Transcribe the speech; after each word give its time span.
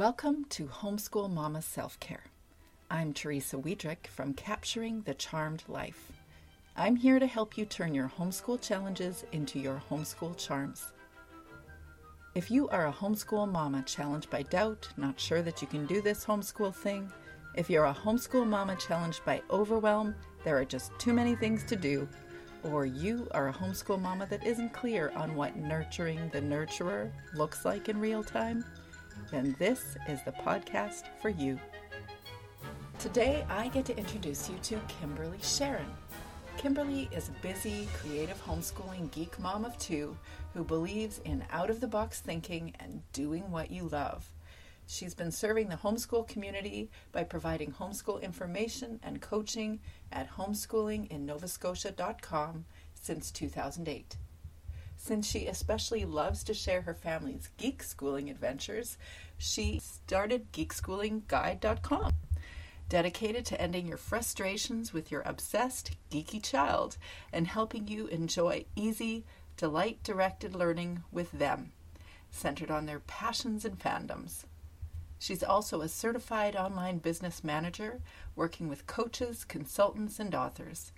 Welcome 0.00 0.46
to 0.48 0.64
Homeschool 0.64 1.30
Mama 1.30 1.60
Self 1.60 2.00
Care. 2.00 2.24
I'm 2.90 3.12
Teresa 3.12 3.58
Wiedrich 3.58 4.06
from 4.06 4.32
Capturing 4.32 5.02
the 5.02 5.12
Charmed 5.12 5.62
Life. 5.68 6.12
I'm 6.74 6.96
here 6.96 7.18
to 7.18 7.26
help 7.26 7.58
you 7.58 7.66
turn 7.66 7.94
your 7.94 8.10
homeschool 8.18 8.62
challenges 8.62 9.26
into 9.32 9.58
your 9.58 9.82
homeschool 9.90 10.38
charms. 10.38 10.94
If 12.34 12.50
you 12.50 12.66
are 12.70 12.86
a 12.86 12.92
homeschool 12.92 13.52
mama 13.52 13.82
challenged 13.82 14.30
by 14.30 14.44
doubt, 14.44 14.88
not 14.96 15.20
sure 15.20 15.42
that 15.42 15.60
you 15.60 15.68
can 15.68 15.84
do 15.84 16.00
this 16.00 16.24
homeschool 16.24 16.74
thing, 16.74 17.12
if 17.54 17.68
you're 17.68 17.84
a 17.84 17.92
homeschool 17.92 18.46
mama 18.46 18.76
challenged 18.76 19.22
by 19.26 19.42
overwhelm, 19.50 20.14
there 20.44 20.56
are 20.56 20.64
just 20.64 20.98
too 20.98 21.12
many 21.12 21.36
things 21.36 21.62
to 21.64 21.76
do, 21.76 22.08
or 22.62 22.86
you 22.86 23.28
are 23.32 23.48
a 23.48 23.52
homeschool 23.52 24.00
mama 24.00 24.26
that 24.30 24.46
isn't 24.46 24.72
clear 24.72 25.12
on 25.14 25.34
what 25.34 25.56
nurturing 25.56 26.30
the 26.32 26.40
nurturer 26.40 27.10
looks 27.34 27.66
like 27.66 27.90
in 27.90 28.00
real 28.00 28.24
time, 28.24 28.64
then 29.30 29.54
this 29.58 29.96
is 30.08 30.22
the 30.24 30.32
podcast 30.32 31.04
for 31.20 31.28
you. 31.28 31.60
Today, 32.98 33.46
I 33.48 33.68
get 33.68 33.84
to 33.86 33.96
introduce 33.96 34.50
you 34.50 34.56
to 34.64 34.80
Kimberly 34.88 35.38
Charron. 35.38 35.86
Kimberly 36.56 37.08
is 37.12 37.28
a 37.28 37.32
busy, 37.40 37.86
creative 37.94 38.44
homeschooling 38.44 39.08
geek 39.10 39.38
mom 39.38 39.64
of 39.64 39.78
two 39.78 40.16
who 40.52 40.62
believes 40.62 41.20
in 41.24 41.42
out 41.50 41.70
of 41.70 41.80
the 41.80 41.86
box 41.86 42.20
thinking 42.20 42.74
and 42.78 43.00
doing 43.12 43.50
what 43.50 43.70
you 43.70 43.88
love. 43.88 44.30
She's 44.86 45.14
been 45.14 45.30
serving 45.30 45.68
the 45.68 45.76
homeschool 45.76 46.28
community 46.28 46.90
by 47.12 47.24
providing 47.24 47.72
homeschool 47.72 48.20
information 48.20 49.00
and 49.02 49.22
coaching 49.22 49.80
at 50.12 50.30
homeschoolinginnovascotia.com 50.32 52.66
since 52.94 53.30
2008. 53.30 54.16
Since 55.02 55.26
she 55.26 55.46
especially 55.46 56.04
loves 56.04 56.44
to 56.44 56.52
share 56.52 56.82
her 56.82 56.92
family's 56.92 57.48
geek 57.56 57.82
schooling 57.82 58.28
adventures, 58.28 58.98
she 59.38 59.80
started 59.80 60.52
geekskoolingguide.com, 60.52 62.12
dedicated 62.90 63.46
to 63.46 63.58
ending 63.58 63.86
your 63.88 63.96
frustrations 63.96 64.92
with 64.92 65.10
your 65.10 65.22
obsessed, 65.22 65.92
geeky 66.10 66.40
child 66.42 66.98
and 67.32 67.46
helping 67.46 67.88
you 67.88 68.08
enjoy 68.08 68.66
easy, 68.76 69.24
delight 69.56 70.02
directed 70.02 70.54
learning 70.54 71.02
with 71.10 71.32
them, 71.32 71.72
centered 72.30 72.70
on 72.70 72.84
their 72.84 73.00
passions 73.00 73.64
and 73.64 73.78
fandoms. 73.78 74.44
She's 75.18 75.42
also 75.42 75.80
a 75.80 75.88
certified 75.88 76.54
online 76.54 76.98
business 76.98 77.42
manager, 77.42 78.02
working 78.36 78.68
with 78.68 78.86
coaches, 78.86 79.46
consultants, 79.46 80.20
and 80.20 80.34
authors. 80.34 80.92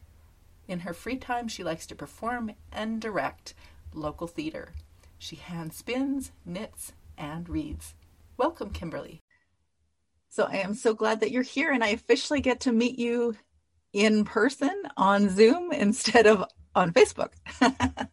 In 0.67 0.81
her 0.81 0.93
free 0.93 1.17
time, 1.17 1.47
she 1.47 1.63
likes 1.63 1.87
to 1.87 1.95
perform 1.95 2.53
and 2.73 3.01
direct 3.01 3.55
local 3.95 4.27
theater. 4.27 4.73
She 5.19 5.37
hand 5.37 5.73
spins, 5.73 6.33
knits, 6.45 6.93
and 7.17 7.49
reads. 7.49 7.95
Welcome, 8.37 8.71
Kimberly. 8.71 9.23
So 10.29 10.45
I 10.45 10.57
am 10.57 10.75
so 10.75 10.95
glad 10.95 11.21
that 11.21 11.31
you're 11.31 11.43
here 11.43 11.71
and 11.73 11.85
I 11.85 11.89
officially 11.89 12.41
get 12.41 12.61
to 12.61 12.73
meet 12.73 12.99
you 12.99 13.37
in 13.93 14.25
person 14.25 14.83
on 14.97 15.29
Zoom 15.29 15.73
instead 15.73 16.27
of 16.27 16.45
on 16.75 16.93
Facebook. 16.93 17.33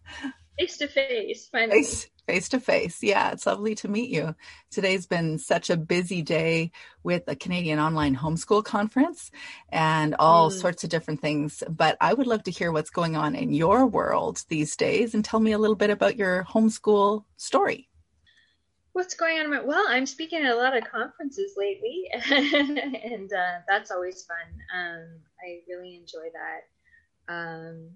face 0.59 0.77
to 0.77 0.88
face, 0.88 1.47
finally. 1.52 1.80
Face, 1.80 2.08
face 2.30 2.49
to 2.49 2.59
face. 2.59 3.02
Yeah, 3.02 3.31
it's 3.31 3.47
lovely 3.47 3.73
to 3.73 3.88
meet 3.88 4.11
you. 4.11 4.35
Today's 4.69 5.08
been 5.08 5.39
such 5.39 5.72
a 5.72 5.77
busy 5.77 6.22
day 6.22 6.71
with 7.02 7.23
a 7.25 7.36
Canadian 7.36 7.80
Online 7.80 8.16
Homeschool 8.16 8.63
Conference 8.63 9.31
and 9.69 10.16
all 10.19 10.52
mm. 10.52 10.53
sorts 10.53 10.83
of 10.83 10.91
different 10.91 11.21
things. 11.21 11.63
But 11.67 11.97
I 11.99 12.13
would 12.13 12.27
love 12.27 12.44
to 12.44 12.52
hear 12.52 12.71
what's 12.71 12.91
going 12.91 13.16
on 13.16 13.33
in 13.33 13.52
your 13.52 13.88
world 13.88 14.44
these 14.47 14.75
days 14.75 15.16
and 15.16 15.25
tell 15.25 15.39
me 15.39 15.53
a 15.53 15.58
little 15.58 15.75
bit 15.75 15.89
about 15.89 16.17
your 16.17 16.44
homeschool 16.44 17.23
story. 17.36 17.89
What's 18.93 19.16
going 19.16 19.39
on? 19.39 19.66
Well, 19.66 19.86
I'm 19.89 20.05
speaking 20.05 20.43
at 20.43 20.53
a 20.53 20.55
lot 20.55 20.77
of 20.77 20.83
conferences 20.83 21.53
lately, 21.58 22.11
and 22.14 23.33
uh, 23.33 23.61
that's 23.67 23.89
always 23.89 24.23
fun. 24.23 24.38
Um, 24.71 25.08
I 25.43 25.61
really 25.67 25.95
enjoy 25.95 26.27
that. 26.33 27.33
Um, 27.33 27.89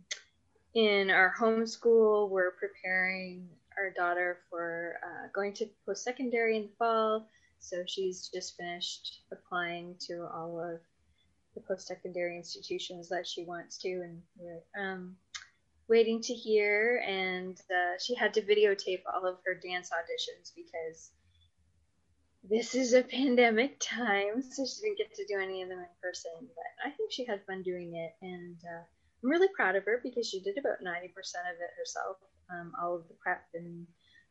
in 0.73 1.11
our 1.11 1.31
homeschool, 1.39 2.31
we're 2.31 2.53
preparing 2.53 3.47
our 3.77 3.89
daughter 3.91 4.39
for 4.49 4.95
uh, 5.03 5.27
going 5.33 5.53
to 5.53 5.67
post 5.85 6.03
secondary 6.03 6.57
in 6.57 6.63
the 6.63 6.75
fall. 6.77 7.27
So 7.59 7.83
she's 7.87 8.29
just 8.33 8.57
finished 8.57 9.21
applying 9.31 9.95
to 10.07 10.27
all 10.33 10.59
of 10.59 10.79
the 11.55 11.61
post 11.61 11.87
secondary 11.87 12.35
institutions 12.35 13.09
that 13.09 13.27
she 13.27 13.45
wants 13.45 13.77
to, 13.79 13.89
and 13.89 14.21
we're 14.37 14.63
um, 14.77 15.15
waiting 15.87 16.21
to 16.21 16.33
hear. 16.33 17.03
And 17.07 17.59
uh, 17.71 17.97
she 17.99 18.15
had 18.15 18.33
to 18.33 18.41
videotape 18.41 19.03
all 19.13 19.25
of 19.25 19.37
her 19.45 19.53
dance 19.53 19.91
auditions 19.91 20.51
because 20.55 21.11
this 22.49 22.75
is 22.75 22.93
a 22.93 23.03
pandemic 23.03 23.79
time, 23.79 24.41
so 24.41 24.65
she 24.65 24.81
didn't 24.81 24.97
get 24.97 25.15
to 25.15 25.25
do 25.25 25.39
any 25.39 25.61
of 25.61 25.69
them 25.69 25.79
in 25.79 25.85
person. 26.01 26.31
But 26.41 26.87
I 26.87 26.89
think 26.91 27.11
she 27.11 27.25
had 27.25 27.45
fun 27.45 27.63
doing 27.63 27.95
it, 27.95 28.13
and 28.21 28.57
uh, 28.65 28.83
I'm 29.23 29.29
really 29.29 29.47
proud 29.55 29.77
of 29.77 29.85
her 29.85 30.01
because 30.03 30.27
she 30.27 30.41
did 30.41 30.57
about 30.57 30.83
90% 30.83 31.07
of 31.07 31.55
it 31.61 31.71
herself, 31.77 32.17
um, 32.51 32.73
all 32.81 32.95
of 32.95 33.07
the 33.07 33.15
prep 33.15 33.43
and 33.53 33.87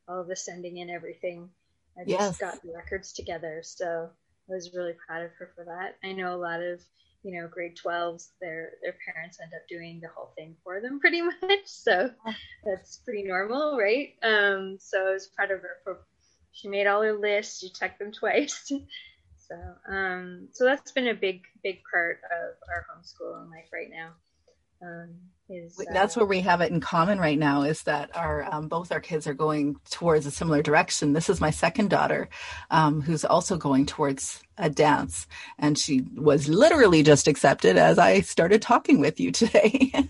all 0.09 0.21
of 0.21 0.29
the 0.29 0.37
sending 0.37 0.79
in 0.79 0.91
everything. 0.91 1.49
I 1.97 2.03
yes. 2.07 2.21
just 2.21 2.41
got 2.41 2.63
the 2.63 2.73
records 2.75 3.13
together. 3.13 3.61
So 3.65 4.11
I 4.49 4.53
was 4.53 4.75
really 4.75 4.95
proud 5.07 5.25
of 5.25 5.31
her 5.39 5.51
for 5.55 5.65
that. 5.65 5.97
I 6.07 6.13
know 6.13 6.35
a 6.35 6.37
lot 6.37 6.63
of, 6.63 6.81
you 7.23 7.41
know, 7.41 7.49
grade 7.49 7.77
12s, 7.77 8.31
their, 8.41 8.73
their 8.83 8.97
parents 9.07 9.39
end 9.41 9.53
up 9.55 9.67
doing 9.69 10.01
the 10.01 10.09
whole 10.15 10.33
thing 10.37 10.57
for 10.65 10.81
them 10.81 11.01
pretty 11.01 11.23
much. 11.23 11.67
So 11.67 12.11
that's 12.65 12.99
pretty 12.99 13.25
normal, 13.25 13.79
right? 13.79 14.15
Um, 14.23 14.79
so 14.81 15.09
I 15.09 15.13
was 15.13 15.29
proud 15.29 15.51
of 15.51 15.61
her 15.61 15.77
for, 15.85 15.99
she 16.53 16.69
made 16.69 16.87
all 16.87 17.03
her 17.03 17.19
lists, 17.19 17.61
she 17.61 17.71
checked 17.71 17.99
them 17.99 18.13
twice. 18.19 18.71
so, 19.37 19.55
um, 19.89 20.49
so 20.53 20.65
that's 20.65 20.93
been 20.93 21.09
a 21.09 21.15
big, 21.15 21.43
big 21.63 21.81
part 21.91 22.21
of 22.25 22.57
our 22.69 22.87
homeschooling 22.91 23.51
life 23.51 23.69
right 23.73 23.91
now. 23.91 24.13
Um, 24.83 25.15
is, 25.49 25.79
uh, 25.79 25.85
that's 25.93 26.17
where 26.17 26.27
we 26.27 26.41
have 26.41 26.61
it 26.61 26.71
in 26.71 26.81
common 26.81 27.19
right 27.19 27.39
now 27.39 27.63
is 27.63 27.83
that 27.85 28.17
our 28.17 28.45
um, 28.53 28.69
both 28.69 28.93
our 28.93 29.01
kids 29.01 29.27
are 29.27 29.35
going 29.35 29.77
towards 29.91 30.27
a 30.27 30.31
similar 30.31 30.63
direction. 30.63 31.13
This 31.13 31.29
is 31.29 31.41
my 31.41 31.51
second 31.51 31.91
daughter 31.91 32.29
um, 32.71 33.03
who's 33.03 33.25
also 33.25 33.57
going 33.57 33.87
towards 33.87 34.43
a 34.59 34.69
dance. 34.69 35.27
And 35.59 35.79
she 35.79 36.05
was 36.15 36.49
literally 36.49 37.03
just 37.03 37.27
accepted 37.27 37.77
as 37.77 37.99
i 37.99 38.21
started 38.21 38.61
talking 38.61 39.01
with 39.01 39.19
you 39.21 39.33
today. 39.33 39.93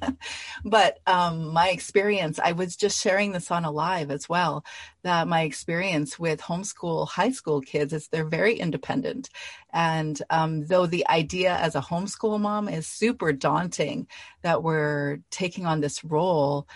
But 0.65 0.99
um, 1.07 1.53
my 1.53 1.71
experience 1.71 2.39
i 2.39 2.53
was 2.53 2.77
just 2.77 3.03
sharing 3.03 3.33
this 3.33 3.51
on 3.51 3.65
a 3.65 3.71
live 3.71 4.11
as 4.11 4.29
well 4.29 4.65
that 5.03 5.27
my 5.27 5.43
experience 5.43 6.19
with 6.19 6.41
homeschool 6.41 7.09
high 7.09 7.33
school 7.33 7.61
kids 7.61 7.93
is 7.93 8.09
they're 8.09 8.25
very 8.25 8.55
independent. 8.55 9.29
And 9.73 10.21
um, 10.31 10.67
though 10.67 10.87
the 10.87 11.07
idea 11.09 11.57
as 11.57 11.75
a 11.75 11.81
homeschool 11.81 12.41
mom 12.41 12.69
is 12.69 12.87
super 12.87 13.33
daunting 13.33 14.07
that 14.43 14.63
we're 14.63 15.19
taking 15.33 15.67
on 15.67 15.81
this 15.81 16.05
role 16.05 16.67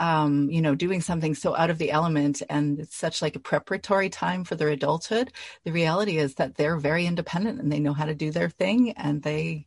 um, 0.00 0.50
you 0.50 0.62
know, 0.62 0.74
doing 0.74 1.02
something 1.02 1.34
so 1.34 1.54
out 1.54 1.68
of 1.68 1.76
the 1.76 1.90
element 1.90 2.42
and 2.48 2.80
it's 2.80 2.96
such 2.96 3.20
like 3.20 3.36
a 3.36 3.40
preparatory 3.40 4.08
time 4.08 4.44
for 4.44 4.54
their 4.54 4.70
adulthood. 4.70 5.30
The 5.64 5.72
reality 5.72 6.16
is 6.16 6.36
that 6.36 6.56
they're 6.56 6.78
very 6.78 7.06
independent 7.06 7.60
and 7.60 7.70
they 7.70 7.80
know 7.80 7.92
how 7.92 8.06
to 8.06 8.14
do 8.14 8.30
their 8.30 8.48
thing 8.48 8.92
and 8.92 9.22
they 9.22 9.66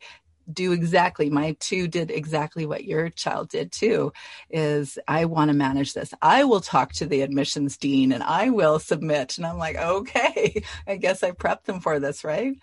do 0.52 0.74
exactly 0.74 1.30
my 1.30 1.56
two 1.62 1.88
did 1.88 2.12
exactly 2.12 2.66
what 2.66 2.84
your 2.84 3.08
child 3.08 3.48
did 3.48 3.72
too 3.72 4.12
is 4.50 5.00
i 5.08 5.24
want 5.24 5.48
to 5.48 5.56
manage 5.56 5.94
this. 5.94 6.14
I 6.22 6.44
will 6.44 6.60
talk 6.60 6.92
to 6.94 7.06
the 7.06 7.22
admissions 7.22 7.78
dean 7.78 8.12
and 8.12 8.22
i 8.24 8.50
will 8.50 8.78
submit. 8.80 9.38
And 9.38 9.46
i'm 9.46 9.58
like 9.58 9.78
okay 9.78 10.62
i 10.88 10.98
guess 10.98 11.24
i 11.24 11.32
prepped 11.32 11.64
them 11.64 11.80
for 11.80 12.00
this 12.00 12.26
right? 12.26 12.56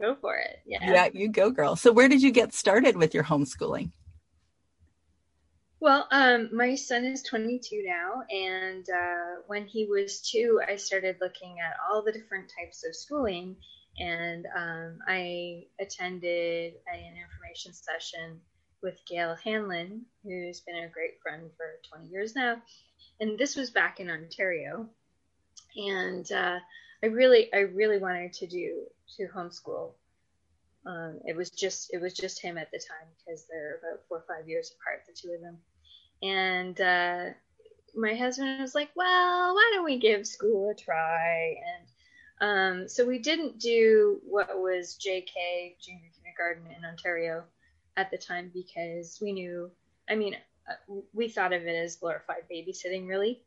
Go 0.00 0.16
for 0.16 0.36
it. 0.36 0.58
Yeah. 0.66 0.78
Yeah 0.90 1.08
you 1.12 1.28
go 1.28 1.50
girl. 1.50 1.76
So 1.76 1.92
where 1.92 2.08
did 2.08 2.20
you 2.22 2.32
get 2.32 2.52
started 2.52 2.96
with 2.96 3.14
your 3.14 3.24
homeschooling 3.24 3.92
well, 5.78 6.08
um, 6.10 6.48
my 6.52 6.74
son 6.74 7.04
is 7.04 7.22
22 7.22 7.84
now, 7.86 8.22
and 8.30 8.88
uh, 8.88 9.42
when 9.46 9.66
he 9.66 9.84
was 9.84 10.22
two, 10.22 10.60
I 10.66 10.76
started 10.76 11.16
looking 11.20 11.58
at 11.60 11.76
all 11.86 12.02
the 12.02 12.12
different 12.12 12.50
types 12.58 12.84
of 12.86 12.96
schooling, 12.96 13.56
and 13.98 14.46
um, 14.56 14.98
I 15.06 15.64
attended 15.78 16.74
an 16.90 17.14
information 17.14 17.72
session 17.74 18.40
with 18.82 18.98
Gail 19.06 19.36
Hanlon, 19.44 20.02
who's 20.24 20.60
been 20.60 20.76
a 20.76 20.88
great 20.88 21.20
friend 21.22 21.50
for 21.56 21.98
20 21.98 22.10
years 22.10 22.34
now, 22.34 22.56
and 23.20 23.38
this 23.38 23.54
was 23.54 23.70
back 23.70 24.00
in 24.00 24.08
Ontario, 24.08 24.88
and 25.76 26.30
uh, 26.32 26.58
I 27.02 27.06
really, 27.06 27.52
I 27.52 27.60
really 27.60 27.98
wanted 27.98 28.32
to 28.32 28.46
do 28.46 28.84
to 29.18 29.28
homeschool. 29.28 29.92
Um, 30.86 31.18
it 31.26 31.36
was 31.36 31.50
just, 31.50 31.92
it 31.92 32.00
was 32.00 32.14
just 32.14 32.40
him 32.40 32.56
at 32.56 32.70
the 32.70 32.78
time 32.78 33.08
because 33.18 33.44
they're 33.50 33.80
about 33.82 34.04
four 34.08 34.18
or 34.18 34.24
five 34.26 34.48
years 34.48 34.72
apart, 34.72 35.02
the 35.06 35.12
two 35.12 35.34
of 35.34 35.40
them 35.40 35.58
and 36.22 36.80
uh, 36.80 37.24
my 37.94 38.14
husband 38.14 38.60
was 38.60 38.74
like, 38.74 38.90
"Well, 38.94 39.54
why 39.54 39.70
don't 39.74 39.84
we 39.84 39.98
give 39.98 40.26
school 40.26 40.70
a 40.70 40.74
try?" 40.74 41.56
And 42.40 42.82
um, 42.82 42.88
so 42.88 43.06
we 43.06 43.18
didn't 43.18 43.58
do 43.58 44.20
what 44.24 44.48
was 44.60 44.98
JK 45.00 45.76
junior 45.80 46.10
kindergarten 46.16 46.64
in 46.76 46.84
Ontario 46.84 47.44
at 47.96 48.10
the 48.10 48.18
time 48.18 48.50
because 48.52 49.18
we 49.20 49.32
knew. 49.32 49.70
I 50.08 50.14
mean, 50.14 50.36
uh, 50.68 51.00
we 51.12 51.28
thought 51.28 51.52
of 51.52 51.62
it 51.62 51.74
as 51.74 51.96
glorified 51.96 52.44
babysitting, 52.50 53.08
really. 53.08 53.42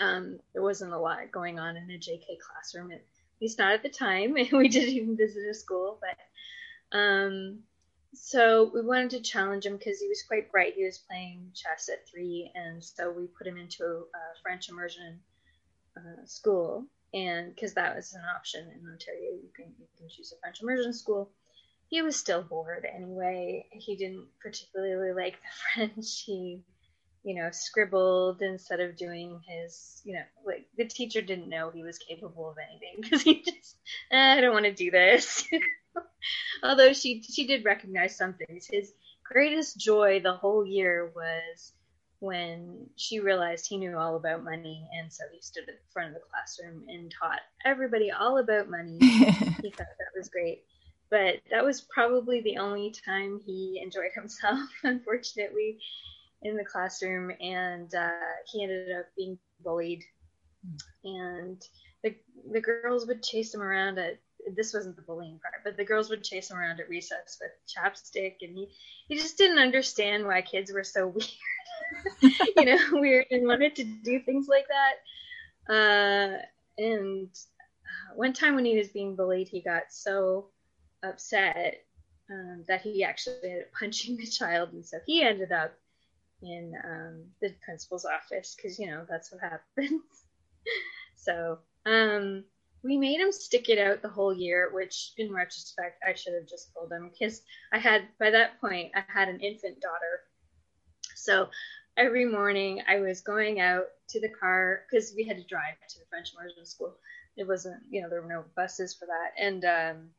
Um, 0.00 0.38
there 0.52 0.62
wasn't 0.62 0.92
a 0.92 0.98
lot 0.98 1.32
going 1.32 1.58
on 1.58 1.76
in 1.76 1.90
a 1.90 1.98
JK 1.98 2.38
classroom, 2.38 2.92
at 2.92 3.02
least 3.40 3.58
not 3.58 3.72
at 3.72 3.82
the 3.82 3.88
time. 3.88 4.36
And 4.36 4.50
we 4.52 4.68
didn't 4.68 4.94
even 4.94 5.16
visit 5.16 5.48
a 5.48 5.54
school, 5.54 5.98
but 6.00 6.96
um, 6.96 7.60
so 8.14 8.70
we 8.72 8.80
wanted 8.80 9.10
to 9.10 9.20
challenge 9.20 9.66
him 9.66 9.76
because 9.76 10.00
he 10.00 10.08
was 10.08 10.22
quite 10.22 10.50
bright. 10.50 10.74
He 10.74 10.84
was 10.84 10.98
playing 10.98 11.52
chess 11.54 11.88
at 11.88 12.08
three, 12.08 12.50
and 12.54 12.82
so 12.82 13.10
we 13.10 13.26
put 13.26 13.46
him 13.46 13.56
into 13.56 13.84
a, 13.84 14.40
French 14.42 14.68
immersion 14.68 15.20
uh, 15.96 16.24
school, 16.24 16.86
and 17.12 17.54
because 17.54 17.74
that 17.74 17.94
was 17.94 18.14
an 18.14 18.22
option 18.34 18.68
in 18.68 18.90
Ontario, 18.90 19.32
you 19.32 19.50
can 19.54 19.74
you 19.78 19.86
can 19.96 20.08
choose 20.08 20.32
a 20.32 20.40
French 20.40 20.62
immersion 20.62 20.92
school. 20.92 21.30
He 21.88 22.02
was 22.02 22.16
still 22.16 22.42
bored 22.42 22.86
anyway. 22.86 23.66
He 23.72 23.96
didn't 23.96 24.26
particularly 24.40 25.12
like 25.12 25.38
the 25.40 25.48
French. 25.88 26.22
He 26.24 26.62
you 27.28 27.34
know, 27.34 27.50
scribbled 27.52 28.40
instead 28.40 28.80
of 28.80 28.96
doing 28.96 29.38
his, 29.46 30.00
you 30.02 30.14
know, 30.14 30.22
like 30.46 30.66
the 30.78 30.86
teacher 30.86 31.20
didn't 31.20 31.50
know 31.50 31.70
he 31.70 31.82
was 31.82 31.98
capable 31.98 32.48
of 32.48 32.56
anything 32.56 32.94
because 33.02 33.20
he 33.20 33.42
just, 33.42 33.76
eh, 34.10 34.32
I 34.38 34.40
don't 34.40 34.54
want 34.54 34.64
to 34.64 34.72
do 34.72 34.90
this. 34.90 35.46
Although 36.62 36.94
she 36.94 37.22
she 37.22 37.46
did 37.46 37.66
recognize 37.66 38.16
some 38.16 38.32
things. 38.32 38.66
His 38.72 38.94
greatest 39.22 39.78
joy 39.78 40.20
the 40.20 40.32
whole 40.32 40.64
year 40.64 41.12
was 41.14 41.74
when 42.20 42.86
she 42.96 43.20
realized 43.20 43.68
he 43.68 43.76
knew 43.76 43.98
all 43.98 44.16
about 44.16 44.42
money, 44.42 44.88
and 44.98 45.12
so 45.12 45.24
he 45.30 45.42
stood 45.42 45.68
at 45.68 45.74
the 45.74 45.92
front 45.92 46.08
of 46.08 46.14
the 46.14 46.20
classroom 46.30 46.84
and 46.88 47.12
taught 47.12 47.40
everybody 47.66 48.10
all 48.10 48.38
about 48.38 48.70
money. 48.70 48.96
he 49.00 49.70
thought 49.70 49.86
that 49.98 50.16
was 50.16 50.30
great. 50.30 50.64
But 51.10 51.40
that 51.50 51.64
was 51.64 51.82
probably 51.82 52.40
the 52.40 52.56
only 52.56 52.90
time 52.90 53.38
he 53.44 53.80
enjoyed 53.82 54.12
himself, 54.14 54.60
unfortunately 54.82 55.78
in 56.42 56.56
the 56.56 56.64
classroom, 56.64 57.32
and 57.40 57.94
uh, 57.94 58.10
he 58.50 58.62
ended 58.62 58.92
up 58.96 59.06
being 59.16 59.38
bullied. 59.62 60.04
And 61.04 61.62
the 62.02 62.14
the 62.52 62.60
girls 62.60 63.06
would 63.06 63.22
chase 63.22 63.54
him 63.54 63.62
around 63.62 63.98
at 63.98 64.18
this 64.54 64.72
wasn't 64.72 64.96
the 64.96 65.02
bullying 65.02 65.38
part, 65.40 65.64
but 65.64 65.76
the 65.76 65.84
girls 65.84 66.10
would 66.10 66.24
chase 66.24 66.50
him 66.50 66.58
around 66.58 66.80
at 66.80 66.88
recess 66.88 67.38
with 67.40 67.50
chapstick, 67.68 68.36
and 68.42 68.56
he 68.56 68.68
he 69.08 69.16
just 69.16 69.38
didn't 69.38 69.58
understand 69.58 70.26
why 70.26 70.42
kids 70.42 70.72
were 70.72 70.84
so 70.84 71.06
weird, 72.22 72.34
you 72.56 72.64
know, 72.64 72.78
weird 72.92 73.26
and 73.30 73.46
wanted 73.46 73.74
to 73.76 73.84
do 73.84 74.20
things 74.20 74.48
like 74.48 74.66
that. 74.68 75.72
Uh, 75.72 76.38
and 76.78 77.28
uh, 77.30 78.14
one 78.14 78.32
time 78.32 78.54
when 78.54 78.64
he 78.64 78.78
was 78.78 78.88
being 78.88 79.16
bullied, 79.16 79.48
he 79.48 79.60
got 79.60 79.84
so 79.90 80.46
upset 81.02 81.84
um, 82.30 82.64
that 82.68 82.80
he 82.82 83.04
actually 83.04 83.36
ended 83.44 83.62
up 83.62 83.72
punching 83.78 84.16
the 84.16 84.26
child, 84.26 84.72
and 84.72 84.84
so 84.84 84.98
he 85.06 85.22
ended 85.22 85.52
up 85.52 85.74
in 86.42 86.72
um, 86.84 87.24
the 87.40 87.54
principal's 87.64 88.04
office 88.04 88.56
because 88.56 88.78
you 88.78 88.86
know 88.86 89.04
that's 89.08 89.32
what 89.32 89.40
happens. 89.40 90.02
so 91.16 91.58
um, 91.86 92.44
we 92.82 92.96
made 92.96 93.20
him 93.20 93.32
stick 93.32 93.68
it 93.68 93.78
out 93.78 94.02
the 94.02 94.08
whole 94.08 94.32
year, 94.32 94.70
which 94.72 95.12
in 95.18 95.32
retrospect 95.32 96.02
I 96.06 96.14
should 96.14 96.34
have 96.34 96.48
just 96.48 96.72
told 96.74 96.92
him 96.92 97.10
because 97.12 97.42
I 97.72 97.78
had 97.78 98.02
by 98.20 98.30
that 98.30 98.60
point 98.60 98.92
I 98.94 99.02
had 99.06 99.28
an 99.28 99.40
infant 99.40 99.80
daughter. 99.80 100.22
So 101.14 101.48
every 101.96 102.24
morning 102.24 102.82
I 102.88 103.00
was 103.00 103.20
going 103.20 103.60
out 103.60 103.86
to 104.10 104.20
the 104.20 104.28
car 104.28 104.82
because 104.88 105.12
we 105.16 105.24
had 105.24 105.36
to 105.38 105.44
drive 105.44 105.74
to 105.88 105.98
the 105.98 106.06
French 106.08 106.32
immersion 106.32 106.64
school. 106.64 106.94
It 107.36 107.46
wasn't, 107.46 107.82
you 107.90 108.00
know, 108.00 108.08
there 108.08 108.22
were 108.22 108.28
no 108.28 108.44
buses 108.56 108.94
for 108.94 109.06
that, 109.06 109.40
and 109.40 109.64
um, 109.64 110.10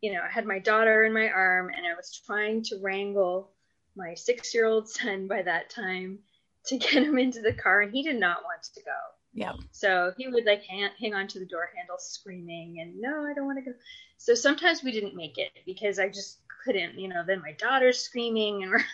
you 0.00 0.12
know 0.12 0.20
I 0.22 0.30
had 0.30 0.46
my 0.46 0.58
daughter 0.58 1.04
in 1.04 1.12
my 1.12 1.28
arm 1.28 1.70
and 1.76 1.86
I 1.86 1.94
was 1.94 2.20
trying 2.26 2.62
to 2.64 2.78
wrangle 2.80 3.50
my 3.96 4.14
six 4.14 4.54
year 4.54 4.66
old 4.66 4.88
son 4.88 5.26
by 5.26 5.42
that 5.42 5.70
time 5.70 6.18
to 6.66 6.78
get 6.78 7.02
him 7.02 7.18
into 7.18 7.40
the 7.40 7.52
car, 7.52 7.82
and 7.82 7.92
he 7.92 8.02
did 8.02 8.18
not 8.18 8.42
want 8.44 8.62
to 8.74 8.80
go. 8.82 8.90
Yeah. 9.32 9.52
So 9.70 10.12
he 10.16 10.28
would 10.28 10.44
like 10.44 10.64
hang, 10.64 10.88
hang 11.00 11.14
on 11.14 11.28
to 11.28 11.38
the 11.38 11.46
door 11.46 11.70
handle 11.76 11.98
screaming, 11.98 12.80
and 12.80 13.00
no, 13.00 13.24
I 13.24 13.34
don't 13.34 13.46
want 13.46 13.58
to 13.64 13.70
go. 13.70 13.76
So 14.18 14.34
sometimes 14.34 14.82
we 14.82 14.92
didn't 14.92 15.16
make 15.16 15.38
it 15.38 15.52
because 15.64 15.98
I 15.98 16.08
just 16.08 16.40
couldn't, 16.64 16.98
you 16.98 17.08
know, 17.08 17.22
then 17.26 17.40
my 17.40 17.52
daughter's 17.52 17.98
screaming 17.98 18.62
and 18.62 18.70
we're, 18.72 18.84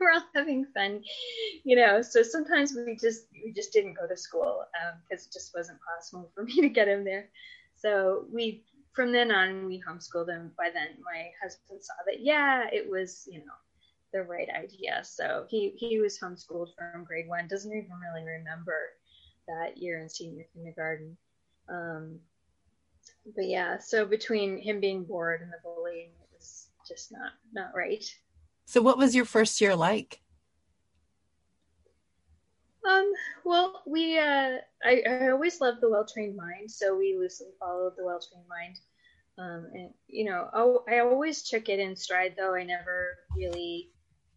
we're 0.00 0.12
all 0.12 0.22
having 0.34 0.66
fun, 0.74 1.02
you 1.64 1.76
know. 1.76 2.02
So 2.02 2.22
sometimes 2.22 2.74
we 2.74 2.96
just 2.96 3.26
we 3.44 3.52
just 3.52 3.72
didn't 3.72 3.94
go 3.94 4.06
to 4.06 4.16
school 4.16 4.64
because 5.08 5.24
um, 5.24 5.28
it 5.28 5.32
just 5.32 5.52
wasn't 5.54 5.78
possible 5.96 6.30
for 6.34 6.44
me 6.44 6.60
to 6.60 6.68
get 6.68 6.88
him 6.88 7.04
there. 7.04 7.28
So 7.76 8.26
we 8.32 8.64
from 8.92 9.12
then 9.12 9.30
on 9.30 9.66
we 9.66 9.82
homeschooled 9.86 10.28
him. 10.28 10.52
By 10.58 10.70
then 10.72 10.88
my 11.04 11.30
husband 11.42 11.82
saw 11.82 11.94
that 12.06 12.20
yeah, 12.20 12.66
it 12.72 12.90
was 12.90 13.28
you 13.30 13.38
know 13.38 13.52
the 14.12 14.22
right 14.22 14.48
idea. 14.48 15.02
So 15.04 15.46
he 15.48 15.74
he 15.76 16.00
was 16.00 16.18
homeschooled 16.18 16.74
from 16.76 17.04
grade 17.04 17.28
one. 17.28 17.48
Doesn't 17.48 17.72
even 17.72 17.90
really 18.00 18.26
remember 18.26 18.76
that 19.48 19.76
year 19.76 20.00
in 20.00 20.08
senior 20.08 20.44
kindergarten. 20.54 21.16
Um, 21.68 22.18
but 23.34 23.46
yeah, 23.46 23.78
so 23.78 24.04
between 24.04 24.58
him 24.58 24.80
being 24.80 25.04
bored 25.04 25.42
and 25.42 25.50
the 25.52 25.58
bullying, 25.62 26.10
it 26.20 26.28
was 26.32 26.68
just 26.86 27.12
not 27.12 27.32
not 27.52 27.74
right. 27.74 28.04
So 28.64 28.82
what 28.82 28.98
was 28.98 29.14
your 29.14 29.24
first 29.24 29.60
year 29.60 29.74
like? 29.76 30.20
Um, 32.86 33.12
well, 33.44 33.82
we 33.86 34.18
uh, 34.18 34.58
I, 34.84 35.02
I 35.08 35.30
always 35.30 35.60
loved 35.60 35.80
the 35.80 35.90
well 35.90 36.06
trained 36.06 36.36
mind, 36.36 36.70
so 36.70 36.96
we 36.96 37.16
loosely 37.16 37.48
followed 37.58 37.94
the 37.96 38.04
well 38.04 38.20
trained 38.20 38.48
mind. 38.48 38.78
Um, 39.38 39.68
and 39.74 39.90
you 40.06 40.24
know, 40.24 40.48
oh, 40.54 40.84
I 40.88 41.00
always 41.00 41.42
took 41.42 41.68
it 41.68 41.80
in 41.80 41.96
stride, 41.96 42.34
though 42.36 42.54
I 42.54 42.62
never 42.62 43.16
really 43.36 43.90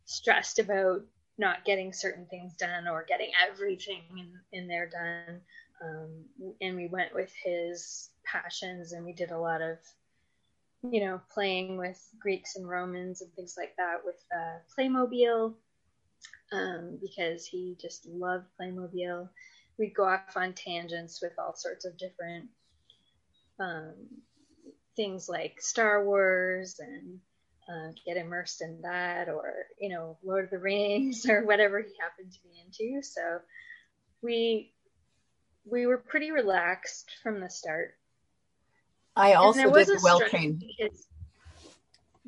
stressed 0.10 0.58
about 0.58 1.02
not 1.38 1.64
getting 1.66 1.94
certain 1.94 2.26
things 2.26 2.56
done 2.56 2.88
or 2.88 3.06
getting 3.08 3.30
everything 3.48 4.02
in, 4.18 4.60
in 4.60 4.68
there 4.68 4.90
done. 4.90 5.40
Um, 5.82 6.52
and 6.62 6.76
we 6.76 6.88
went 6.88 7.14
with 7.14 7.32
his 7.44 8.10
passions 8.26 8.92
and 8.92 9.06
we 9.06 9.14
did 9.14 9.30
a 9.32 9.40
lot 9.40 9.62
of, 9.62 9.78
you 10.82 11.06
know, 11.06 11.22
playing 11.32 11.78
with 11.78 12.04
Greeks 12.20 12.56
and 12.56 12.68
Romans 12.68 13.22
and 13.22 13.32
things 13.34 13.54
like 13.56 13.76
that 13.78 13.98
with 14.04 14.16
uh, 14.36 14.58
Playmobil 14.78 15.54
um, 16.52 16.98
because 17.00 17.46
he 17.46 17.78
just 17.80 18.08
loved 18.08 18.48
Playmobil. 18.60 19.30
We'd 19.78 19.94
go 19.96 20.06
off 20.06 20.36
on 20.36 20.54
tangents 20.54 21.22
with 21.22 21.34
all 21.38 21.56
sorts 21.56 21.86
of 21.86 21.98
different 21.98 22.50
um, 23.60 23.94
things 24.96 25.30
like 25.30 25.62
Star 25.62 26.04
Wars 26.04 26.80
and 26.80 27.20
uh, 27.70 27.92
get 28.06 28.18
immersed 28.18 28.62
in 28.62 28.82
that 28.82 29.30
or 29.30 29.54
you 29.80 29.90
know 29.90 30.18
lord 30.24 30.46
of 30.46 30.50
the 30.50 30.58
rings 30.58 31.26
or 31.30 31.46
whatever 31.46 31.80
he 31.80 31.92
happened 32.00 32.32
to 32.32 32.40
be 32.44 32.60
into. 32.66 33.04
So 33.04 33.40
we 34.22 34.72
we 35.66 35.86
were 35.86 35.98
pretty 35.98 36.32
relaxed 36.32 37.12
from 37.22 37.40
the 37.40 37.50
start. 37.50 37.96
I 39.16 39.34
also 39.34 39.72
did 39.72 39.88
the 39.88 40.00
well 40.02 40.22
trained 40.22 40.64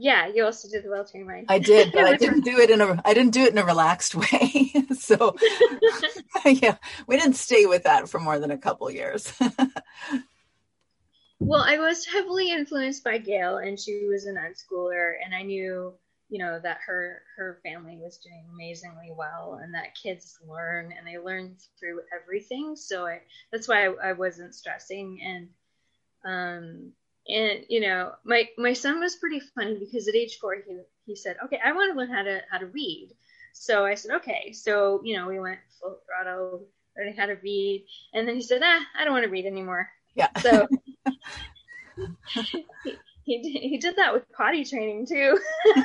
yeah 0.01 0.27
you 0.27 0.44
also 0.44 0.68
did 0.68 0.84
the 0.84 0.89
well 0.89 1.06
trained 1.06 1.27
mind 1.27 1.46
i 1.48 1.60
did 1.60 1.92
but 1.92 2.06
i 2.06 2.16
didn't 2.16 2.42
do 2.42 2.58
it 2.58 2.70
in 2.70 2.82
a 2.82 3.01
i 3.06 3.13
didn't 3.13 3.34
do 3.34 3.44
it 3.44 3.51
in 3.51 3.58
a 3.58 3.66
relaxed 3.66 4.16
way. 4.16 4.74
So 4.98 5.36
yeah 6.46 6.77
we 7.08 7.18
didn't 7.18 7.36
stay 7.36 7.66
with 7.66 7.84
that 7.84 8.10
for 8.10 8.20
more 8.20 8.39
than 8.39 8.51
a 8.51 8.58
couple 8.58 8.89
years 8.89 9.32
well, 11.42 11.64
I 11.66 11.78
was 11.78 12.06
heavily 12.06 12.52
influenced 12.52 13.04
by 13.04 13.18
Gail, 13.18 13.58
and 13.58 13.80
she 13.80 14.06
was 14.08 14.26
an 14.26 14.36
unschooler, 14.36 15.14
and 15.24 15.34
I 15.34 15.42
knew, 15.42 15.94
you 16.30 16.40
know, 16.40 16.60
that 16.60 16.80
her 16.86 17.24
her 17.36 17.60
family 17.64 17.98
was 17.98 18.18
doing 18.18 18.46
amazingly 18.54 19.12
well, 19.16 19.60
and 19.62 19.74
that 19.74 19.96
kids 19.96 20.38
learn, 20.48 20.94
and 20.96 21.06
they 21.06 21.18
learn 21.18 21.58
through 21.80 22.02
everything. 22.16 22.76
So 22.76 23.08
I 23.08 23.22
that's 23.52 23.68
why 23.68 23.88
I, 23.88 24.10
I 24.10 24.14
wasn't 24.14 24.56
stressing, 24.56 25.20
and 25.24 25.50
um, 26.24 26.92
and 27.28 27.66
you 27.70 27.82
know, 27.82 28.14
my 28.24 28.48
my 28.58 28.74
son 28.74 29.00
was 29.00 29.16
pretty 29.16 29.40
funny 29.40 29.78
because 29.80 30.08
at 30.08 30.16
age 30.16 30.38
four 30.40 30.56
he 30.56 30.78
he 31.06 31.16
said, 31.16 31.38
okay, 31.46 31.60
I 31.64 31.72
want 31.72 31.92
to 31.92 31.98
learn 31.98 32.12
how 32.12 32.24
to 32.24 32.42
how 32.52 32.60
to 32.60 32.68
read. 32.68 33.10
So 33.54 33.86
I 33.86 33.96
said, 33.96 34.12
okay. 34.18 34.54
So 34.54 35.02
you 35.04 35.18
know, 35.18 35.28
we 35.28 35.40
went 35.40 35.60
full 35.80 35.98
throttle 36.06 36.68
learning 36.96 37.16
how 37.16 37.26
to 37.26 37.36
read, 37.36 37.86
and 38.14 38.28
then 38.28 38.36
he 38.36 38.42
said, 38.42 38.62
ah, 38.64 38.82
I 38.98 39.04
don't 39.04 39.14
want 39.14 39.24
to 39.24 39.32
read 39.32 39.46
anymore. 39.46 39.90
Yeah. 40.16 40.30
So 40.40 40.68
he, 42.43 42.65
he, 43.24 43.70
he 43.70 43.77
did 43.77 43.96
that 43.98 44.13
with 44.13 44.31
potty 44.31 44.63
training 44.65 45.05
too. 45.05 45.39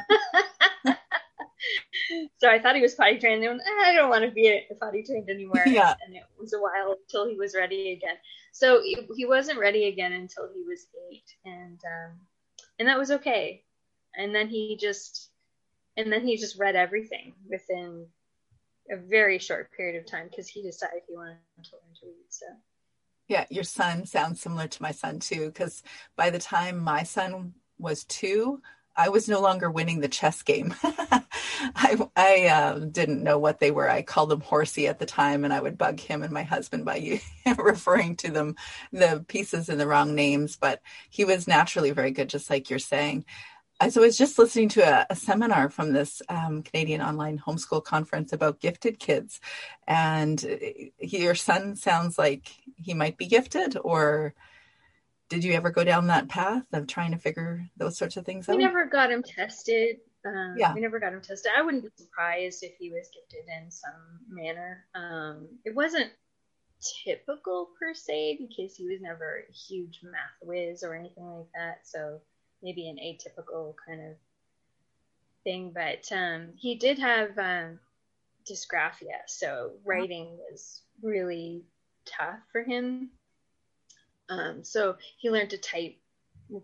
so 2.39 2.49
I 2.49 2.59
thought 2.59 2.77
he 2.77 2.83
was 2.83 2.95
potty 2.95 3.19
trained. 3.19 3.45
And 3.45 3.61
I 3.85 3.93
don't 3.95 4.11
want 4.11 4.25
to 4.25 4.31
be 4.31 4.63
potty 4.81 5.03
trained 5.03 5.29
anymore. 5.29 5.63
Yeah. 5.67 5.95
And 6.05 6.15
it 6.15 6.23
was 6.39 6.53
a 6.53 6.61
while 6.61 6.97
until 7.01 7.29
he 7.29 7.37
was 7.37 7.55
ready 7.55 7.93
again. 7.93 8.17
So 8.53 8.81
he, 8.83 8.97
he 9.17 9.27
wasn't 9.27 9.59
ready 9.59 9.87
again 9.87 10.13
until 10.13 10.49
he 10.55 10.63
was 10.63 10.87
eight, 11.11 11.37
and 11.45 11.79
um, 11.85 12.19
and 12.79 12.89
that 12.89 12.99
was 12.99 13.11
okay. 13.11 13.65
And 14.17 14.35
then 14.35 14.49
he 14.49 14.79
just 14.81 15.31
and 15.97 16.11
then 16.11 16.27
he 16.27 16.37
just 16.37 16.59
read 16.59 16.77
everything 16.77 17.35
within 17.51 18.07
a 18.91 18.97
very 18.97 19.39
short 19.39 19.71
period 19.77 20.01
of 20.01 20.07
time 20.07 20.29
because 20.31 20.49
he 20.49 20.63
decided 20.63 21.03
he 21.09 21.15
wanted 21.15 21.37
to 21.65 21.77
learn 21.77 21.95
to 22.01 22.07
read. 22.07 22.27
So 22.29 22.47
yeah, 23.29 23.47
your 23.51 23.65
son 23.65 24.07
sounds 24.07 24.41
similar 24.41 24.69
to 24.69 24.83
my 24.83 24.93
son 24.93 25.19
too, 25.19 25.47
because 25.47 25.83
by 26.17 26.31
the 26.31 26.39
time 26.39 26.79
my 26.79 27.03
son 27.03 27.55
was 27.79 28.05
two, 28.05 28.61
I 28.97 29.11
was 29.11 29.29
no 29.29 29.41
longer 29.41 29.71
winning 29.71 30.01
the 30.01 30.09
chess 30.09 30.43
game. 30.43 30.75
I, 30.83 31.99
I 32.17 32.47
uh, 32.47 32.79
didn't 32.79 33.23
know 33.23 33.39
what 33.39 33.61
they 33.61 33.71
were. 33.71 33.91
I 33.91 34.01
called 34.03 34.31
them 34.31 34.41
horsey 34.41 34.87
at 34.87 34.99
the 34.99 35.07
time, 35.07 35.45
and 35.45 35.53
I 35.53 35.61
would 35.61 35.77
bug 35.77 36.01
him 36.01 36.23
and 36.23 36.33
my 36.33 36.45
husband 36.45 36.87
by 36.87 37.21
referring 37.59 38.17
to 38.17 38.31
them 38.31 38.57
the 38.93 39.25
pieces 39.29 39.69
in 39.69 39.77
the 39.77 39.87
wrong 39.87 40.15
names. 40.15 40.57
But 40.57 40.81
he 41.11 41.25
was 41.27 41.47
naturally 41.47 41.91
very 41.91 42.11
good, 42.11 42.31
just 42.31 42.49
like 42.49 42.71
you're 42.71 42.79
saying. 42.79 43.27
I 43.79 43.91
was 43.95 44.17
just 44.17 44.39
listening 44.39 44.71
to 44.71 44.81
a, 44.83 45.07
a 45.11 45.17
seminar 45.17 45.69
from 45.69 45.93
this 45.93 46.23
um, 46.29 46.63
Canadian 46.63 47.03
online 47.03 47.39
homeschool 47.39 47.85
conference 47.85 48.33
about 48.33 48.61
gifted 48.61 48.99
kids, 48.99 49.41
and 49.87 50.41
he, 50.99 51.19
your 51.19 51.35
son 51.35 51.77
sounds 51.77 52.19
like 52.19 52.49
he 52.77 52.95
might 52.95 53.19
be 53.19 53.27
gifted, 53.27 53.77
or 53.83 54.35
did 55.29 55.45
you 55.45 55.53
ever 55.53 55.71
go 55.71 55.85
down 55.85 56.07
that 56.07 56.29
path 56.29 56.65
of 56.73 56.87
trying 56.87 57.13
to 57.13 57.19
figure 57.19 57.69
those 57.77 57.99
sorts 57.99 58.17
of 58.17 58.25
things 58.25 58.47
we 58.47 58.55
out? 58.55 58.59
We 58.59 58.65
never 58.65 58.87
got 58.87 59.11
him 59.11 59.23
tested. 59.23 59.97
Um, 60.25 60.55
yeah. 60.57 60.73
We 60.75 60.81
never 60.81 60.99
got 60.99 61.13
him 61.13 61.21
tested. 61.21 61.53
I 61.57 61.63
wouldn't 61.63 61.85
be 61.85 61.91
surprised 61.97 62.63
if 62.63 62.73
he 62.79 62.91
was 62.91 63.11
gifted 63.13 63.47
in 63.49 63.71
some 63.71 64.21
manner. 64.29 64.85
Um, 64.95 65.49
it 65.65 65.75
wasn't 65.75 66.11
typical 67.05 67.71
per 67.79 67.95
se 67.95 68.39
because 68.41 68.77
he 68.77 68.87
was 68.87 69.01
never 69.01 69.45
a 69.49 69.53
huge 69.53 70.01
math 70.03 70.37
whiz 70.43 70.83
or 70.83 70.95
anything 70.95 71.27
like 71.27 71.49
that. 71.55 71.81
So 71.85 72.21
maybe 72.63 72.89
an 72.89 72.97
atypical 72.97 73.75
kind 73.87 74.01
of 74.01 74.17
thing. 75.45 75.73
But 75.75 76.11
um, 76.17 76.49
he 76.57 76.77
did 76.77 76.99
have 76.99 77.39
um, 77.39 77.79
dysgraphia, 78.51 79.21
so 79.27 79.73
writing 79.85 80.39
was 80.51 80.83
really 81.03 81.65
tough 82.05 82.41
for 82.53 82.63
him. 82.63 83.11
Um, 84.29 84.65
so 84.65 84.97
he 85.19 85.31
learned 85.31 85.51
to 85.51 85.59
type 85.59 85.97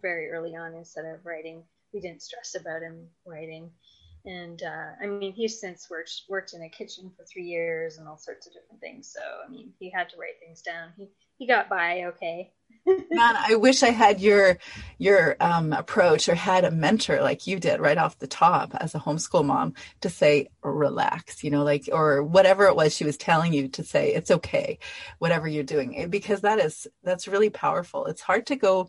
very 0.01 0.31
early 0.31 0.57
on 0.57 0.75
instead 0.75 1.05
of 1.05 1.25
writing. 1.25 1.63
We 1.93 2.01
didn't 2.01 2.23
stress 2.23 2.57
about 2.59 2.83
him 2.83 3.07
writing. 3.27 3.71
And 4.25 4.63
uh, 4.63 4.93
I 5.03 5.07
mean, 5.07 5.33
he's 5.33 5.61
since 5.61 5.91
worked 5.91 6.23
worked 6.29 6.55
in 6.55 6.63
a 6.63 6.69
kitchen 6.69 7.11
for 7.17 7.25
three 7.25 7.45
years 7.45 7.99
and 7.99 8.07
all 8.07 8.19
sorts 8.19 8.47
of 8.47 8.53
different 8.53 8.81
things. 8.81 9.13
So 9.13 9.21
I 9.21 9.51
mean, 9.51 9.73
he 9.81 9.91
had 9.91 10.09
to 10.11 10.17
write 10.17 10.39
things 10.39 10.63
down. 10.63 10.91
He 10.97 11.09
he 11.43 11.49
got 11.49 11.69
by 11.69 12.05
okay. 12.05 12.53
Man, 12.87 13.37
I 13.37 13.57
wish 13.57 13.83
I 13.83 13.91
had 13.91 14.21
your 14.21 14.59
your 14.99 15.37
um, 15.41 15.73
approach 15.73 16.29
or 16.29 16.37
had 16.37 16.65
a 16.65 16.71
mentor 16.71 17.21
like 17.21 17.49
you 17.49 17.59
did 17.59 17.81
right 17.81 17.99
off 17.99 18.21
the 18.21 18.29
top 18.29 18.77
as 18.77 18.95
a 18.95 19.01
homeschool 19.01 19.45
mom 19.45 19.75
to 20.03 20.09
say 20.09 20.51
relax, 20.63 21.43
you 21.43 21.51
know, 21.51 21.65
like 21.65 21.89
or 21.93 22.23
whatever 22.23 22.67
it 22.67 22.77
was 22.77 22.95
she 22.95 23.05
was 23.05 23.17
telling 23.17 23.53
you 23.53 23.67
to 23.67 23.83
say 23.83 24.15
it's 24.15 24.31
okay, 24.31 24.79
whatever 25.19 25.49
you're 25.49 25.65
doing, 25.65 26.09
because 26.11 26.43
that 26.43 26.61
is 26.61 26.87
that's 27.03 27.27
really 27.27 27.51
powerful. 27.51 28.07
It's 28.07 28.23
hard 28.23 28.47
to 28.47 28.55
go 28.55 28.89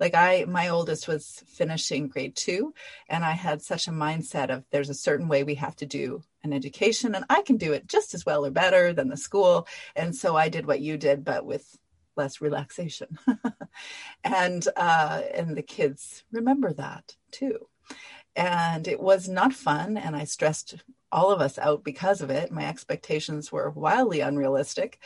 like 0.00 0.14
i 0.14 0.44
my 0.48 0.68
oldest 0.68 1.06
was 1.06 1.44
finishing 1.46 2.08
grade 2.08 2.34
two 2.34 2.74
and 3.08 3.24
i 3.24 3.32
had 3.32 3.62
such 3.62 3.86
a 3.86 3.92
mindset 3.92 4.50
of 4.50 4.64
there's 4.70 4.90
a 4.90 4.94
certain 4.94 5.28
way 5.28 5.44
we 5.44 5.54
have 5.54 5.76
to 5.76 5.86
do 5.86 6.20
an 6.42 6.52
education 6.52 7.14
and 7.14 7.24
i 7.30 7.40
can 7.42 7.56
do 7.56 7.72
it 7.72 7.86
just 7.86 8.12
as 8.14 8.26
well 8.26 8.44
or 8.44 8.50
better 8.50 8.92
than 8.92 9.08
the 9.08 9.16
school 9.16 9.66
and 9.94 10.16
so 10.16 10.34
i 10.34 10.48
did 10.48 10.66
what 10.66 10.80
you 10.80 10.96
did 10.96 11.24
but 11.24 11.46
with 11.46 11.78
less 12.16 12.40
relaxation. 12.40 13.18
And 14.24 14.66
uh, 14.76 15.22
and 15.34 15.56
the 15.56 15.62
kids 15.62 16.24
remember 16.30 16.72
that 16.74 17.16
too. 17.30 17.66
And 18.36 18.86
it 18.88 19.00
was 19.00 19.28
not 19.28 19.52
fun 19.52 19.96
and 19.96 20.16
i 20.16 20.24
stressed 20.24 20.76
all 21.10 21.30
of 21.30 21.40
us 21.40 21.58
out 21.58 21.84
because 21.84 22.20
of 22.22 22.30
it. 22.30 22.50
My 22.50 22.66
expectations 22.66 23.52
were 23.52 23.70
wildly 23.70 24.20
unrealistic. 24.20 24.98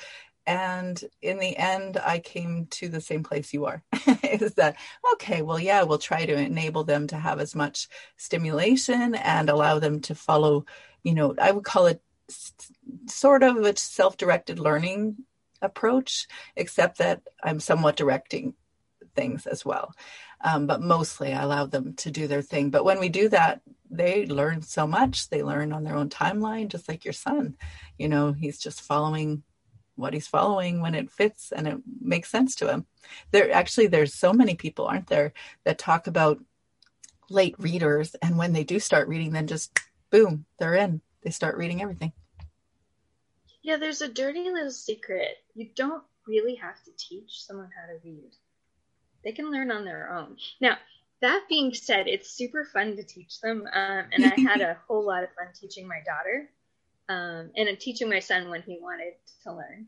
And 0.47 1.03
in 1.23 1.39
the 1.39 1.57
end 1.57 1.97
i 1.97 2.19
came 2.19 2.67
to 2.71 2.89
the 2.89 3.01
same 3.01 3.23
place 3.25 3.53
you 3.53 3.65
are. 3.67 3.83
Is 4.23 4.55
that 4.55 4.77
okay 5.15 5.43
well 5.43 5.59
yeah 5.59 5.83
we'll 5.83 5.99
try 5.99 6.27
to 6.27 6.35
enable 6.35 6.85
them 6.85 7.07
to 7.09 7.17
have 7.17 7.41
as 7.41 7.55
much 7.55 7.89
stimulation 8.17 9.15
and 9.15 9.49
allow 9.49 9.79
them 9.79 10.01
to 10.03 10.15
follow 10.15 10.67
you 11.03 11.15
know 11.15 11.35
i 11.41 11.51
would 11.51 11.65
call 11.65 11.87
it 11.87 12.03
sort 13.09 13.43
of 13.43 13.57
a 13.57 13.77
self-directed 13.77 14.59
learning 14.59 15.17
approach 15.63 16.27
except 16.57 16.99
that 16.99 17.23
i'm 17.43 17.61
somewhat 17.61 17.97
directing 17.97 18.55
things 19.15 19.47
as 19.47 19.65
well 19.65 19.95
um, 20.43 20.67
but 20.67 20.83
mostly 20.83 21.33
i 21.33 21.43
allow 21.43 21.67
them 21.67 21.95
to 21.95 22.11
do 22.11 22.27
their 22.27 22.43
thing 22.43 22.71
but 22.71 22.85
when 22.85 22.99
we 22.99 23.09
do 23.09 23.29
that 23.29 23.61
they 23.91 24.27
learn 24.27 24.61
so 24.61 24.87
much 24.87 25.29
they 25.31 25.43
learn 25.43 25.73
on 25.73 25.85
their 25.85 25.97
own 25.97 26.09
timeline 26.09 26.69
just 26.69 26.89
like 26.89 27.05
your 27.05 27.13
son 27.13 27.55
you 27.99 28.09
know 28.09 28.33
he's 28.33 28.59
just 28.59 28.83
following 28.83 29.43
what 29.97 30.15
he's 30.15 30.29
following 30.29 30.81
when 30.81 30.95
it 30.95 31.11
fits 31.11 31.53
and 31.53 31.67
it 31.67 31.79
makes 32.01 32.31
sense 32.31 32.55
to 32.57 32.71
him. 32.71 32.87
There 33.33 33.51
actually 33.51 33.89
there's 33.89 34.15
so 34.15 34.33
many 34.33 34.55
people, 34.55 34.87
aren't 34.87 35.09
there, 35.09 35.33
that 35.65 35.79
talk 35.79 36.07
about 36.07 36.39
late 37.29 37.57
readers 37.59 38.15
and 38.23 38.39
when 38.39 38.53
they 38.53 38.63
do 38.63 38.79
start 38.79 39.09
reading 39.09 39.33
then 39.33 39.49
just 39.49 39.77
boom, 40.11 40.45
they're 40.59 40.75
in. 40.75 41.01
They 41.23 41.31
start 41.31 41.57
reading 41.57 41.83
everything. 41.83 42.13
Yeah, 43.67 43.77
there's 43.77 44.01
a 44.01 44.09
dirty 44.09 44.49
little 44.51 44.71
secret. 44.71 45.37
You 45.55 45.69
don't 45.75 46.05
really 46.27 46.55
have 46.55 46.83
to 46.85 46.91
teach 46.97 47.43
someone 47.43 47.69
how 47.77 47.93
to 47.93 47.99
read. 48.03 48.31
They 49.25 49.33
can 49.33 49.51
learn 49.51 49.71
on 49.71 49.85
their 49.85 50.11
own. 50.11 50.37
Now, 50.61 50.79
that 51.21 51.47
being 51.49 51.75
said, 51.75 52.07
it's 52.07 52.31
super 52.31 52.65
fun 52.65 52.97
to 52.97 53.03
teach 53.03 53.41
them. 53.41 53.67
Um, 53.67 54.05
and 54.13 54.25
I 54.25 54.41
had 54.41 54.61
a 54.61 54.79
whole 54.87 55.05
lot 55.05 55.25
of 55.25 55.31
fun 55.37 55.49
teaching 55.61 55.89
my 55.89 56.01
daughter 56.07 56.49
um, 57.09 57.51
and 57.57 57.69
I'm 57.69 57.77
teaching 57.77 58.09
my 58.09 58.19
son 58.19 58.51
when 58.51 58.63
he 58.63 58.79
wanted 58.81 59.15
to 59.45 59.53
learn. 59.53 59.87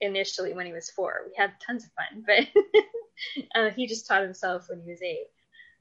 Initially, 0.00 0.54
when 0.54 0.66
he 0.66 0.72
was 0.72 0.90
four, 0.90 1.22
we 1.26 1.34
had 1.36 1.52
tons 1.66 1.84
of 1.84 1.90
fun, 1.92 2.24
but 2.26 2.48
uh, 3.54 3.70
he 3.70 3.86
just 3.86 4.06
taught 4.06 4.22
himself 4.22 4.68
when 4.68 4.80
he 4.80 4.90
was 4.90 5.02
eight. 5.02 5.26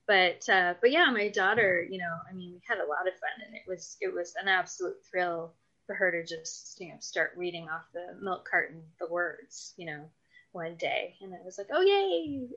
But 0.07 0.47
uh, 0.49 0.73
but 0.81 0.91
yeah, 0.91 1.09
my 1.11 1.29
daughter, 1.29 1.85
you 1.89 1.97
know, 1.97 2.13
I 2.29 2.33
mean, 2.33 2.51
we 2.53 2.61
had 2.67 2.79
a 2.79 2.87
lot 2.87 3.07
of 3.07 3.13
fun, 3.13 3.45
and 3.45 3.55
it 3.55 3.63
was 3.67 3.95
it 4.01 4.13
was 4.13 4.33
an 4.41 4.49
absolute 4.49 4.97
thrill 5.09 5.53
for 5.85 5.95
her 5.95 6.11
to 6.11 6.23
just 6.23 6.79
you 6.79 6.89
know 6.89 6.95
start 6.99 7.33
reading 7.35 7.67
off 7.69 7.83
the 7.93 8.15
milk 8.21 8.47
carton 8.49 8.81
the 8.99 9.07
words, 9.07 9.73
you 9.77 9.85
know, 9.85 10.05
one 10.51 10.75
day. 10.75 11.15
And 11.21 11.33
it 11.33 11.41
was 11.43 11.57
like 11.57 11.67
oh 11.71 11.81
yay! 11.81 12.47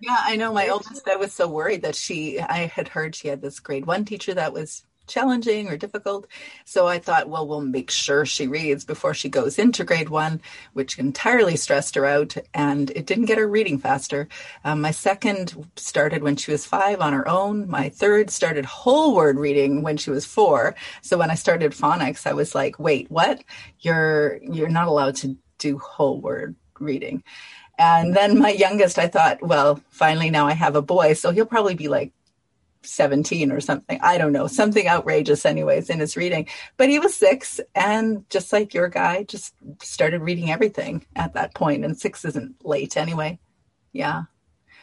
Yeah 0.00 0.16
i 0.24 0.36
know. 0.36 0.52
My 0.52 0.68
oldest 0.70 1.08
i 1.08 1.16
was 1.16 1.32
so 1.32 1.48
worried 1.48 1.82
that 1.82 1.94
she 1.94 2.40
i 2.40 2.66
had 2.66 2.88
heard 2.88 3.14
she 3.14 3.28
had 3.28 3.42
this 3.42 3.60
grade 3.60 3.86
one 3.86 4.04
teacher 4.04 4.34
that 4.34 4.52
was 4.52 4.84
challenging 5.08 5.68
or 5.68 5.76
difficult. 5.76 6.26
So 6.64 6.86
I 6.86 6.98
thought, 6.98 7.28
well, 7.28 7.46
we'll 7.46 7.60
make 7.60 7.90
sure 7.90 8.24
she 8.24 8.46
reads 8.46 8.84
before 8.84 9.14
she 9.14 9.28
goes 9.28 9.58
into 9.58 9.84
grade 9.84 10.08
one, 10.08 10.40
which 10.72 10.98
entirely 10.98 11.56
stressed 11.56 11.94
her 11.94 12.06
out 12.06 12.36
and 12.54 12.90
it 12.90 13.06
didn't 13.06 13.26
get 13.26 13.38
her 13.38 13.48
reading 13.48 13.78
faster. 13.78 14.28
Um, 14.64 14.80
my 14.80 14.90
second 14.90 15.68
started 15.76 16.22
when 16.22 16.36
she 16.36 16.52
was 16.52 16.66
five 16.66 17.00
on 17.00 17.12
her 17.12 17.28
own. 17.28 17.68
My 17.68 17.88
third 17.88 18.30
started 18.30 18.64
whole 18.64 19.14
word 19.14 19.38
reading 19.38 19.82
when 19.82 19.96
she 19.96 20.10
was 20.10 20.24
four. 20.24 20.74
So 21.02 21.18
when 21.18 21.30
I 21.30 21.34
started 21.34 21.72
phonics, 21.72 22.26
I 22.26 22.32
was 22.32 22.54
like, 22.54 22.78
wait, 22.78 23.10
what? 23.10 23.42
You're, 23.80 24.38
you're 24.42 24.68
not 24.68 24.88
allowed 24.88 25.16
to 25.16 25.36
do 25.58 25.78
whole 25.78 26.20
word 26.20 26.54
reading. 26.78 27.22
And 27.78 28.14
then 28.14 28.38
my 28.38 28.50
youngest, 28.50 28.98
I 28.98 29.06
thought, 29.06 29.40
well, 29.40 29.80
finally 29.90 30.30
now 30.30 30.46
I 30.46 30.52
have 30.52 30.74
a 30.74 30.82
boy, 30.82 31.12
so 31.12 31.30
he'll 31.30 31.46
probably 31.46 31.76
be 31.76 31.88
like 31.88 32.12
17 32.82 33.52
or 33.52 33.60
something. 33.60 33.98
I 34.02 34.18
don't 34.18 34.32
know, 34.32 34.46
something 34.46 34.88
outrageous, 34.88 35.44
anyways, 35.44 35.90
in 35.90 36.00
his 36.00 36.16
reading. 36.16 36.48
But 36.76 36.88
he 36.88 36.98
was 36.98 37.14
six, 37.14 37.60
and 37.74 38.28
just 38.30 38.52
like 38.52 38.74
your 38.74 38.88
guy, 38.88 39.24
just 39.24 39.54
started 39.82 40.22
reading 40.22 40.50
everything 40.50 41.04
at 41.16 41.34
that 41.34 41.54
point. 41.54 41.84
And 41.84 41.98
six 41.98 42.24
isn't 42.24 42.64
late 42.64 42.96
anyway. 42.96 43.38
Yeah. 43.92 44.24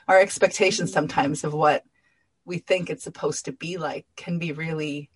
Our 0.07 0.19
expectations 0.19 0.91
sometimes 0.91 1.43
of 1.43 1.53
what 1.53 1.83
we 2.45 2.59
think 2.59 2.89
it's 2.89 3.03
supposed 3.03 3.45
to 3.45 3.51
be 3.51 3.77
like 3.77 4.05
can 4.15 4.37
be 4.37 4.51
really 4.51 5.09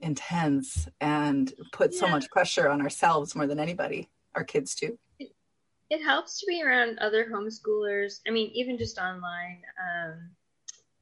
intense 0.00 0.88
and 1.00 1.52
put 1.72 1.92
yeah. 1.92 2.00
so 2.00 2.08
much 2.08 2.30
pressure 2.30 2.68
on 2.68 2.80
ourselves 2.80 3.34
more 3.34 3.46
than 3.46 3.60
anybody, 3.60 4.08
our 4.34 4.44
kids 4.44 4.74
too. 4.74 4.98
It, 5.18 5.32
it 5.90 6.02
helps 6.02 6.40
to 6.40 6.46
be 6.46 6.62
around 6.62 6.98
other 6.98 7.26
homeschoolers. 7.30 8.20
I 8.26 8.30
mean, 8.30 8.50
even 8.54 8.78
just 8.78 8.98
online. 8.98 9.62
Um, 9.78 10.30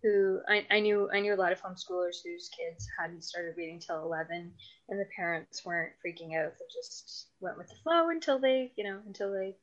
who 0.02 0.40
I, 0.48 0.64
I 0.70 0.80
knew 0.80 1.10
I 1.12 1.20
knew 1.20 1.34
a 1.34 1.36
lot 1.36 1.52
of 1.52 1.60
homeschoolers 1.60 2.22
whose 2.24 2.48
kids 2.48 2.88
hadn't 2.98 3.24
started 3.24 3.56
reading 3.56 3.80
till 3.80 4.02
11 4.02 4.52
and 4.88 5.00
the 5.00 5.06
parents 5.16 5.64
weren't 5.64 5.92
freaking 6.04 6.36
out. 6.36 6.52
They 6.58 6.66
just 6.72 7.28
went 7.40 7.58
with 7.58 7.68
the 7.68 7.74
flow 7.82 8.10
until 8.10 8.38
they 8.38 8.72
you 8.76 8.84
know 8.84 8.98
until 9.06 9.32
they 9.32 9.56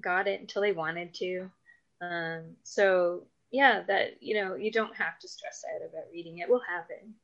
got 0.00 0.28
it 0.28 0.40
until 0.40 0.62
they 0.62 0.72
wanted 0.72 1.14
to. 1.14 1.50
Um, 2.00 2.56
so 2.62 3.24
yeah 3.50 3.82
that 3.86 4.22
you 4.22 4.34
know 4.34 4.54
you 4.54 4.70
don't 4.70 4.96
have 4.96 5.18
to 5.20 5.28
stress 5.28 5.64
out 5.74 5.88
about 5.88 6.10
reading. 6.12 6.38
It 6.38 6.48
will 6.48 6.62
happen. 6.68 7.14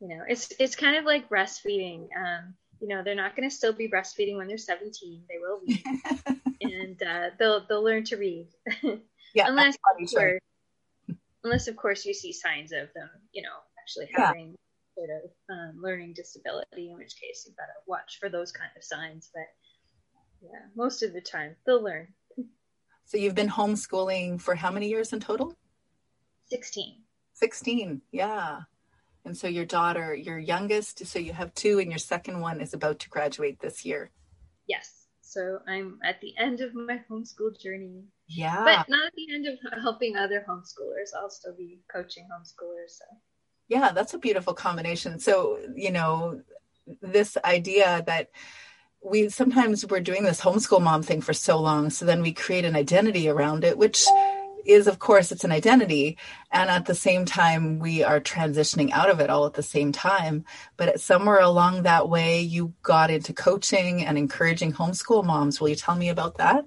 You 0.00 0.08
know 0.08 0.24
it's 0.28 0.52
it's 0.58 0.76
kind 0.76 0.96
of 0.96 1.04
like 1.04 1.28
breastfeeding. 1.28 2.08
Um, 2.16 2.54
you 2.80 2.88
know 2.88 3.02
they're 3.04 3.14
not 3.14 3.36
going 3.36 3.48
to 3.48 3.54
still 3.54 3.72
be 3.72 3.88
breastfeeding 3.88 4.36
when 4.36 4.48
they're 4.48 4.58
17 4.58 5.22
they 5.30 5.38
will 5.38 5.60
read 5.66 5.82
and 6.60 7.02
uh, 7.02 7.30
they'll 7.38 7.64
they'll 7.66 7.84
learn 7.84 8.04
to 8.04 8.16
read. 8.16 8.48
Yeah 9.34 9.48
unless 9.48 9.74
of 9.74 9.80
course, 10.14 10.38
unless 11.46 11.68
of 11.68 11.76
course 11.76 12.04
you 12.04 12.12
see 12.12 12.32
signs 12.32 12.72
of 12.72 12.88
them, 12.94 13.08
you 13.32 13.42
know, 13.42 13.48
actually 13.80 14.08
having 14.14 14.50
yeah. 14.50 14.56
sort 14.96 15.10
of 15.24 15.30
um, 15.48 15.82
learning 15.82 16.12
disability, 16.14 16.90
in 16.90 16.96
which 16.96 17.14
case 17.20 17.44
you've 17.46 17.56
got 17.56 17.66
to 17.66 17.86
watch 17.86 18.18
for 18.20 18.28
those 18.28 18.52
kind 18.52 18.70
of 18.76 18.82
signs. 18.82 19.30
But 19.32 19.46
yeah, 20.42 20.66
most 20.74 21.02
of 21.02 21.12
the 21.12 21.20
time 21.20 21.56
they'll 21.64 21.82
learn. 21.82 22.08
So 23.04 23.18
you've 23.18 23.36
been 23.36 23.48
homeschooling 23.48 24.40
for 24.40 24.56
how 24.56 24.72
many 24.72 24.88
years 24.88 25.12
in 25.12 25.20
total? 25.20 25.54
16. 26.48 26.96
16, 27.34 28.02
yeah. 28.10 28.62
And 29.24 29.36
so 29.36 29.46
your 29.46 29.64
daughter, 29.64 30.12
your 30.12 30.38
youngest, 30.38 31.06
so 31.06 31.20
you 31.20 31.32
have 31.32 31.54
two, 31.54 31.78
and 31.78 31.90
your 31.90 31.98
second 31.98 32.40
one 32.40 32.60
is 32.60 32.74
about 32.74 32.98
to 33.00 33.08
graduate 33.08 33.60
this 33.60 33.84
year. 33.84 34.10
Yes. 34.66 35.06
So 35.20 35.60
I'm 35.68 36.00
at 36.02 36.20
the 36.20 36.34
end 36.36 36.60
of 36.60 36.74
my 36.74 37.00
homeschool 37.08 37.60
journey. 37.60 38.04
Yeah. 38.28 38.64
But 38.64 38.88
not 38.88 39.06
at 39.06 39.12
the 39.14 39.32
end 39.32 39.46
of 39.46 39.54
helping 39.80 40.16
other 40.16 40.44
homeschoolers. 40.48 41.16
I'll 41.16 41.30
still 41.30 41.54
be 41.56 41.80
coaching 41.92 42.24
homeschoolers. 42.24 42.90
So. 42.90 43.04
Yeah, 43.68 43.92
that's 43.92 44.14
a 44.14 44.18
beautiful 44.18 44.54
combination. 44.54 45.18
So, 45.18 45.58
you 45.74 45.90
know, 45.90 46.40
this 47.02 47.36
idea 47.44 48.02
that 48.06 48.30
we 49.02 49.28
sometimes 49.28 49.86
we're 49.86 50.00
doing 50.00 50.24
this 50.24 50.40
homeschool 50.40 50.82
mom 50.82 51.02
thing 51.02 51.20
for 51.20 51.32
so 51.32 51.60
long 51.60 51.90
so 51.90 52.04
then 52.04 52.22
we 52.22 52.32
create 52.32 52.64
an 52.64 52.76
identity 52.76 53.28
around 53.28 53.62
it 53.62 53.78
which 53.78 54.04
is 54.64 54.86
of 54.86 54.98
course 54.98 55.30
it's 55.30 55.44
an 55.44 55.52
identity 55.52 56.16
and 56.50 56.70
at 56.70 56.86
the 56.86 56.94
same 56.94 57.24
time 57.24 57.78
we 57.78 58.02
are 58.02 58.20
transitioning 58.20 58.90
out 58.90 59.10
of 59.10 59.20
it 59.20 59.30
all 59.30 59.46
at 59.46 59.54
the 59.54 59.62
same 59.62 59.92
time 59.92 60.44
but 60.76 61.00
somewhere 61.00 61.40
along 61.40 61.82
that 61.82 62.08
way 62.08 62.40
you 62.40 62.72
got 62.82 63.10
into 63.10 63.32
coaching 63.32 64.04
and 64.04 64.18
encouraging 64.18 64.72
homeschool 64.72 65.24
moms 65.24 65.60
will 65.60 65.68
you 65.68 65.76
tell 65.76 65.94
me 65.94 66.08
about 66.08 66.38
that 66.38 66.64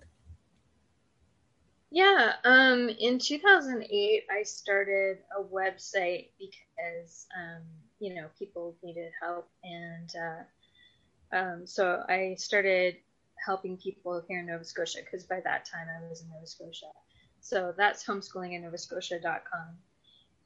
yeah 1.92 2.34
um, 2.44 2.90
in 2.90 3.20
2008 3.20 4.24
i 4.32 4.44
started 4.44 5.18
a 5.38 5.44
website 5.44 6.30
because 6.40 7.28
um, 7.38 7.64
you 8.00 8.14
know 8.14 8.28
people 8.38 8.76
needed 8.84 9.12
help 9.22 9.50
and 9.64 10.12
uh, 10.16 11.36
um, 11.36 11.68
so 11.68 12.04
i 12.10 12.36
started 12.38 12.96
helping 13.46 13.78
people 13.78 14.22
here 14.28 14.40
in 14.40 14.48
nova 14.48 14.64
scotia 14.64 15.00
because 15.04 15.26
by 15.26 15.40
that 15.44 15.66
time 15.66 15.88
i 15.90 16.10
was 16.10 16.22
in 16.22 16.30
nova 16.30 16.46
scotia 16.46 16.88
so 17.42 17.74
that's 17.78 18.06
homeschoolinginnovascotia.com. 18.06 19.78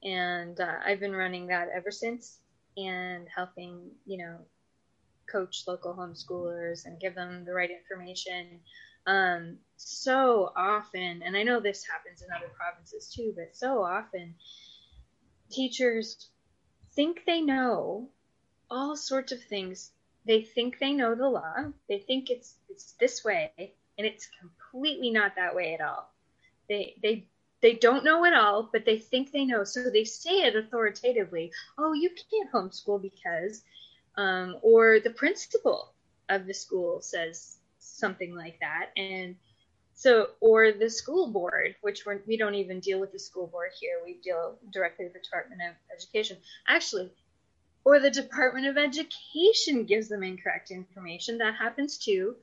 And 0.04 0.60
uh, 0.60 0.76
I've 0.86 1.00
been 1.00 1.16
running 1.16 1.48
that 1.48 1.70
ever 1.76 1.92
since 1.92 2.40
and 2.78 3.28
helping, 3.34 3.92
you 4.06 4.18
know, 4.18 4.38
coach 5.32 5.64
local 5.68 5.94
homeschoolers 5.94 6.86
and 6.86 7.00
give 7.00 7.16
them 7.16 7.46
the 7.46 7.54
right 7.54 7.70
information. 7.72 8.60
Um, 9.06 9.58
so 9.78 10.52
often, 10.56 11.22
and 11.24 11.36
I 11.36 11.44
know 11.44 11.60
this 11.60 11.86
happens 11.86 12.22
in 12.22 12.30
other 12.36 12.52
provinces 12.56 13.14
too, 13.14 13.34
but 13.36 13.56
so 13.56 13.84
often 13.84 14.36
teachers 15.52 16.30
think 16.96 17.24
they 17.26 17.42
know 17.42 18.10
all 18.70 18.96
sorts 18.96 19.32
of 19.32 19.44
things. 19.44 19.92
They 20.26 20.42
think 20.42 20.80
they 20.80 20.94
know 20.94 21.16
the 21.16 21.30
law. 21.30 21.72
They 21.90 22.00
think 22.00 22.30
it's 22.30 22.56
it's 22.70 22.94
this 23.00 23.24
way, 23.24 23.52
and 23.98 24.08
it's 24.08 24.30
completely 24.40 25.12
not 25.12 25.36
that 25.36 25.56
way 25.56 25.74
at 25.74 25.82
all. 25.82 26.12
They 26.70 26.96
they 27.02 27.28
they 27.62 27.74
don't 27.74 28.06
know 28.06 28.26
it 28.26 28.34
all, 28.34 28.70
but 28.72 28.86
they 28.86 29.00
think 29.00 29.32
they 29.32 29.46
know. 29.46 29.64
So 29.64 29.90
they 29.90 30.06
say 30.06 30.44
it 30.44 30.56
authoritatively. 30.56 31.52
Oh, 31.78 31.94
you 31.94 32.10
can't 32.10 32.52
homeschool 32.52 33.02
because, 33.02 33.64
um, 34.16 34.58
or 34.62 35.00
the 35.00 35.10
principal 35.10 35.94
of 36.30 36.46
the 36.46 36.54
school 36.54 37.02
says 37.02 37.58
something 38.04 38.36
like 38.36 38.60
that, 38.60 38.90
and 38.98 39.36
so 39.94 40.32
or 40.42 40.74
the 40.74 40.90
school 40.90 41.32
board, 41.32 41.76
which 41.82 42.06
we're, 42.06 42.22
we 42.28 42.36
don't 42.36 42.56
even 42.56 42.82
deal 42.82 43.00
with 43.00 43.14
the 43.14 43.20
school 43.20 43.48
board 43.48 43.72
here. 43.80 44.02
We 44.04 44.16
deal 44.22 44.58
directly 44.74 45.06
with 45.06 45.14
the 45.14 45.20
Department 45.20 45.62
of 45.62 45.76
Education. 45.96 46.36
Actually, 46.68 47.12
or 47.86 48.00
the 48.00 48.12
Department 48.12 48.68
of 48.68 48.78
Education 48.78 49.86
gives 49.86 50.10
them 50.10 50.24
incorrect 50.24 50.72
information. 50.72 51.38
That 51.38 51.56
happens 51.56 51.98
too. 51.98 52.36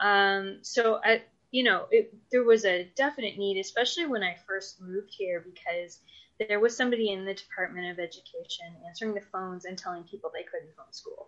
Um, 0.00 0.58
so 0.62 1.00
I, 1.04 1.22
you 1.52 1.62
know, 1.62 1.86
it, 1.92 2.12
there 2.32 2.42
was 2.42 2.64
a 2.64 2.90
definite 2.96 3.38
need, 3.38 3.60
especially 3.60 4.06
when 4.06 4.24
I 4.24 4.36
first 4.46 4.80
moved 4.80 5.14
here, 5.16 5.44
because 5.44 6.00
there 6.48 6.58
was 6.58 6.76
somebody 6.76 7.12
in 7.12 7.24
the 7.24 7.34
Department 7.34 7.92
of 7.92 8.00
Education 8.00 8.66
answering 8.88 9.14
the 9.14 9.20
phones 9.32 9.64
and 9.66 9.78
telling 9.78 10.02
people 10.02 10.32
they 10.34 10.42
couldn't 10.42 10.74
homeschool. 10.76 11.26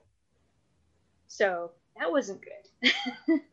So 1.29 1.71
that 1.99 2.11
wasn't 2.11 2.41
good. 2.43 2.91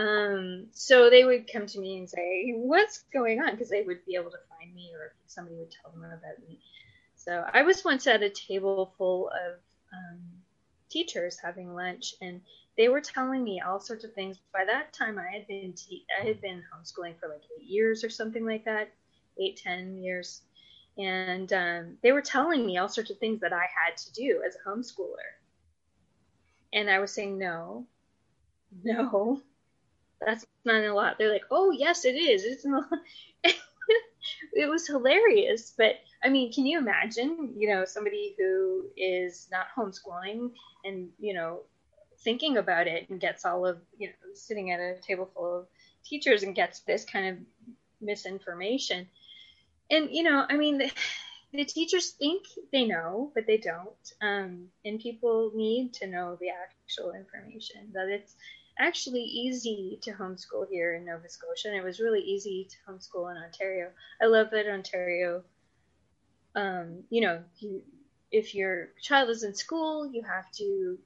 um, 0.00 0.66
so 0.72 1.10
they 1.10 1.24
would 1.24 1.50
come 1.52 1.66
to 1.66 1.80
me 1.80 1.98
and 1.98 2.08
say, 2.08 2.52
What's 2.56 3.04
going 3.12 3.40
on? 3.42 3.52
Because 3.52 3.70
they 3.70 3.82
would 3.82 4.04
be 4.06 4.14
able 4.16 4.30
to 4.30 4.38
find 4.48 4.74
me 4.74 4.90
or 4.94 5.14
somebody 5.26 5.56
would 5.58 5.70
tell 5.70 5.92
them 5.92 6.04
about 6.04 6.40
me. 6.48 6.60
So 7.16 7.44
I 7.52 7.62
was 7.62 7.84
once 7.84 8.06
at 8.06 8.22
a 8.22 8.30
table 8.30 8.94
full 8.96 9.28
of 9.28 9.58
um, 9.92 10.20
teachers 10.90 11.38
having 11.42 11.74
lunch, 11.74 12.14
and 12.22 12.40
they 12.78 12.88
were 12.88 13.02
telling 13.02 13.44
me 13.44 13.60
all 13.60 13.80
sorts 13.80 14.04
of 14.04 14.14
things. 14.14 14.38
By 14.54 14.64
that 14.66 14.94
time, 14.94 15.18
I 15.18 15.30
had 15.30 15.46
been 15.46 15.74
te- 15.74 16.06
I 16.20 16.26
had 16.26 16.40
been 16.40 16.64
homeschooling 16.72 17.18
for 17.20 17.28
like 17.28 17.42
eight 17.58 17.66
years 17.68 18.04
or 18.04 18.10
something 18.10 18.46
like 18.46 18.64
that, 18.64 18.90
eight 19.38 19.58
ten 19.62 19.98
years, 19.98 20.42
and 20.98 21.52
um, 21.52 21.98
they 22.02 22.12
were 22.12 22.22
telling 22.22 22.64
me 22.66 22.78
all 22.78 22.88
sorts 22.88 23.10
of 23.10 23.18
things 23.18 23.40
that 23.40 23.52
I 23.52 23.66
had 23.84 23.96
to 23.98 24.12
do 24.12 24.42
as 24.46 24.56
a 24.56 24.68
homeschooler. 24.68 25.28
And 26.72 26.90
I 26.90 27.00
was 27.00 27.12
saying 27.12 27.38
no, 27.38 27.86
no, 28.84 29.42
that's 30.24 30.46
not 30.64 30.84
a 30.84 30.94
lot. 30.94 31.16
They're 31.18 31.32
like, 31.32 31.44
oh 31.50 31.70
yes, 31.70 32.04
it 32.04 32.16
is. 32.16 32.44
It's 32.44 32.66
it 34.52 34.68
was 34.68 34.86
hilarious, 34.86 35.72
but 35.76 35.96
I 36.22 36.28
mean, 36.28 36.52
can 36.52 36.66
you 36.66 36.78
imagine, 36.78 37.54
you 37.56 37.68
know, 37.68 37.84
somebody 37.84 38.34
who 38.38 38.84
is 38.96 39.48
not 39.50 39.66
homeschooling 39.76 40.50
and 40.84 41.08
you 41.18 41.34
know 41.34 41.60
thinking 42.22 42.58
about 42.58 42.86
it 42.86 43.08
and 43.08 43.20
gets 43.20 43.44
all 43.44 43.66
of 43.66 43.78
you 43.98 44.08
know 44.08 44.14
sitting 44.34 44.70
at 44.70 44.80
a 44.80 44.96
table 45.00 45.30
full 45.34 45.60
of 45.60 45.66
teachers 46.04 46.42
and 46.42 46.54
gets 46.54 46.80
this 46.80 47.04
kind 47.04 47.28
of 47.28 47.36
misinformation 48.00 49.06
and 49.90 50.10
you 50.10 50.22
know 50.22 50.44
i 50.48 50.56
mean 50.56 50.78
the, 50.78 50.90
the 51.52 51.64
teachers 51.64 52.10
think 52.10 52.44
they 52.72 52.84
know 52.84 53.30
but 53.34 53.46
they 53.46 53.56
don't 53.56 54.12
um, 54.22 54.66
and 54.84 55.00
people 55.00 55.50
need 55.54 55.92
to 55.92 56.06
know 56.06 56.36
the 56.40 56.48
actual 56.48 57.12
information 57.12 57.90
that 57.92 58.08
it's 58.08 58.34
actually 58.80 59.22
easy 59.22 59.98
to 60.02 60.12
homeschool 60.12 60.66
here 60.70 60.94
in 60.94 61.04
nova 61.04 61.28
scotia 61.28 61.68
and 61.68 61.76
it 61.76 61.84
was 61.84 62.00
really 62.00 62.20
easy 62.20 62.66
to 62.68 62.76
homeschool 62.90 63.30
in 63.30 63.42
ontario 63.42 63.88
i 64.20 64.26
love 64.26 64.48
that 64.50 64.66
ontario 64.66 65.42
um, 66.56 67.04
you 67.10 67.20
know 67.20 67.42
you, 67.58 67.82
if 68.32 68.54
your 68.54 68.88
child 69.00 69.30
is 69.30 69.44
in 69.44 69.54
school 69.54 70.10
you 70.10 70.22
have 70.22 70.50
to 70.52 70.98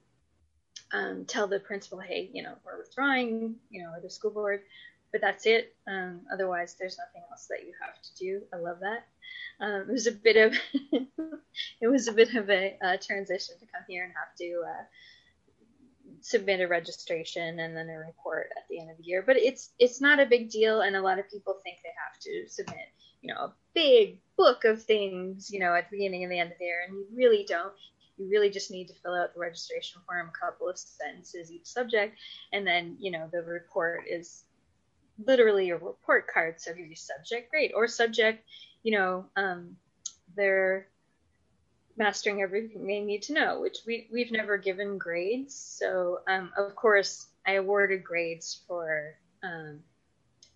um, 0.95 1.25
tell 1.27 1.47
the 1.47 1.61
principal, 1.61 1.99
hey, 1.99 2.31
you 2.33 2.43
know, 2.43 2.55
we're 2.65 2.79
withdrawing, 2.79 3.57
you 3.71 3.83
know, 3.83 3.91
or 3.91 4.01
the 4.01 4.11
school 4.11 4.31
board, 4.31 4.63
but 5.13 5.21
that's 5.21 5.47
it. 5.47 5.75
Um, 5.87 6.21
otherwise, 6.33 6.77
there's 6.79 6.99
nothing 6.99 7.23
else 7.31 7.47
that 7.47 7.67
you 7.67 7.73
have 7.81 8.01
to 8.01 8.17
do. 8.17 8.43
I 8.53 8.57
love 8.57 8.79
that. 8.81 9.07
Um, 9.61 9.87
it 9.89 9.93
was 9.93 10.07
a 10.07 10.13
bit 10.13 10.37
of 10.37 10.55
it 11.81 11.87
was 11.87 12.09
a 12.09 12.13
bit 12.13 12.35
of 12.35 12.51
a, 12.51 12.77
transition 13.01 13.55
to 13.61 13.67
come 13.67 13.83
here 13.89 14.05
and 14.05 14.13
have 14.13 14.35
to 14.39 14.63
uh, 14.67 14.85
submit 16.25 16.61
a 16.61 16.67
registration 16.67 17.61
and 17.61 17.77
then 17.77 17.91
a 17.91 17.99
report 17.99 18.49
at 18.57 18.67
the 18.71 18.81
end 18.81 18.91
of 18.91 18.97
the 18.97 19.05
year. 19.05 19.23
But 19.23 19.37
it's 19.37 19.71
it's 19.79 20.01
not 20.01 20.21
a 20.21 20.27
big 20.27 20.49
deal, 20.49 20.81
and 20.81 20.97
a 20.97 21.03
lot 21.03 21.19
of 21.19 21.31
people 21.31 21.59
think 21.63 21.77
they 21.83 21.93
have 22.03 22.19
to 22.21 22.49
submit, 22.49 22.89
you 23.21 23.33
know, 23.33 23.41
a 23.41 23.53
big 23.75 24.21
book 24.39 24.65
of 24.65 24.83
things, 24.83 25.51
you 25.53 25.61
know, 25.61 25.75
at 25.75 25.91
the 25.91 25.99
beginning 25.99 26.23
and 26.23 26.33
the 26.33 26.39
end 26.39 26.51
of 26.51 26.59
the 26.59 26.65
year, 26.65 26.81
and 26.89 26.97
you 26.97 27.07
really 27.15 27.45
don't 27.47 27.75
you 28.17 28.27
really 28.31 28.49
just 28.49 28.71
need 28.71 28.89
to 28.89 28.95
fill 29.03 29.15
out 29.15 29.35
the 29.35 29.41
registration 29.41 30.01
form, 30.07 30.31
a 30.31 30.47
couple 30.47 30.69
of 30.69 30.79
sentences 30.79 31.53
each 31.53 31.67
subject, 31.67 32.17
and 32.55 32.67
then 32.67 32.97
you 32.99 33.11
know 33.11 33.29
the 33.31 33.43
report 33.43 34.05
is 34.09 34.45
literally 35.27 35.71
a 35.71 35.77
report 35.77 36.27
card. 36.33 36.59
So 36.59 36.73
give 36.73 36.87
you 36.87 36.97
subject 36.97 37.51
grade 37.51 37.73
or 37.75 37.87
subject, 37.87 38.45
you 38.83 38.93
know, 38.93 39.27
um, 39.37 39.77
they're 40.37 40.89
mastering 41.97 42.43
everything 42.43 42.87
they 42.87 43.01
need 43.01 43.23
to 43.23 43.33
know, 43.33 43.61
which 43.61 43.79
we 43.87 44.09
we've 44.13 44.33
never 44.33 44.57
given 44.57 44.99
grades. 44.99 45.55
So 45.55 46.21
um, 46.29 46.53
of 46.57 46.75
course 46.75 47.27
I 47.47 47.55
awarded 47.55 48.05
grades 48.05 48.63
for 48.67 49.15
um, 49.43 49.81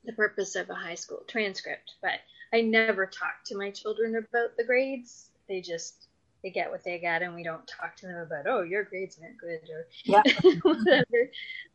the 0.05 0.13
purpose 0.13 0.57
of 0.57 0.71
a 0.71 0.75
high 0.75 0.95
school 0.95 1.23
transcript, 1.29 1.95
but 2.03 2.21
I 2.53 2.63
never 2.63 3.07
talked 3.07 3.47
to 3.47 3.57
my 3.57 3.71
children 3.71 4.17
about 4.17 4.57
the 4.57 4.65
grades. 4.65 5.31
They 5.49 5.61
just 5.61 6.09
they 6.43 6.51
get 6.51 6.71
what 6.71 6.85
they 6.85 6.99
get 6.99 7.23
and 7.23 7.35
we 7.35 7.43
don't 7.43 7.67
talk 7.67 7.97
to 7.97 8.07
them 8.07 8.19
about 8.19 8.47
oh 8.47 8.63
your 8.63 8.85
grades 8.85 9.19
weren't 9.21 9.39
good 9.39 9.61
or 9.71 9.87
yeah. 10.05 10.23
whatever 10.63 11.31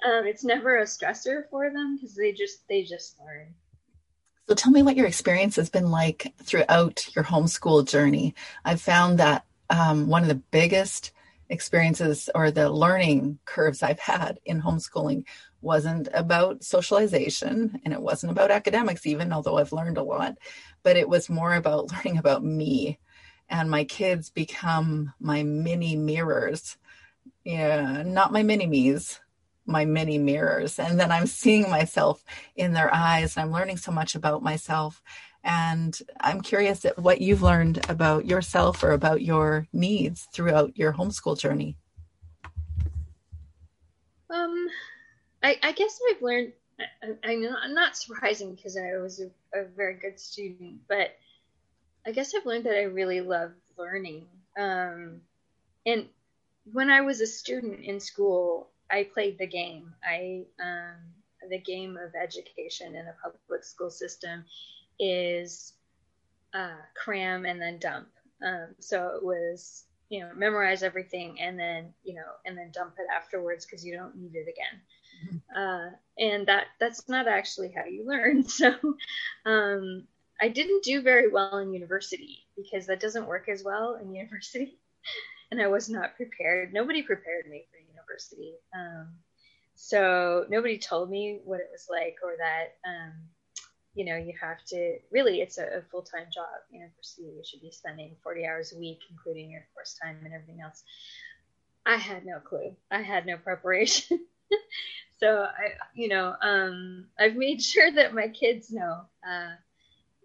um, 0.06 0.26
it's 0.26 0.44
never 0.44 0.78
a 0.78 0.84
stressor 0.84 1.50
for 1.50 1.70
them 1.70 1.98
because 1.98 2.16
they 2.16 2.32
just 2.32 2.68
they 2.68 2.84
just 2.84 3.20
learn 3.20 3.54
so 4.48 4.56
tell 4.56 4.72
me 4.72 4.82
what 4.82 4.96
your 4.96 5.06
experience 5.06 5.56
has 5.56 5.70
been 5.70 5.92
like 5.92 6.34
throughout 6.44 7.14
your 7.16 7.26
homeschool 7.26 7.88
journey 7.88 8.34
i've 8.64 8.82
found 8.82 9.20
that 9.20 9.46
um, 9.74 10.08
one 10.08 10.22
of 10.22 10.30
the 10.30 10.44
biggest 10.52 11.12
experiences 11.50 12.30
or 12.34 12.52
the 12.52 12.70
learning 12.70 13.38
curves 13.46 13.84
i've 13.84 14.00
had 14.00 14.40
in 14.46 14.62
homeschooling 14.62 15.26
wasn't 15.62 16.08
about 16.14 16.64
socialization 16.64 17.80
and 17.84 17.94
it 17.94 18.02
wasn't 18.02 18.32
about 18.32 18.50
academics 18.50 19.06
even 19.06 19.34
although 19.34 19.58
i've 19.58 19.74
learned 19.74 19.98
a 19.98 20.04
lot 20.04 20.36
but 20.84 20.96
it 20.96 21.08
was 21.08 21.30
more 21.30 21.56
about 21.56 21.92
learning 21.94 22.18
about 22.18 22.44
me 22.44 22.98
and 23.50 23.70
my 23.70 23.84
kids 23.84 24.30
become 24.30 25.14
my 25.20 25.44
mini 25.44 25.96
mirrors. 25.96 26.78
Yeah, 27.44 28.04
not 28.04 28.32
my 28.32 28.42
mini 28.42 28.66
me's, 28.66 29.20
my 29.66 29.86
mini 29.86 30.18
mirrors 30.18 30.78
and 30.78 31.00
then 31.00 31.10
i'm 31.10 31.26
seeing 31.26 31.70
myself 31.70 32.22
in 32.58 32.74
their 32.74 32.94
eyes 32.94 33.38
and 33.38 33.46
i'm 33.46 33.52
learning 33.52 33.78
so 33.78 33.94
much 33.94 34.14
about 34.14 34.44
myself 34.44 35.02
and 35.44 36.00
i'm 36.22 36.42
curious 36.42 36.86
at 36.86 36.98
what 36.98 37.22
you've 37.22 37.42
learned 37.42 37.80
about 37.90 38.26
yourself 38.26 38.84
or 38.84 38.92
about 38.92 39.22
your 39.22 39.68
needs 39.74 40.28
throughout 40.34 40.78
your 40.78 40.94
homeschool 40.94 41.38
journey. 41.38 41.76
Um 44.30 44.68
i, 45.44 45.58
I 45.62 45.72
guess 45.74 46.00
i've 46.10 46.22
learned 46.22 46.54
I, 47.24 47.36
know 47.36 47.56
i'm 47.62 47.74
not 47.74 47.96
surprising 47.96 48.56
because 48.56 48.78
i 48.78 48.98
was 48.98 49.22
a, 49.22 49.60
a 49.60 49.66
very 49.66 49.94
good 49.94 50.20
student 50.20 50.80
but 50.90 51.16
i 52.06 52.12
guess 52.12 52.34
i've 52.36 52.46
learned 52.46 52.66
that 52.66 52.78
i 52.78 52.84
really 52.84 53.22
love 53.22 53.52
learning. 53.78 54.26
Um 54.58 55.22
and 55.86 56.08
when 56.72 56.90
I 56.90 57.02
was 57.02 57.22
a 57.22 57.28
student 57.28 57.82
in 57.82 58.00
school, 58.00 58.70
I 58.90 59.04
played 59.14 59.38
the 59.38 59.48
game. 59.48 59.94
I 60.04 60.44
um, 60.62 61.50
the 61.50 61.60
game 61.60 61.98
of 61.98 62.14
education 62.16 62.96
in 62.96 63.06
a 63.08 63.16
public 63.22 63.66
school 63.66 63.90
system 63.90 64.46
is 65.04 65.74
uh, 66.54 66.82
cram 66.96 67.46
and 67.46 67.62
then 67.62 67.80
dump. 67.80 68.08
Um, 68.46 68.76
so 68.80 69.08
it 69.16 69.24
was 69.24 69.86
you 70.10 70.20
know 70.20 70.30
memorize 70.36 70.84
everything 70.84 71.40
and 71.40 71.58
then 71.58 71.94
you 72.04 72.14
know 72.14 72.28
and 72.46 72.58
then 72.58 72.72
dump 72.72 72.94
it 73.00 73.08
afterwards 73.16 73.66
because 73.66 73.86
you 73.86 73.96
don't 73.96 74.16
need 74.16 74.36
it 74.36 74.48
again. 74.48 74.82
Mm-hmm. 75.26 75.60
Uh, 75.60 75.90
and 76.20 76.48
that 76.48 76.66
that's 76.80 77.08
not 77.10 77.28
actually 77.28 77.74
how 77.76 77.86
you 77.86 78.06
learn. 78.08 78.44
So 78.48 78.74
um, 79.46 80.08
I 80.42 80.50
didn't 80.50 80.84
do 80.84 81.02
very 81.02 81.30
well 81.30 81.58
in 81.60 81.74
university 81.74 82.46
because 82.56 82.88
that 82.88 83.00
doesn't 83.00 83.28
work 83.28 83.50
as 83.50 83.64
well 83.64 83.98
in 84.02 84.14
university 84.14 84.78
and 85.52 85.62
I 85.62 85.68
was 85.68 85.90
not 85.90 86.16
prepared. 86.16 86.74
Nobody 86.74 87.02
prepared 87.02 87.48
me 87.50 87.66
for 87.72 87.78
university. 87.78 88.56
Um, 88.76 89.10
so 89.76 90.46
nobody 90.50 90.78
told 90.78 91.10
me 91.10 91.42
what 91.44 91.60
it 91.60 91.70
was 91.72 91.88
like 91.90 92.18
or 92.24 92.36
that, 92.38 92.76
um, 92.88 93.14
you 93.94 94.06
know, 94.06 94.18
you 94.18 94.34
have 94.40 94.64
to 94.66 94.98
really, 95.12 95.42
it's 95.42 95.58
a, 95.58 95.66
a 95.66 95.82
full 95.92 96.02
time 96.02 96.28
job. 96.34 96.48
You 96.72 96.80
know, 96.80 96.86
University, 96.86 97.24
you 97.24 97.44
should 97.46 97.62
be 97.62 97.72
spending 97.72 98.16
40 98.24 98.46
hours 98.46 98.74
a 98.74 98.80
week, 98.80 99.00
including 99.10 99.52
your 99.52 99.66
course 99.74 99.98
time 100.02 100.18
and 100.24 100.34
everything 100.34 100.62
else. 100.62 100.84
I 101.86 101.98
had 101.98 102.26
no 102.26 102.40
clue. 102.40 102.76
I 102.92 103.02
had 103.02 103.26
no 103.26 103.38
preparation. 103.38 104.26
so 105.20 105.44
I, 105.44 105.74
you 105.94 106.08
know, 106.08 106.36
um, 106.42 107.06
I've 107.20 107.36
made 107.36 107.62
sure 107.62 107.92
that 107.92 108.14
my 108.14 108.30
kids 108.30 108.72
know, 108.72 109.02
uh, 109.28 109.52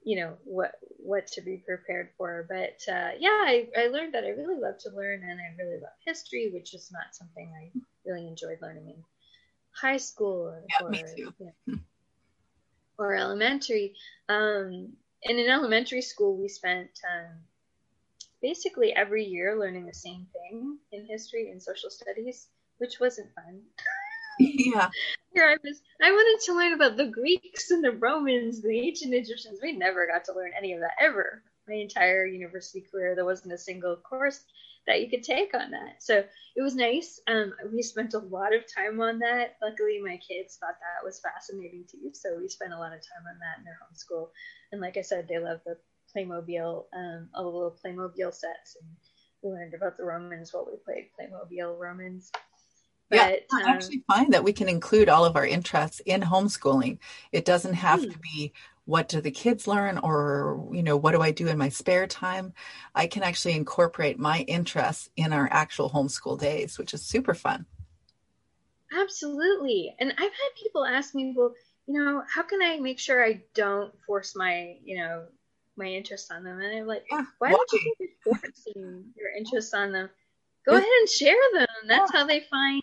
you 0.05 0.17
know 0.17 0.35
what 0.45 0.73
what 0.97 1.27
to 1.27 1.43
be 1.43 1.57
prepared 1.67 2.09
for 2.17 2.47
but 2.49 2.81
uh, 2.91 3.11
yeah 3.19 3.29
I, 3.45 3.69
I 3.77 3.87
learned 3.89 4.15
that 4.15 4.25
i 4.25 4.29
really 4.29 4.59
love 4.59 4.79
to 4.79 4.91
learn 4.91 5.23
and 5.23 5.39
i 5.39 5.63
really 5.63 5.81
love 5.81 5.93
history 6.07 6.51
which 6.55 6.73
is 6.73 6.91
not 6.91 7.15
something 7.15 7.53
i 7.61 7.71
really 8.07 8.27
enjoyed 8.27 8.59
learning 8.63 8.89
in 8.89 9.05
high 9.71 9.97
school 9.97 10.49
or, 10.49 10.63
yeah, 10.69 10.87
or, 10.87 10.91
me 10.91 11.05
too. 11.15 11.35
Yeah, 11.39 11.75
or 12.99 13.15
elementary 13.15 13.95
um, 14.29 14.93
and 15.25 15.39
in 15.39 15.49
elementary 15.49 16.03
school 16.03 16.37
we 16.37 16.49
spent 16.49 16.91
um, 17.11 17.37
basically 18.43 18.93
every 18.93 19.25
year 19.25 19.59
learning 19.59 19.87
the 19.87 19.95
same 19.95 20.27
thing 20.33 20.79
in 20.93 21.07
history 21.07 21.51
and 21.51 21.63
social 21.63 21.91
studies 21.91 22.49
which 22.79 23.01
wasn't 23.01 23.29
fun 23.35 23.61
yeah. 24.39 24.89
Here 25.35 25.45
I 25.45 25.57
was. 25.63 25.83
I 26.03 26.11
wanted 26.11 26.45
to 26.47 26.55
learn 26.55 26.73
about 26.73 26.97
the 26.97 27.07
Greeks 27.07 27.71
and 27.71 27.85
the 27.85 27.93
Romans, 27.93 28.63
the 28.63 28.79
ancient 28.79 29.15
Egyptians. 29.15 29.59
We 29.63 29.73
never 29.73 30.07
got 30.07 30.25
to 30.25 30.33
learn 30.33 30.53
any 30.57 30.73
of 30.73 30.81
that 30.81 30.93
ever. 31.01 31.43
My 31.69 31.75
entire 31.75 32.25
university 32.25 32.81
career, 32.81 33.15
there 33.15 33.25
wasn't 33.25 33.53
a 33.53 33.59
single 33.59 33.97
course 33.97 34.45
that 34.89 35.03
you 35.03 35.09
could 35.09 35.23
take 35.23 35.55
on 35.55 35.71
that. 35.71 36.03
So 36.03 36.25
it 36.57 36.63
was 36.63 36.75
nice. 36.75 37.21
Um, 37.29 37.53
we 37.73 37.83
spent 37.83 38.15
a 38.15 38.19
lot 38.19 38.55
of 38.55 38.63
time 38.75 39.01
on 39.01 39.19
that. 39.21 39.57
Luckily, 39.63 40.01
my 40.03 40.17
kids 40.17 40.57
thought 40.57 40.81
that 40.81 41.05
was 41.05 41.21
fascinating 41.21 41.85
too. 41.89 42.11
So 42.15 42.39
we 42.41 42.49
spent 42.49 42.73
a 42.73 42.79
lot 42.79 42.95
of 42.95 43.01
time 43.01 43.25
on 43.31 43.39
that 43.39 43.59
in 43.59 43.65
their 43.65 43.79
homeschool. 43.85 44.31
And 44.73 44.81
like 44.81 44.97
I 44.97 45.03
said, 45.03 45.29
they 45.29 45.39
love 45.39 45.61
the 45.67 45.77
Playmobil, 46.17 46.85
um, 46.97 47.29
all 47.35 47.45
the 47.45 47.51
little 47.51 47.79
Playmobil 47.85 48.33
sets. 48.33 48.77
And 48.81 48.91
we 49.43 49.51
learned 49.51 49.75
about 49.75 49.99
the 49.99 50.05
Romans 50.05 50.53
while 50.53 50.67
we 50.67 50.79
played 50.79 51.11
Playmobil 51.21 51.79
Romans. 51.79 52.33
But, 53.11 53.17
yeah, 53.17 53.37
I 53.53 53.63
um, 53.63 53.69
actually 53.69 54.03
find 54.09 54.33
that 54.33 54.45
we 54.45 54.53
can 54.53 54.69
include 54.69 55.11
all 55.11 55.27
of 55.27 55.37
our 55.37 55.47
interests 55.47 56.01
in 56.07 56.23
homeschooling. 56.23 56.99
It 57.31 57.45
doesn't 57.45 57.75
have 57.75 58.03
hmm. 58.03 58.11
to 58.11 58.19
be 58.19 58.53
what 58.89 59.07
do 59.07 59.21
the 59.21 59.31
kids 59.31 59.69
learn 59.69 59.99
or 59.99 60.67
you 60.73 60.83
know 60.83 60.97
what 60.97 61.13
do 61.13 61.21
I 61.21 61.31
do 61.31 61.47
in 61.47 61.59
my 61.59 61.69
spare 61.69 62.07
time. 62.07 62.55
I 62.95 63.07
can 63.07 63.23
actually 63.23 63.53
incorporate 63.53 64.19
my 64.19 64.41
interests 64.49 65.11
in 65.15 65.35
our 65.35 65.47
actual 65.53 65.91
homeschool 65.91 66.41
days, 66.41 66.79
which 66.79 66.95
is 66.95 67.03
super 67.05 67.35
fun. 67.35 67.67
Absolutely. 68.99 69.95
And 70.01 70.11
I've 70.13 70.19
had 70.19 70.63
people 70.63 70.87
ask 70.87 71.15
me, 71.15 71.35
well, 71.37 71.53
you 71.87 72.03
know, 72.03 72.23
how 72.33 72.43
can 72.43 72.63
I 72.63 72.81
make 72.81 72.99
sure 72.99 73.23
I 73.23 73.43
don't 73.55 73.93
force 74.07 74.35
my, 74.35 74.77
you 74.83 74.97
know, 74.97 75.27
my 75.77 75.85
interest 75.85 76.33
on 76.33 76.43
them? 76.43 76.59
And 76.59 76.79
I'm 76.79 76.87
like, 76.87 77.05
yeah, 77.11 77.27
why, 77.41 77.51
why? 77.51 77.57
don't 77.59 77.73
you 77.73 77.95
keep 77.99 78.11
forcing 78.25 79.05
your 79.15 79.37
interests 79.37 79.75
on 79.75 79.93
them? 79.93 80.09
Go 80.67 80.73
ahead 80.73 80.89
and 81.01 81.09
share 81.11 81.37
them. 81.53 81.67
That's 81.89 82.11
yeah. 82.15 82.21
how 82.21 82.27
they 82.27 82.41
find 82.41 82.83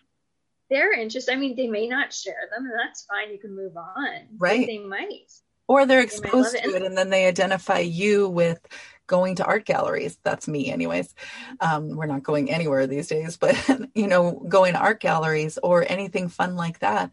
their 0.70 0.92
interest. 0.92 1.28
I 1.28 1.34
mean, 1.34 1.56
they 1.56 1.66
may 1.66 1.88
not 1.88 2.12
share 2.12 2.48
them, 2.54 2.64
and 2.64 2.78
that's 2.78 3.04
fine. 3.06 3.32
You 3.32 3.38
can 3.40 3.56
move 3.56 3.76
on. 3.76 4.28
Right. 4.38 4.64
They 4.64 4.78
might. 4.78 5.32
Or 5.68 5.84
they're 5.84 6.00
exposed 6.00 6.54
they 6.54 6.60
to 6.60 6.76
it, 6.76 6.82
and 6.82 6.96
then 6.96 7.10
they 7.10 7.26
identify 7.26 7.78
you 7.78 8.28
with 8.28 8.66
going 9.06 9.36
to 9.36 9.44
art 9.44 9.64
galleries. 9.64 10.18
That's 10.22 10.46
me, 10.46 10.70
anyways. 10.70 11.14
Um, 11.60 11.96
we're 11.96 12.06
not 12.06 12.22
going 12.22 12.50
anywhere 12.50 12.86
these 12.86 13.08
days, 13.08 13.36
but 13.36 13.56
you 13.94 14.06
know, 14.06 14.32
going 14.48 14.74
to 14.74 14.80
art 14.80 15.00
galleries 15.00 15.58
or 15.62 15.84
anything 15.88 16.28
fun 16.28 16.56
like 16.56 16.80
that. 16.80 17.10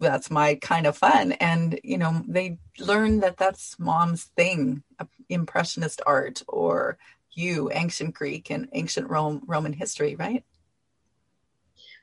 That's 0.00 0.30
my 0.30 0.56
kind 0.56 0.86
of 0.86 0.96
fun, 0.96 1.32
and 1.32 1.78
you 1.84 1.98
know, 1.98 2.22
they 2.26 2.58
learn 2.78 3.20
that 3.20 3.36
that's 3.36 3.78
mom's 3.78 4.24
thing, 4.24 4.82
impressionist 5.28 6.02
art, 6.06 6.42
or 6.48 6.98
you, 7.32 7.70
ancient 7.72 8.14
Greek 8.14 8.50
and 8.50 8.68
ancient 8.72 9.08
Rome, 9.08 9.42
Roman 9.46 9.72
history, 9.72 10.16
right? 10.16 10.44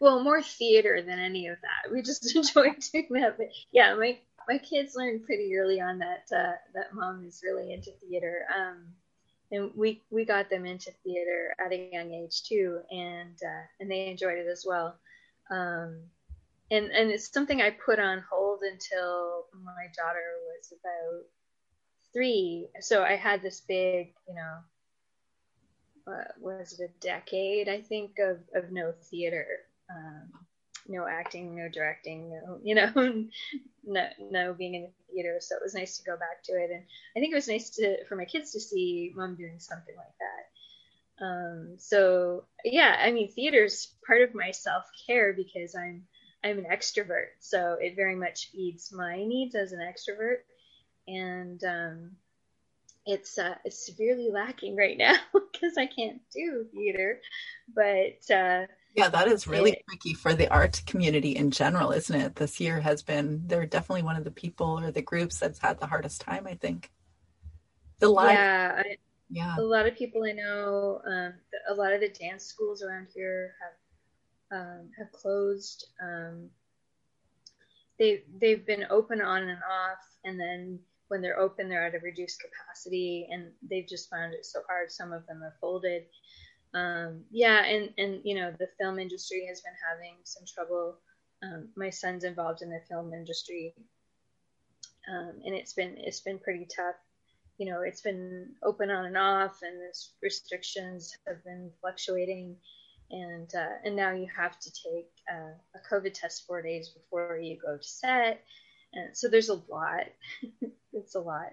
well, 0.01 0.23
more 0.23 0.41
theater 0.41 1.03
than 1.03 1.19
any 1.19 1.47
of 1.47 1.57
that. 1.61 1.91
We 1.93 2.01
just 2.01 2.35
enjoy 2.35 2.75
doing 2.91 3.21
that. 3.21 3.37
But 3.37 3.49
yeah, 3.71 3.93
my 3.95 4.17
my 4.47 4.57
kids 4.57 4.95
learned 4.95 5.25
pretty 5.25 5.55
early 5.55 5.81
on 5.81 5.99
that 5.99 6.25
uh, 6.35 6.55
that 6.73 6.93
mom 6.93 7.25
is 7.25 7.41
really 7.43 7.73
into 7.73 7.91
theater. 7.91 8.45
Um, 8.55 8.85
and 9.51 9.71
we 9.75 10.01
we 10.09 10.25
got 10.25 10.49
them 10.49 10.65
into 10.65 10.91
theater 11.03 11.53
at 11.63 11.73
a 11.73 11.89
young 11.91 12.13
age 12.13 12.43
too, 12.43 12.79
and 12.89 13.37
uh, 13.43 13.65
and 13.79 13.91
they 13.91 14.07
enjoyed 14.07 14.37
it 14.37 14.47
as 14.47 14.65
well. 14.67 14.97
Um, 15.49 15.99
and 16.71 16.89
and 16.91 17.11
it's 17.11 17.31
something 17.31 17.61
I 17.61 17.71
put 17.71 17.99
on 17.99 18.23
hold 18.31 18.61
until 18.61 19.47
my 19.53 19.87
daughter 19.95 20.23
was 20.47 20.71
about 20.71 21.25
three. 22.13 22.69
So 22.79 23.03
I 23.03 23.15
had 23.15 23.41
this 23.41 23.61
big, 23.61 24.13
you 24.27 24.35
know, 24.35 26.13
uh, 26.13 26.23
was 26.39 26.79
it 26.79 26.89
a 26.89 27.05
decade 27.05 27.67
I 27.69 27.81
think 27.81 28.17
of 28.19 28.39
of 28.55 28.71
no 28.71 28.93
theater 29.09 29.45
um, 29.89 30.29
no 30.87 31.07
acting, 31.07 31.55
no 31.55 31.67
directing, 31.69 32.29
no, 32.29 32.59
you 32.63 32.75
know, 32.75 32.91
no, 33.83 34.07
no 34.19 34.53
being 34.53 34.75
in 34.75 34.81
the 34.83 35.13
theater. 35.13 35.37
So 35.39 35.55
it 35.55 35.61
was 35.63 35.73
nice 35.73 35.97
to 35.97 36.03
go 36.03 36.17
back 36.17 36.43
to 36.45 36.53
it. 36.53 36.71
And 36.71 36.83
I 37.15 37.19
think 37.19 37.31
it 37.31 37.35
was 37.35 37.47
nice 37.47 37.69
to, 37.71 38.03
for 38.05 38.15
my 38.15 38.25
kids 38.25 38.51
to 38.51 38.59
see 38.59 39.11
mom 39.15 39.35
doing 39.35 39.59
something 39.59 39.95
like 39.95 40.15
that. 40.19 41.25
Um, 41.25 41.75
so 41.77 42.45
yeah, 42.65 42.95
I 42.99 43.11
mean, 43.11 43.31
theater's 43.31 43.93
part 44.05 44.21
of 44.21 44.33
my 44.33 44.51
self 44.51 44.85
care 45.07 45.33
because 45.33 45.75
I'm, 45.75 46.03
I'm 46.43 46.57
an 46.57 46.65
extrovert. 46.71 47.29
So 47.39 47.77
it 47.79 47.95
very 47.95 48.15
much 48.15 48.49
feeds 48.51 48.91
my 48.91 49.17
needs 49.17 49.55
as 49.55 49.71
an 49.71 49.79
extrovert. 49.79 50.37
And, 51.07 51.63
um, 51.63 52.11
it's 53.05 53.37
uh, 53.37 53.55
it's 53.65 53.85
severely 53.85 54.29
lacking 54.31 54.75
right 54.75 54.97
now 54.97 55.15
because 55.33 55.77
I 55.77 55.87
can't 55.87 56.21
do 56.31 56.65
theater, 56.71 57.19
but 57.73 58.33
uh, 58.33 58.65
yeah, 58.95 59.09
that 59.09 59.27
is 59.27 59.47
really 59.47 59.71
it, 59.71 59.83
tricky 59.87 60.13
for 60.13 60.33
the 60.33 60.51
art 60.51 60.81
community 60.85 61.35
in 61.35 61.51
general, 61.51 61.91
isn't 61.91 62.19
it? 62.19 62.35
This 62.35 62.59
year 62.59 62.81
has 62.81 63.01
been, 63.01 63.43
they're 63.47 63.65
definitely 63.65 64.03
one 64.03 64.17
of 64.17 64.23
the 64.23 64.31
people 64.31 64.79
or 64.79 64.91
the 64.91 65.01
groups 65.01 65.39
that's 65.39 65.59
had 65.59 65.79
the 65.79 65.87
hardest 65.87 66.21
time, 66.21 66.45
I 66.47 66.55
think. 66.55 66.91
The 67.99 68.09
live, 68.09 68.33
yeah, 68.33 68.73
I, 68.77 68.97
yeah. 69.29 69.55
A 69.57 69.61
lot 69.61 69.85
of 69.85 69.95
people 69.95 70.23
I 70.23 70.33
know, 70.33 71.01
um, 71.07 71.33
a 71.69 71.73
lot 71.73 71.93
of 71.93 72.01
the 72.01 72.09
dance 72.09 72.45
schools 72.45 72.83
around 72.83 73.07
here 73.13 73.53
have 73.61 74.59
um, 74.59 74.89
have 74.97 75.11
closed. 75.11 75.85
Um, 76.03 76.49
they 77.99 78.23
they've 78.41 78.65
been 78.65 78.85
open 78.89 79.21
on 79.21 79.43
and 79.43 79.59
off, 79.59 79.99
and 80.25 80.39
then 80.39 80.79
when 81.07 81.21
they're 81.21 81.39
open, 81.39 81.69
they're 81.69 81.85
at 81.85 81.95
a 81.95 81.99
reduced 81.99 82.41
capacity, 82.41 83.27
and 83.31 83.51
they've 83.69 83.87
just 83.87 84.09
found 84.09 84.33
it 84.33 84.45
so 84.45 84.61
hard. 84.67 84.91
Some 84.91 85.13
of 85.13 85.25
them 85.27 85.43
are 85.43 85.55
folded 85.61 86.05
um, 86.73 87.25
yeah, 87.31 87.65
and 87.65 87.89
and 87.97 88.21
you 88.23 88.35
know 88.35 88.53
the 88.57 88.69
film 88.79 88.99
industry 88.99 89.45
has 89.49 89.61
been 89.61 89.73
having 89.89 90.15
some 90.23 90.43
trouble. 90.45 90.97
Um, 91.43 91.69
my 91.75 91.89
son's 91.89 92.23
involved 92.23 92.61
in 92.61 92.69
the 92.69 92.79
film 92.87 93.13
industry, 93.13 93.73
um, 95.11 95.33
and 95.43 95.53
it's 95.55 95.73
been 95.73 95.95
it's 95.97 96.21
been 96.21 96.39
pretty 96.39 96.67
tough. 96.73 96.95
You 97.57 97.65
know, 97.67 97.81
it's 97.81 98.01
been 98.01 98.53
open 98.63 98.89
on 98.89 99.05
and 99.05 99.17
off, 99.17 99.61
and 99.61 99.79
the 99.79 99.93
restrictions 100.23 101.15
have 101.27 101.43
been 101.43 101.71
fluctuating, 101.81 102.55
and 103.09 103.53
uh, 103.53 103.75
and 103.83 103.95
now 103.95 104.11
you 104.13 104.27
have 104.35 104.57
to 104.59 104.71
take 104.71 105.09
uh, 105.29 105.51
a 105.75 105.93
COVID 105.93 106.13
test 106.13 106.47
four 106.47 106.61
days 106.61 106.89
before 106.89 107.37
you 107.37 107.57
go 107.59 107.77
to 107.77 107.83
set, 107.83 108.43
and 108.93 109.15
so 109.15 109.27
there's 109.27 109.49
a 109.49 109.61
lot. 109.69 110.05
it's 110.93 111.15
a 111.15 111.19
lot, 111.19 111.51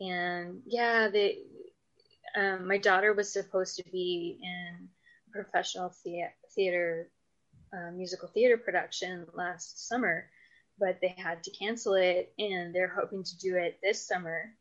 and 0.00 0.60
yeah, 0.66 1.08
they. 1.08 1.38
Um, 2.38 2.68
my 2.68 2.78
daughter 2.78 3.12
was 3.14 3.32
supposed 3.32 3.76
to 3.76 3.84
be 3.90 4.38
in 4.40 4.88
professional 5.32 5.88
thea- 5.88 6.32
theater, 6.54 7.10
uh, 7.72 7.90
musical 7.90 8.28
theater 8.28 8.56
production 8.56 9.26
last 9.34 9.88
summer, 9.88 10.30
but 10.78 11.00
they 11.00 11.14
had 11.18 11.42
to 11.42 11.50
cancel 11.50 11.94
it, 11.94 12.32
and 12.38 12.72
they're 12.72 12.94
hoping 12.94 13.24
to 13.24 13.38
do 13.38 13.56
it 13.56 13.80
this 13.82 14.06
summer. 14.06 14.54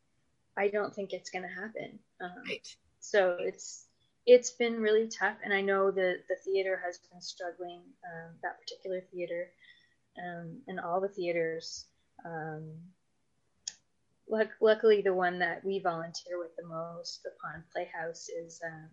I 0.58 0.70
don't 0.70 0.94
think 0.94 1.14
it's 1.14 1.30
going 1.30 1.44
to 1.44 1.62
happen. 1.62 2.00
Um, 2.20 2.44
right. 2.48 2.68
So 3.00 3.38
it's 3.40 3.86
it's 4.26 4.52
been 4.52 4.82
really 4.82 5.08
tough, 5.08 5.38
and 5.44 5.54
I 5.54 5.62
know 5.62 5.92
that 5.92 6.24
the 6.28 6.36
theater 6.44 6.82
has 6.84 6.98
been 7.12 7.22
struggling. 7.22 7.82
Um, 8.04 8.36
that 8.42 8.60
particular 8.60 9.02
theater, 9.12 9.52
um, 10.18 10.62
and 10.68 10.80
all 10.80 11.00
the 11.00 11.10
theaters. 11.10 11.86
Luckily, 14.30 15.02
the 15.02 15.14
one 15.14 15.40
that 15.40 15.64
we 15.64 15.80
volunteer 15.80 16.38
with 16.38 16.56
the 16.58 16.68
most, 16.68 17.24
the 17.24 17.32
Pond 17.42 17.64
Playhouse, 17.72 18.30
is 18.30 18.60
um, 18.66 18.90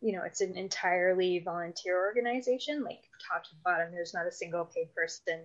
you 0.00 0.12
know 0.12 0.22
it's 0.24 0.40
an 0.40 0.56
entirely 0.56 1.40
volunteer 1.44 1.96
organization, 1.98 2.84
like 2.84 3.02
top 3.28 3.44
to 3.44 3.50
bottom. 3.64 3.90
There's 3.90 4.14
not 4.14 4.26
a 4.26 4.32
single 4.32 4.64
paid 4.64 4.94
person. 4.94 5.44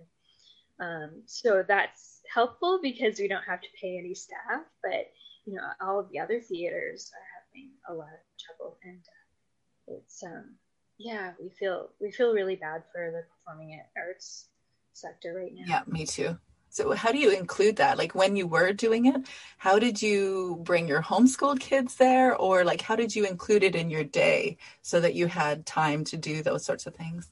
Um, 0.80 1.22
so 1.26 1.64
that's 1.66 2.20
helpful 2.32 2.78
because 2.80 3.18
we 3.18 3.26
don't 3.26 3.42
have 3.42 3.60
to 3.60 3.68
pay 3.80 3.98
any 3.98 4.14
staff, 4.14 4.62
but 4.82 5.10
you 5.44 5.54
know 5.54 5.62
all 5.80 5.98
of 5.98 6.10
the 6.10 6.20
other 6.20 6.40
theaters 6.40 7.10
are 7.14 7.26
having 7.40 7.70
a 7.88 7.94
lot 7.94 8.12
of 8.12 8.20
trouble, 8.38 8.78
and 8.84 9.00
uh, 9.00 9.94
it's 9.96 10.22
um, 10.22 10.54
yeah, 10.98 11.32
we 11.40 11.48
feel 11.48 11.90
we 12.00 12.10
feel 12.10 12.32
really 12.32 12.56
bad 12.56 12.82
for 12.92 13.10
the 13.10 13.22
performing 13.44 13.80
arts 13.96 14.46
sector 14.92 15.34
right 15.34 15.52
now. 15.54 15.64
Yeah, 15.66 15.82
me 15.86 16.04
too. 16.04 16.36
So 16.70 16.92
how 16.92 17.12
do 17.12 17.18
you 17.18 17.30
include 17.30 17.76
that? 17.76 17.98
Like 17.98 18.14
when 18.14 18.36
you 18.36 18.46
were 18.46 18.72
doing 18.72 19.06
it, 19.06 19.26
how 19.56 19.78
did 19.78 20.00
you 20.00 20.60
bring 20.62 20.88
your 20.88 21.02
homeschooled 21.02 21.60
kids 21.60 21.96
there 21.96 22.36
or 22.36 22.64
like 22.64 22.82
how 22.82 22.96
did 22.96 23.14
you 23.14 23.26
include 23.26 23.62
it 23.62 23.74
in 23.74 23.90
your 23.90 24.04
day 24.04 24.58
so 24.82 25.00
that 25.00 25.14
you 25.14 25.26
had 25.26 25.66
time 25.66 26.04
to 26.04 26.16
do 26.16 26.42
those 26.42 26.64
sorts 26.64 26.86
of 26.86 26.94
things? 26.94 27.30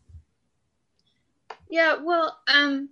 Yeah, 1.69 1.97
well, 2.03 2.39
um 2.53 2.91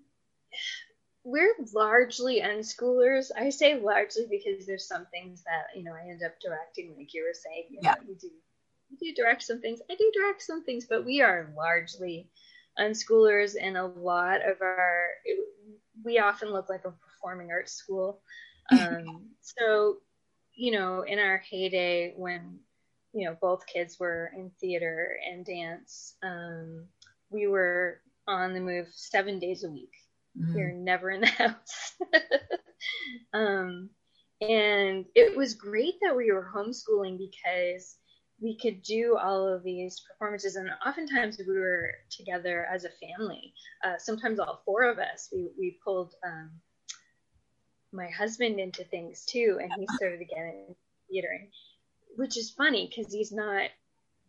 we're 1.24 1.54
largely 1.72 2.42
unschoolers. 2.42 3.30
I 3.36 3.48
say 3.48 3.80
largely 3.80 4.26
because 4.30 4.66
there's 4.66 4.86
some 4.86 5.06
things 5.06 5.42
that 5.44 5.76
you 5.76 5.82
know 5.82 5.94
I 5.94 6.08
end 6.08 6.22
up 6.24 6.38
directing, 6.40 6.94
like 6.96 7.14
you 7.14 7.24
were 7.24 7.34
saying. 7.34 7.64
You 7.70 7.78
yeah. 7.82 7.92
Know, 7.94 8.08
you 8.08 8.14
do 8.16 8.30
you 8.90 8.98
do 9.12 9.22
direct 9.22 9.42
some 9.42 9.60
things. 9.60 9.80
I 9.90 9.94
do 9.94 10.12
direct 10.14 10.42
some 10.42 10.62
things, 10.64 10.86
but 10.88 11.04
we 11.04 11.22
are 11.22 11.50
largely 11.56 12.28
unschoolers, 12.78 13.54
and 13.60 13.76
a 13.76 13.86
lot 13.86 14.42
of 14.42 14.60
our 14.60 15.06
it, 15.24 15.38
we 16.02 16.18
often 16.18 16.50
look 16.50 16.68
like 16.68 16.84
a 16.84 16.90
performing 16.90 17.50
arts 17.50 17.72
school. 17.72 18.20
Um, 18.72 19.28
so, 19.42 19.96
you 20.54 20.72
know, 20.72 21.02
in 21.02 21.18
our 21.18 21.36
heyday 21.38 22.14
when 22.16 22.60
you 23.12 23.26
know 23.26 23.36
both 23.40 23.66
kids 23.66 23.98
were 24.00 24.30
in 24.34 24.50
theater 24.58 25.18
and 25.30 25.44
dance, 25.44 26.16
um, 26.22 26.86
we 27.30 27.46
were 27.46 28.00
on 28.26 28.54
the 28.54 28.60
move 28.60 28.88
seven 28.90 29.38
days 29.38 29.64
a 29.64 29.70
week 29.70 29.92
Mm-hmm. 30.38 30.56
You're 30.56 30.72
never 30.72 31.10
in 31.10 31.20
the 31.20 31.26
house. 31.28 31.94
um, 33.32 33.90
and 34.40 35.04
it 35.14 35.36
was 35.36 35.54
great 35.54 35.94
that 36.02 36.16
we 36.16 36.32
were 36.32 36.50
homeschooling 36.54 37.18
because 37.18 37.96
we 38.44 38.56
could 38.56 38.82
do 38.82 39.16
all 39.16 39.48
of 39.48 39.64
these 39.64 40.00
performances. 40.00 40.56
And 40.56 40.70
oftentimes 40.86 41.38
we 41.38 41.58
were 41.58 41.90
together 42.10 42.66
as 42.72 42.84
a 42.84 42.90
family. 42.90 43.54
Uh, 43.82 43.94
sometimes 43.98 44.38
all 44.38 44.62
four 44.64 44.84
of 44.84 44.98
us. 44.98 45.30
We, 45.32 45.48
we 45.58 45.78
pulled 45.82 46.14
um, 46.24 46.50
my 47.94 48.08
husband 48.08 48.58
into 48.58 48.84
things 48.84 49.24
too 49.24 49.58
and 49.62 49.72
he 49.78 49.86
started 49.96 50.20
again 50.20 50.52
in 50.68 50.74
theater 51.08 51.46
which 52.16 52.36
is 52.36 52.50
funny 52.50 52.88
because 52.88 53.12
he's 53.12 53.32
not 53.32 53.70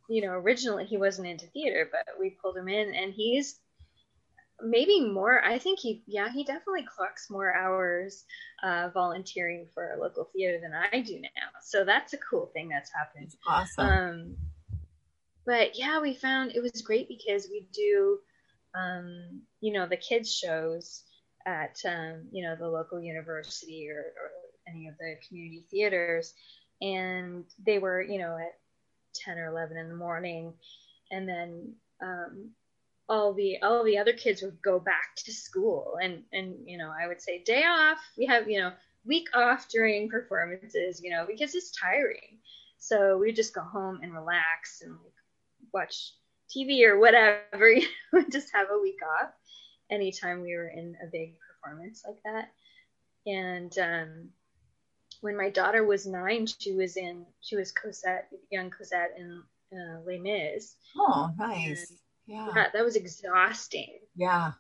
you 0.08 0.22
know 0.22 0.34
originally 0.34 0.86
he 0.86 0.98
wasn't 0.98 1.28
into 1.28 1.48
theater 1.48 1.90
but 1.92 2.06
we 2.20 2.38
pulled 2.42 2.56
him 2.56 2.70
in 2.70 2.94
and 2.94 3.14
he's 3.14 3.60
maybe 4.62 5.02
more. 5.02 5.44
I 5.44 5.58
think 5.58 5.80
he 5.80 6.04
yeah 6.08 6.30
he 6.32 6.44
definitely 6.44 6.86
clocks 6.86 7.30
more 7.30 7.56
hours 7.56 8.26
uh, 8.64 8.90
volunteering 8.94 9.68
for 9.74 9.94
a 9.94 10.00
local 10.00 10.30
theater 10.34 10.60
than 10.62 10.72
i 10.74 11.02
do 11.02 11.20
now. 11.20 11.50
So 11.62 11.84
that's 11.84 12.14
a 12.14 12.18
cool 12.18 12.48
thing 12.54 12.70
that's 12.70 12.92
happened. 12.92 13.34
Awesome. 13.48 13.86
Um, 13.86 14.38
but 15.46 15.78
yeah 15.78 16.00
we 16.02 16.14
found 16.14 16.54
it 16.56 16.62
was 16.62 16.82
great 16.82 17.08
because 17.08 17.48
we 17.50 17.68
do 17.74 18.20
um, 18.76 19.42
you 19.62 19.74
know 19.74 19.88
the 19.88 19.98
kids 19.98 20.34
shows 20.34 21.04
at 21.46 21.78
um, 21.86 22.28
you 22.32 22.44
know 22.44 22.56
the 22.56 22.68
local 22.68 23.00
university 23.00 23.88
or, 23.90 24.00
or 24.00 24.32
any 24.68 24.88
of 24.88 24.98
the 24.98 25.16
community 25.28 25.66
theaters. 25.70 26.34
And 26.82 27.46
they 27.66 27.80
were 27.80 28.02
you 28.02 28.20
know 28.20 28.38
at 28.38 28.60
10 29.24 29.38
or 29.38 29.48
11 29.48 29.78
in 29.78 29.90
the 29.90 29.96
morning. 29.96 30.54
And 31.12 31.28
then 31.28 31.74
um, 32.02 32.50
all 33.08 33.34
the 33.34 33.62
all 33.62 33.84
the 33.84 33.98
other 33.98 34.14
kids 34.14 34.42
would 34.42 34.62
go 34.62 34.80
back 34.80 35.16
to 35.18 35.32
school. 35.32 35.98
And 36.02 36.24
and 36.32 36.56
you 36.66 36.78
know 36.78 36.92
i 36.92 37.08
would 37.08 37.22
say 37.22 37.44
day 37.44 37.64
off. 37.64 38.00
We 38.18 38.26
have 38.26 38.50
you 38.50 38.60
know 38.60 38.72
week 39.06 39.28
off 39.36 39.68
during 39.70 40.10
performances 40.10 41.02
you 41.04 41.12
know 41.12 41.26
because 41.28 41.56
it's 41.56 41.72
tiring. 41.72 42.40
So 42.78 43.18
we 43.18 43.32
just 43.32 43.54
go 43.54 43.62
home 43.62 44.00
and 44.04 44.14
relax 44.14 44.82
and 44.82 44.94
like 44.94 45.14
watch 45.74 46.14
tv 46.56 46.84
or 46.86 47.00
whatever 47.00 47.70
you 47.72 47.88
know 48.14 48.24
just 48.32 48.54
have 48.54 48.68
a 48.72 48.82
week 48.82 49.00
off 49.22 49.30
anytime 49.90 50.42
we 50.42 50.56
were 50.56 50.70
in 50.70 50.96
a 51.04 51.08
big 51.12 51.36
performance 51.40 52.04
like 52.06 52.22
that. 52.26 52.52
And 53.28 53.78
um 53.80 54.30
when 55.22 55.38
my 55.38 55.50
daughter 55.50 55.84
was 55.84 56.06
nine 56.06 56.46
she 56.46 56.74
was 56.74 56.98
in 56.98 57.26
she 57.42 57.56
was 57.56 57.72
cosette 57.72 58.30
young 58.52 58.70
cosette 58.70 59.16
in 59.18 59.44
uh, 59.74 60.00
les 60.06 60.20
mis. 60.20 60.76
Oh 60.98 61.32
nice. 61.38 61.90
And, 61.90 62.00
yeah. 62.28 62.50
That, 62.54 62.74
that 62.74 62.84
was 62.84 62.96
exhausting. 62.96 64.00
Yeah. 64.16 64.54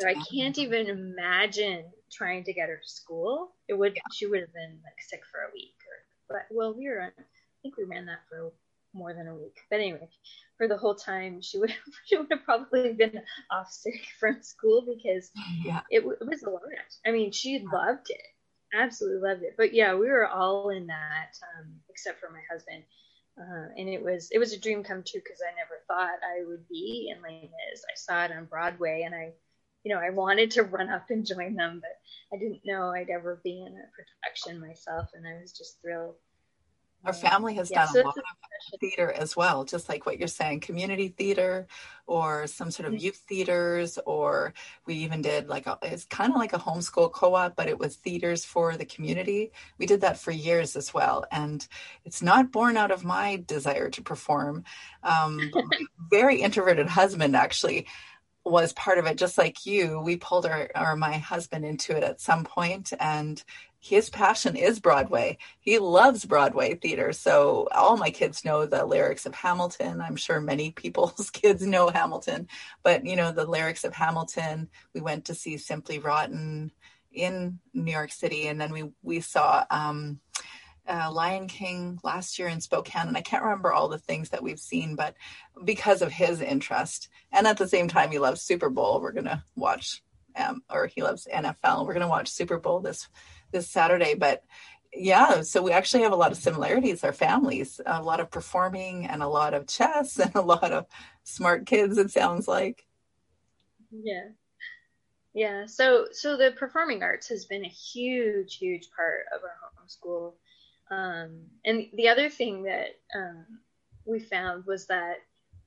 So 0.00 0.08
I 0.08 0.14
can't 0.14 0.58
even 0.58 0.88
imagine 0.88 1.84
trying 2.10 2.44
to 2.44 2.52
get 2.52 2.68
her 2.68 2.76
to 2.76 2.88
school. 2.88 3.52
It 3.68 3.74
would 3.74 3.94
yeah. 3.94 4.02
she 4.12 4.26
would 4.26 4.40
have 4.40 4.52
been 4.52 4.80
like 4.84 5.00
sick 5.00 5.22
for 5.30 5.40
a 5.40 5.52
week 5.52 5.74
or 5.86 6.36
but 6.36 6.54
well 6.54 6.74
we 6.76 6.88
were 6.88 7.02
I 7.02 7.22
think 7.62 7.76
we 7.76 7.84
ran 7.84 8.06
that 8.06 8.20
for 8.28 8.52
more 8.92 9.12
than 9.12 9.28
a 9.28 9.34
week. 9.34 9.56
But 9.70 9.80
anyway, 9.80 10.08
for 10.56 10.66
the 10.66 10.76
whole 10.76 10.94
time 10.94 11.40
she 11.40 11.58
would 11.58 11.72
she 12.06 12.16
would 12.16 12.26
have 12.30 12.44
probably 12.44 12.92
been 12.94 13.20
off 13.50 13.70
sick 13.70 14.00
from 14.18 14.42
school 14.42 14.82
because 14.82 15.30
yeah. 15.64 15.82
it, 15.90 16.04
it 16.20 16.26
was 16.26 16.42
a 16.42 16.50
lot. 16.50 16.62
I 17.06 17.12
mean, 17.12 17.30
she 17.30 17.64
loved 17.72 18.10
it, 18.10 18.22
absolutely 18.74 19.28
loved 19.28 19.42
it. 19.42 19.54
But 19.56 19.74
yeah, 19.74 19.94
we 19.94 20.08
were 20.08 20.26
all 20.26 20.70
in 20.70 20.86
that, 20.88 21.36
um, 21.58 21.74
except 21.88 22.20
for 22.20 22.30
my 22.30 22.40
husband. 22.50 22.82
Uh, 23.38 23.68
and 23.76 23.88
it 23.88 24.02
was 24.02 24.30
it 24.30 24.38
was 24.38 24.52
a 24.52 24.58
dream 24.58 24.82
come 24.82 25.02
true 25.02 25.20
because 25.22 25.40
I 25.42 25.54
never 25.56 25.82
thought 25.86 26.18
I 26.24 26.44
would 26.46 26.66
be 26.68 27.12
in 27.14 27.22
Les 27.22 27.42
Mis. 27.42 27.84
I 27.84 27.94
saw 27.94 28.24
it 28.24 28.32
on 28.32 28.46
Broadway, 28.46 29.02
and 29.04 29.14
I, 29.14 29.32
you 29.84 29.94
know, 29.94 30.00
I 30.00 30.10
wanted 30.10 30.50
to 30.52 30.62
run 30.62 30.88
up 30.88 31.10
and 31.10 31.26
join 31.26 31.54
them, 31.54 31.82
but 31.82 32.36
I 32.36 32.40
didn't 32.40 32.64
know 32.64 32.90
I'd 32.90 33.10
ever 33.10 33.40
be 33.44 33.60
in 33.60 33.74
a 33.74 33.90
production 33.92 34.60
myself, 34.60 35.10
and 35.14 35.26
I 35.26 35.38
was 35.40 35.52
just 35.52 35.80
thrilled 35.82 36.16
our 37.06 37.12
family 37.12 37.54
has 37.54 37.70
yeah, 37.70 37.84
done 37.84 37.94
so 37.94 38.02
a 38.02 38.04
lot 38.04 38.16
of 38.16 38.80
theater 38.80 39.12
as 39.12 39.36
well, 39.36 39.64
just 39.64 39.88
like 39.88 40.06
what 40.06 40.18
you're 40.18 40.28
saying, 40.28 40.60
community 40.60 41.08
theater 41.08 41.66
or 42.06 42.46
some 42.46 42.70
sort 42.70 42.86
of 42.86 42.94
mm-hmm. 42.94 43.04
youth 43.04 43.22
theaters, 43.28 43.98
or 44.06 44.54
we 44.86 44.94
even 44.94 45.22
did 45.22 45.48
like 45.48 45.66
a, 45.66 45.78
it's 45.82 46.04
kind 46.04 46.32
of 46.32 46.38
like 46.38 46.52
a 46.52 46.58
homeschool 46.58 47.10
co-op, 47.12 47.56
but 47.56 47.68
it 47.68 47.78
was 47.78 47.96
theaters 47.96 48.44
for 48.44 48.76
the 48.76 48.84
community. 48.84 49.52
We 49.78 49.86
did 49.86 50.00
that 50.02 50.18
for 50.18 50.30
years 50.30 50.76
as 50.76 50.92
well, 50.92 51.24
and 51.30 51.66
it's 52.04 52.22
not 52.22 52.52
born 52.52 52.76
out 52.76 52.90
of 52.90 53.04
my 53.04 53.42
desire 53.46 53.90
to 53.90 54.02
perform. 54.02 54.64
Um, 55.02 55.52
very 56.10 56.42
introverted 56.42 56.88
husband 56.88 57.36
actually 57.36 57.86
was 58.46 58.72
part 58.74 58.98
of 58.98 59.06
it 59.06 59.18
just 59.18 59.36
like 59.36 59.66
you 59.66 60.00
we 60.00 60.16
pulled 60.16 60.46
our 60.46 60.70
or 60.76 60.94
my 60.94 61.14
husband 61.14 61.64
into 61.64 61.96
it 61.96 62.04
at 62.04 62.20
some 62.20 62.44
point 62.44 62.92
and 63.00 63.42
his 63.86 64.10
passion 64.10 64.56
is 64.56 64.80
Broadway. 64.80 65.38
He 65.60 65.78
loves 65.78 66.24
Broadway 66.24 66.74
theater. 66.74 67.12
So 67.12 67.68
all 67.72 67.96
my 67.96 68.10
kids 68.10 68.44
know 68.44 68.66
the 68.66 68.84
lyrics 68.84 69.26
of 69.26 69.34
Hamilton. 69.34 70.00
I'm 70.00 70.16
sure 70.16 70.40
many 70.40 70.70
people's 70.82 71.30
kids 71.30 71.64
know 71.64 71.88
Hamilton, 71.88 72.48
but 72.82 73.06
you 73.06 73.14
know, 73.14 73.30
the 73.30 73.46
lyrics 73.46 73.84
of 73.84 73.94
Hamilton. 73.94 74.68
We 74.92 75.00
went 75.00 75.26
to 75.26 75.34
see 75.34 75.56
Simply 75.56 76.00
Rotten 76.00 76.72
in 77.12 77.60
New 77.74 77.92
York 77.92 78.10
City. 78.10 78.48
And 78.48 78.60
then 78.60 78.72
we, 78.72 78.90
we 79.02 79.20
saw, 79.20 79.64
um, 79.70 80.18
uh, 80.88 81.10
Lion 81.12 81.48
King 81.48 81.98
last 82.04 82.38
year 82.38 82.46
in 82.46 82.60
Spokane, 82.60 83.08
and 83.08 83.16
I 83.16 83.20
can't 83.20 83.42
remember 83.42 83.72
all 83.72 83.88
the 83.88 83.98
things 83.98 84.28
that 84.28 84.42
we've 84.42 84.60
seen, 84.60 84.94
but 84.94 85.16
because 85.64 86.00
of 86.00 86.12
his 86.12 86.40
interest, 86.40 87.08
and 87.32 87.44
at 87.44 87.56
the 87.56 87.66
same 87.66 87.88
time, 87.88 88.12
he 88.12 88.20
loves 88.20 88.40
Super 88.40 88.70
Bowl. 88.70 89.00
We're 89.00 89.10
gonna 89.10 89.42
watch, 89.56 90.00
um, 90.36 90.62
or 90.70 90.86
he 90.86 91.02
loves 91.02 91.26
NFL. 91.26 91.84
We're 91.84 91.94
gonna 91.94 92.06
watch 92.06 92.28
Super 92.28 92.60
Bowl 92.60 92.78
this 92.78 93.08
this 93.52 93.68
Saturday, 93.68 94.14
but 94.14 94.44
yeah, 94.92 95.42
so 95.42 95.62
we 95.62 95.72
actually 95.72 96.02
have 96.02 96.12
a 96.12 96.16
lot 96.16 96.32
of 96.32 96.38
similarities, 96.38 97.04
our 97.04 97.12
families, 97.12 97.80
a 97.84 98.02
lot 98.02 98.20
of 98.20 98.30
performing 98.30 99.06
and 99.06 99.22
a 99.22 99.28
lot 99.28 99.54
of 99.54 99.66
chess 99.66 100.18
and 100.18 100.34
a 100.34 100.40
lot 100.40 100.72
of 100.72 100.86
smart 101.24 101.66
kids, 101.66 101.98
it 101.98 102.10
sounds 102.10 102.48
like. 102.48 102.86
Yeah. 103.90 104.28
Yeah. 105.34 105.66
So 105.66 106.06
so 106.12 106.36
the 106.36 106.52
performing 106.52 107.02
arts 107.02 107.28
has 107.28 107.44
been 107.44 107.64
a 107.64 107.68
huge, 107.68 108.56
huge 108.56 108.88
part 108.96 109.26
of 109.34 109.42
our 109.42 109.56
homeschool. 109.76 110.32
Um, 110.90 111.42
and 111.64 111.88
the 111.94 112.08
other 112.08 112.30
thing 112.30 112.62
that 112.62 112.90
um, 113.14 113.44
we 114.06 114.20
found 114.20 114.64
was 114.66 114.86
that 114.86 115.16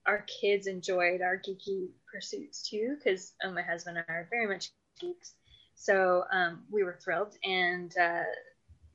our 0.05 0.25
kids 0.41 0.65
enjoyed 0.65 1.21
our 1.21 1.37
geeky 1.37 1.89
pursuits 2.11 2.67
too, 2.67 2.95
because 2.97 3.33
um, 3.43 3.53
my 3.53 3.61
husband 3.61 3.97
and 3.97 4.05
I 4.09 4.13
are 4.13 4.27
very 4.31 4.47
much 4.47 4.71
geeks. 4.99 5.35
So 5.79 6.25
um, 6.33 6.63
we 6.69 6.83
were 6.83 6.99
thrilled, 7.01 7.35
and 7.45 7.95
uh, 7.97 8.23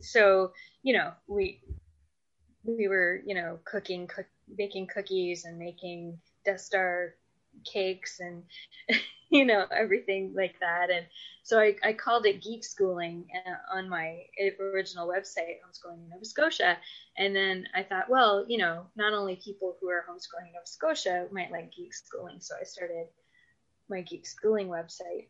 so 0.03 0.53
you 0.83 0.93
know 0.93 1.13
we 1.27 1.63
we 2.63 2.89
were 2.89 3.23
you 3.25 3.35
know 3.35 3.59
cooking, 3.65 4.07
cook, 4.07 4.27
baking 4.55 4.89
cookies 4.89 5.47
and 5.47 5.59
making 5.59 6.19
Death 6.45 6.61
Star 6.61 7.15
cakes 7.65 8.21
and 8.21 8.43
you 9.31 9.47
know 9.47 9.65
everything 9.75 10.35
like 10.37 10.57
that. 10.61 10.91
And 10.91 11.07
so 11.43 11.59
I, 11.59 11.75
I 11.83 11.95
called 11.95 12.27
it 12.27 12.43
geek 12.43 12.63
schooling 12.63 13.29
uh, 13.47 13.79
on 13.79 13.89
my 13.89 14.19
original 14.61 15.09
website 15.09 15.57
homeschooling 15.65 16.05
in 16.05 16.11
nova 16.11 16.25
scotia. 16.27 16.77
And 17.17 17.35
then 17.35 17.67
i 17.75 17.83
thought 17.83 18.11
well 18.11 18.45
you 18.47 18.59
know 18.59 18.85
not 18.95 19.15
only 19.15 19.37
people 19.37 19.75
who 19.81 19.89
are 19.89 20.05
homeschooling 20.07 20.49
in 20.49 20.53
nova 20.53 20.67
scotia 20.67 21.29
might 21.33 21.51
like 21.51 21.73
geek 21.75 21.95
schooling. 21.95 22.41
So 22.41 22.57
i 22.61 22.65
started 22.65 23.07
my 23.89 24.03
geek 24.03 24.27
schooling 24.27 24.69
website 24.69 25.29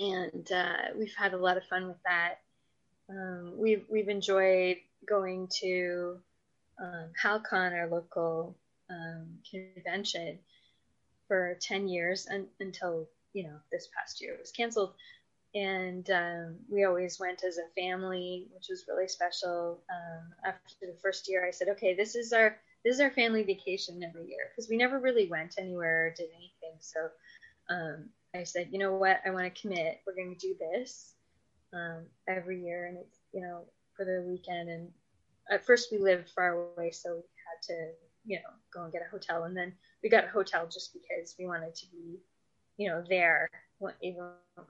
and 0.00 0.50
uh, 0.50 0.94
we've 0.96 1.14
had 1.14 1.34
a 1.34 1.36
lot 1.36 1.56
of 1.56 1.64
fun 1.64 1.86
with 1.86 2.02
that. 2.04 2.40
Um, 3.08 3.52
we've, 3.56 3.84
we've 3.88 4.08
enjoyed 4.08 4.78
going 5.06 5.48
to 5.60 6.16
um, 6.80 7.10
Hal-Con 7.20 7.72
our 7.72 7.86
local 7.88 8.56
um, 8.88 9.26
convention 9.48 10.38
for 11.28 11.56
10 11.60 11.86
years 11.86 12.26
and, 12.26 12.46
until 12.58 13.06
you 13.32 13.44
know 13.44 13.56
this 13.70 13.88
past 13.96 14.20
year 14.20 14.34
it 14.34 14.40
was 14.40 14.50
canceled. 14.50 14.94
And 15.54 16.08
um, 16.10 16.56
we 16.68 16.84
always 16.84 17.20
went 17.20 17.44
as 17.44 17.58
a 17.58 17.80
family 17.80 18.48
which 18.54 18.66
was 18.70 18.86
really 18.88 19.06
special. 19.06 19.80
Um, 19.90 20.32
after 20.44 20.86
the 20.86 20.98
first 21.02 21.28
year 21.28 21.46
i 21.46 21.50
said 21.50 21.68
okay 21.68 21.94
this 21.94 22.14
is 22.14 22.32
our 22.32 22.56
this 22.84 22.94
is 22.94 23.00
our 23.00 23.10
family 23.10 23.42
vacation 23.42 24.02
every 24.02 24.26
year 24.26 24.50
because 24.50 24.68
we 24.70 24.76
never 24.76 24.98
really 24.98 25.26
went 25.28 25.56
anywhere 25.58 26.06
or 26.06 26.10
did 26.10 26.30
anything. 26.34 26.78
So 26.80 27.08
um, 27.68 28.08
i 28.34 28.44
said 28.44 28.68
you 28.70 28.78
know 28.78 28.94
what? 28.94 29.20
I 29.26 29.30
want 29.30 29.52
to 29.52 29.60
commit. 29.60 30.00
We're 30.06 30.14
going 30.14 30.34
to 30.34 30.46
do 30.46 30.54
this 30.58 31.14
um, 31.72 32.04
every 32.28 32.62
year 32.62 32.86
and 32.86 32.98
it's 32.98 33.18
you 33.32 33.40
know 33.40 33.64
for 33.96 34.04
the 34.04 34.24
weekend. 34.26 34.68
And 34.68 34.88
at 35.50 35.64
first 35.64 35.88
we 35.92 35.98
lived 35.98 36.30
far 36.34 36.52
away 36.52 36.90
so 36.90 37.14
we 37.14 37.22
had 37.46 37.62
to 37.68 37.90
you 38.24 38.36
know 38.36 38.50
go 38.72 38.84
and 38.84 38.92
get 38.92 39.02
a 39.06 39.10
hotel. 39.10 39.44
And 39.44 39.56
then 39.56 39.72
we 40.02 40.08
got 40.08 40.24
a 40.24 40.28
hotel 40.28 40.68
just 40.70 40.92
because 40.92 41.34
we 41.38 41.46
wanted 41.46 41.74
to 41.74 41.86
be, 41.90 42.18
you 42.76 42.88
know, 42.88 43.02
there. 43.08 43.48
Even 44.02 44.28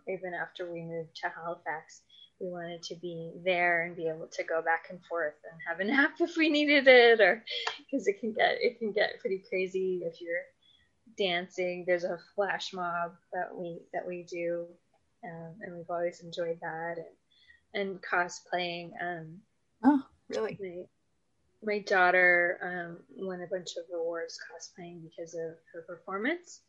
even 0.09 0.35
after 0.35 0.73
we 0.73 0.83
moved 0.83 1.17
to 1.17 1.29
Halifax. 1.29 2.03
We 2.41 2.49
wanted 2.49 2.83
to 2.85 2.95
be 2.95 3.33
there 3.45 3.83
and 3.83 3.95
be 3.95 4.09
able 4.09 4.27
to 4.33 4.43
go 4.45 4.63
back 4.63 4.87
and 4.89 4.99
forth 5.05 5.35
and 5.45 5.61
have 5.69 5.81
a 5.81 5.85
nap 5.93 6.15
if 6.21 6.39
we 6.39 6.49
needed 6.49 6.89
it, 6.89 7.21
or 7.21 7.45
because 7.79 8.07
it 8.09 8.19
can 8.19 8.33
get 8.33 8.57
it 8.61 8.79
can 8.79 8.93
get 8.93 9.21
pretty 9.21 9.43
crazy 9.47 10.03
if 10.07 10.23
you're 10.23 10.41
dancing. 11.21 11.85
There's 11.87 12.05
a 12.05 12.19
flash 12.35 12.73
mob 12.73 13.13
that 13.33 13.55
we 13.55 13.81
that 13.93 14.07
we 14.07 14.23
do, 14.23 14.67
um, 15.25 15.55
and 15.61 15.77
we've 15.77 15.91
always 15.91 16.21
enjoyed 16.21 16.59
that 16.63 16.97
and 16.97 17.83
and 17.83 18.03
cosplaying. 18.03 18.91
Um, 19.01 19.39
oh, 19.85 20.03
really? 20.29 20.89
my 21.63 21.79
daughter 21.81 22.59
um, 22.63 22.99
won 23.17 23.43
a 23.43 23.47
bunch 23.47 23.73
of 23.77 23.85
awards 23.95 24.39
cosplaying 24.51 25.03
because 25.03 25.35
of 25.35 25.57
her 25.73 25.83
performance. 25.87 26.61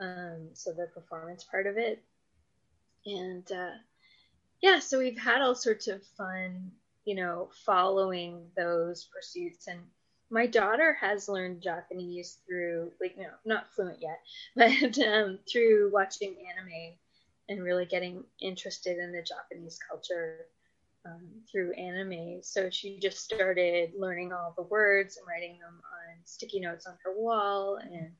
Um, 0.00 0.48
so 0.52 0.72
the 0.72 0.88
performance 0.92 1.44
part 1.44 1.66
of 1.66 1.78
it, 1.78 2.02
and 3.06 3.50
uh, 3.52 3.76
yeah, 4.60 4.80
so 4.80 4.98
we've 4.98 5.18
had 5.18 5.40
all 5.40 5.54
sorts 5.54 5.86
of 5.86 6.02
fun, 6.18 6.72
you 7.04 7.14
know, 7.14 7.50
following 7.64 8.46
those 8.56 9.08
pursuits. 9.14 9.68
And 9.68 9.80
my 10.30 10.46
daughter 10.46 10.96
has 11.00 11.28
learned 11.28 11.62
Japanese 11.62 12.38
through, 12.46 12.92
like, 13.00 13.16
know, 13.16 13.30
not 13.44 13.72
fluent 13.74 13.98
yet, 14.00 14.20
but 14.56 14.98
um, 15.06 15.38
through 15.50 15.90
watching 15.92 16.34
anime 16.34 16.94
and 17.48 17.62
really 17.62 17.86
getting 17.86 18.24
interested 18.40 18.98
in 18.98 19.12
the 19.12 19.22
Japanese 19.22 19.78
culture 19.88 20.46
um, 21.04 21.28
through 21.50 21.72
anime. 21.74 22.42
So 22.42 22.70
she 22.70 22.98
just 22.98 23.18
started 23.18 23.92
learning 23.96 24.32
all 24.32 24.54
the 24.56 24.64
words 24.64 25.16
and 25.16 25.26
writing 25.28 25.58
them 25.60 25.74
on 25.74 26.18
sticky 26.24 26.60
notes 26.60 26.86
on 26.86 26.94
her 27.04 27.14
wall 27.16 27.76
and 27.76 28.10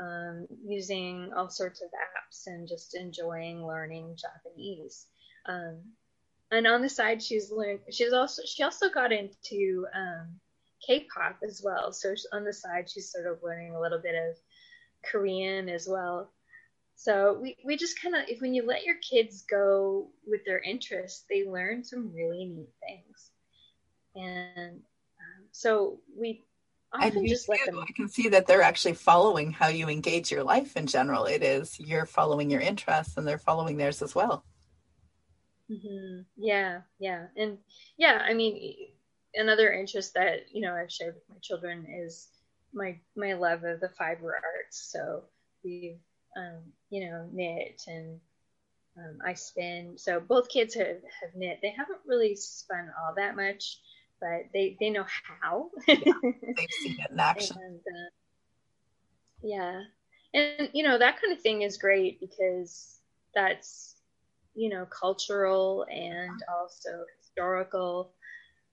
um, 0.00 0.46
using 0.64 1.32
all 1.34 1.50
sorts 1.50 1.82
of 1.82 1.88
apps 1.88 2.46
and 2.46 2.66
just 2.68 2.94
enjoying 2.94 3.66
learning 3.66 4.16
Japanese. 4.16 5.06
Um, 5.46 5.80
and 6.50 6.66
on 6.66 6.80
the 6.80 6.88
side, 6.88 7.22
she's 7.22 7.50
learned. 7.50 7.80
She's 7.90 8.12
also 8.12 8.42
she 8.46 8.62
also 8.62 8.88
got 8.88 9.12
into 9.12 9.86
um, 9.94 10.38
K-pop 10.84 11.38
as 11.46 11.62
well. 11.64 11.92
So 11.92 12.14
on 12.32 12.44
the 12.44 12.52
side, 12.52 12.88
she's 12.88 13.10
sort 13.10 13.26
of 13.26 13.42
learning 13.42 13.74
a 13.74 13.80
little 13.80 14.00
bit 14.00 14.14
of 14.14 14.36
Korean 15.04 15.68
as 15.68 15.86
well. 15.88 16.30
So 16.94 17.38
we, 17.40 17.56
we 17.64 17.76
just 17.76 18.00
kind 18.00 18.14
of, 18.14 18.22
if 18.28 18.40
when 18.40 18.54
you 18.54 18.66
let 18.66 18.84
your 18.84 18.96
kids 18.96 19.42
go 19.42 20.08
with 20.26 20.44
their 20.44 20.60
interests, 20.60 21.24
they 21.28 21.44
learn 21.46 21.84
some 21.84 22.12
really 22.14 22.46
neat 22.46 22.70
things. 22.80 23.30
And 24.14 24.80
um, 25.20 25.44
so 25.52 26.00
we 26.18 26.44
often 26.92 27.26
just 27.26 27.48
let 27.48 27.60
them. 27.66 27.80
I 27.80 27.92
can 27.92 28.08
see 28.08 28.28
that 28.30 28.46
they're 28.46 28.62
actually 28.62 28.94
following 28.94 29.52
how 29.52 29.68
you 29.68 29.88
engage 29.88 30.30
your 30.30 30.42
life 30.42 30.76
in 30.76 30.86
general. 30.86 31.26
It 31.26 31.42
is 31.42 31.78
you're 31.78 32.06
following 32.06 32.50
your 32.50 32.62
interests 32.62 33.18
and 33.18 33.28
they're 33.28 33.36
following 33.36 33.76
theirs 33.76 34.00
as 34.00 34.14
well. 34.14 34.44
Mm-hmm. 35.70 36.22
Yeah, 36.36 36.80
yeah. 36.98 37.26
And 37.36 37.58
yeah, 37.98 38.22
I 38.26 38.32
mean, 38.32 38.88
another 39.36 39.72
interest 39.72 40.14
that, 40.14 40.46
you 40.52 40.60
know, 40.60 40.74
I've 40.74 40.92
shared 40.92 41.14
with 41.14 41.28
my 41.28 41.36
children 41.40 41.86
is 41.88 42.28
my, 42.72 42.98
my 43.16 43.34
love 43.34 43.64
of 43.64 43.80
the 43.80 43.90
fiber 43.90 44.34
arts. 44.34 44.90
So 44.92 45.22
we've 45.62 45.98
um, 46.36 46.62
you 46.90 47.08
know, 47.08 47.26
knit 47.32 47.82
and 47.86 48.20
um, 48.98 49.18
I 49.24 49.34
spin. 49.34 49.94
So 49.96 50.20
both 50.20 50.48
kids 50.48 50.74
have, 50.74 50.86
have 50.86 51.34
knit. 51.34 51.58
They 51.62 51.70
haven't 51.70 52.00
really 52.06 52.36
spun 52.36 52.90
all 53.00 53.14
that 53.16 53.36
much, 53.36 53.78
but 54.20 54.44
they, 54.52 54.76
they 54.78 54.90
know 54.90 55.06
how. 55.40 55.70
yeah, 55.88 55.96
they've 55.96 56.70
seen 56.82 56.96
it 56.98 57.10
in 57.10 57.20
action. 57.20 57.56
And, 57.60 57.80
uh, 57.80 58.10
yeah. 59.42 59.82
And, 60.34 60.70
you 60.72 60.82
know, 60.82 60.98
that 60.98 61.20
kind 61.20 61.32
of 61.32 61.40
thing 61.40 61.62
is 61.62 61.78
great 61.78 62.20
because 62.20 63.00
that's, 63.34 63.96
you 64.54 64.68
know, 64.68 64.86
cultural 64.86 65.86
and 65.90 66.42
also 66.54 67.04
historical. 67.18 68.12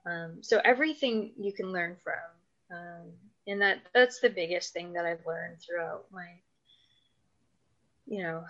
Um, 0.05 0.39
so 0.41 0.59
everything 0.63 1.33
you 1.37 1.53
can 1.53 1.71
learn 1.71 1.97
from. 2.03 2.77
Um, 2.77 3.11
and 3.47 3.61
that 3.61 3.79
that's 3.93 4.19
the 4.19 4.29
biggest 4.29 4.73
thing 4.73 4.93
that 4.93 5.05
I've 5.05 5.25
learned 5.25 5.57
throughout 5.61 6.05
my 6.11 6.27
you 8.05 8.21
know, 8.21 8.43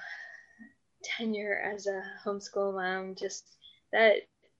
tenure 1.03 1.61
as 1.73 1.87
a 1.87 2.03
homeschool 2.25 2.73
mom, 2.73 3.15
just 3.15 3.45
that 3.91 4.15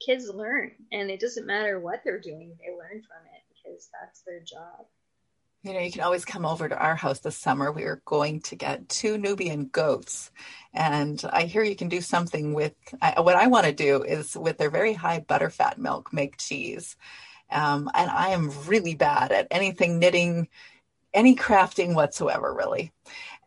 kids 0.06 0.30
learn 0.30 0.72
and 0.92 1.10
it 1.10 1.20
doesn't 1.20 1.48
matter 1.48 1.80
what 1.80 2.02
they're 2.04 2.20
doing, 2.20 2.56
they 2.60 2.72
learn 2.72 3.02
from 3.02 3.26
it 3.26 3.44
because 3.50 3.90
that's 4.00 4.22
their 4.22 4.42
job. 4.42 4.86
You 5.66 5.72
know, 5.72 5.80
you 5.80 5.94
can 5.94 6.02
always 6.02 6.26
come 6.26 6.46
over 6.46 6.68
to 6.68 6.78
our 6.78 6.98
house 6.98 7.20
this 7.20 7.38
summer. 7.38 7.72
We 7.72 7.84
are 7.84 8.02
going 8.04 8.42
to 8.42 8.58
get 8.58 8.90
two 8.90 9.18
Nubian 9.18 9.68
goats. 9.68 10.30
And 10.74 11.24
I 11.32 11.44
hear 11.44 11.64
you 11.64 11.78
can 11.78 11.88
do 11.88 12.02
something 12.02 12.54
with 12.54 12.74
I, 13.02 13.22
what 13.22 13.38
I 13.38 13.48
want 13.48 13.68
to 13.68 13.72
do 13.72 14.04
is 14.04 14.36
with 14.36 14.58
their 14.58 14.70
very 14.70 14.92
high 14.92 15.22
butterfat 15.22 15.78
milk, 15.78 16.12
make 16.12 16.36
cheese. 16.36 16.98
Um, 17.50 17.90
and 17.94 18.12
I 18.12 18.30
am 18.30 18.52
really 18.66 18.96
bad 18.96 19.32
at 19.32 19.48
anything 19.52 20.00
knitting, 20.00 20.50
any 21.14 21.34
crafting 21.34 21.96
whatsoever, 21.96 22.54
really. 22.54 22.92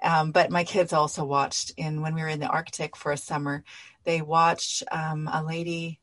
Um, 0.03 0.33
but 0.33 0.51
my 0.51 0.65
kids 0.65 0.95
also 0.95 1.23
watched 1.23 1.73
in 1.77 2.01
when 2.01 2.15
we 2.15 2.23
were 2.23 2.29
in 2.29 2.41
the 2.41 2.49
Arctic 2.49 2.97
for 2.97 3.13
a 3.13 3.19
summer. 3.19 3.63
They 4.05 4.23
watched 4.23 4.85
um, 4.91 5.29
a 5.31 5.45
lady 5.45 6.01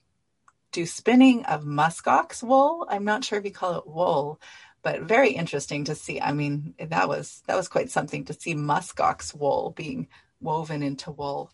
do 0.71 0.85
spinning 0.85 1.45
of 1.45 1.63
muskox 1.63 2.43
wool. 2.43 2.85
I'm 2.89 3.05
not 3.05 3.23
sure 3.23 3.39
if 3.39 3.45
you 3.45 3.51
call 3.51 3.77
it 3.77 3.87
wool, 3.87 4.39
but 4.83 5.01
very 5.03 5.31
interesting 5.31 5.85
to 5.85 5.95
see. 5.95 6.19
I 6.21 6.33
mean, 6.33 6.75
that 6.77 7.07
was 7.07 7.41
that 7.47 7.55
was 7.55 7.69
quite 7.69 7.89
something 7.89 8.25
to 8.25 8.33
see 8.33 8.53
muskox 8.53 9.33
wool 9.33 9.73
being 9.75 10.07
woven 10.41 10.83
into 10.83 11.09
wool. 11.11 11.51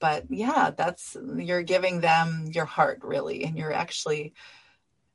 But 0.00 0.24
yeah, 0.28 0.72
that's 0.76 1.16
you're 1.36 1.62
giving 1.62 2.00
them 2.00 2.50
your 2.52 2.64
heart 2.64 3.00
really, 3.02 3.44
and 3.44 3.56
you're 3.56 3.72
actually 3.72 4.34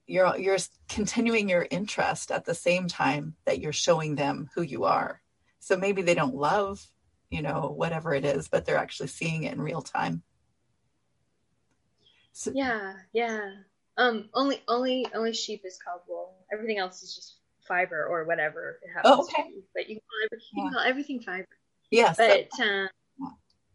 you're 0.07 0.37
you're 0.37 0.57
continuing 0.87 1.49
your 1.49 1.67
interest 1.69 2.31
at 2.31 2.45
the 2.45 2.55
same 2.55 2.87
time 2.87 3.35
that 3.45 3.59
you're 3.59 3.73
showing 3.73 4.15
them 4.15 4.49
who 4.55 4.61
you 4.61 4.85
are. 4.85 5.21
So 5.59 5.75
maybe 5.75 6.01
they 6.01 6.15
don't 6.15 6.35
love, 6.35 6.81
you 7.29 7.41
know, 7.41 7.73
whatever 7.75 8.13
it 8.13 8.23
is, 8.23 8.47
but 8.47 8.65
they're 8.65 8.77
actually 8.77 9.07
seeing 9.07 9.43
it 9.43 9.53
in 9.53 9.61
real 9.61 9.81
time. 9.81 10.23
So, 12.31 12.51
yeah, 12.55 12.93
yeah. 13.11 13.51
Um, 13.97 14.29
only 14.33 14.63
only 14.69 15.05
only 15.13 15.33
sheep 15.33 15.63
is 15.65 15.77
called 15.77 16.01
wool. 16.07 16.37
Everything 16.53 16.77
else 16.77 17.03
is 17.03 17.13
just 17.13 17.38
fiber 17.69 18.05
or 18.05 18.25
whatever 18.25 18.79
it 18.83 18.89
happens 18.93 19.15
oh, 19.17 19.23
okay. 19.23 19.49
But 19.73 19.87
you 19.87 19.95
can 19.95 20.01
call, 20.01 20.25
every, 20.25 20.43
you 20.53 20.63
can 20.63 20.73
call 20.73 20.83
everything 20.83 21.21
fiber. 21.21 21.47
Yes. 21.91 22.17
But 22.17 22.49
um, 22.61 22.89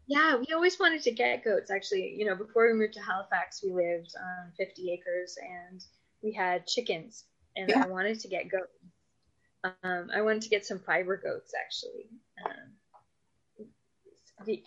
yeah, 0.07 0.35
we 0.35 0.53
always 0.53 0.79
wanted 0.79 1.01
to 1.03 1.11
get 1.11 1.43
goats. 1.43 1.71
Actually, 1.71 2.15
you 2.15 2.25
know, 2.25 2.35
before 2.35 2.67
we 2.67 2.73
moved 2.73 2.93
to 2.93 3.01
Halifax, 3.01 3.63
we 3.63 3.71
lived 3.71 4.13
on 4.19 4.51
50 4.57 4.91
acres 4.91 5.37
and 5.41 5.83
we 6.21 6.31
had 6.31 6.67
chickens, 6.67 7.23
and 7.55 7.69
yeah. 7.69 7.83
I 7.83 7.87
wanted 7.87 8.19
to 8.19 8.27
get 8.27 8.49
goats. 8.49 8.71
Um, 9.83 10.09
I 10.13 10.21
wanted 10.21 10.43
to 10.43 10.49
get 10.49 10.63
some 10.63 10.77
fiber 10.77 11.17
goats 11.17 11.53
actually. 11.59 12.09
Um, 12.45 12.75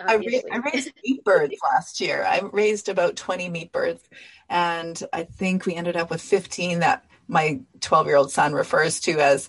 I, 0.01 0.16
ra- 0.16 0.22
I, 0.51 0.57
raised 0.72 0.91
meat 1.05 1.22
birds 1.24 1.55
last 1.62 2.01
year. 2.01 2.24
I 2.24 2.41
raised 2.53 2.89
about 2.89 3.16
20 3.16 3.49
meat 3.49 3.70
birds, 3.70 4.03
and 4.49 5.01
I 5.12 5.24
think 5.24 5.66
we 5.66 5.74
ended 5.74 5.97
up 5.97 6.11
with 6.11 6.22
15 6.22 6.81
that 6.81 7.08
my 7.29 7.61
12 7.81 8.07
year 8.07 8.16
old 8.16 8.33
son 8.33 8.53
refers 8.53 9.01
to 9.01 9.20
as 9.20 9.49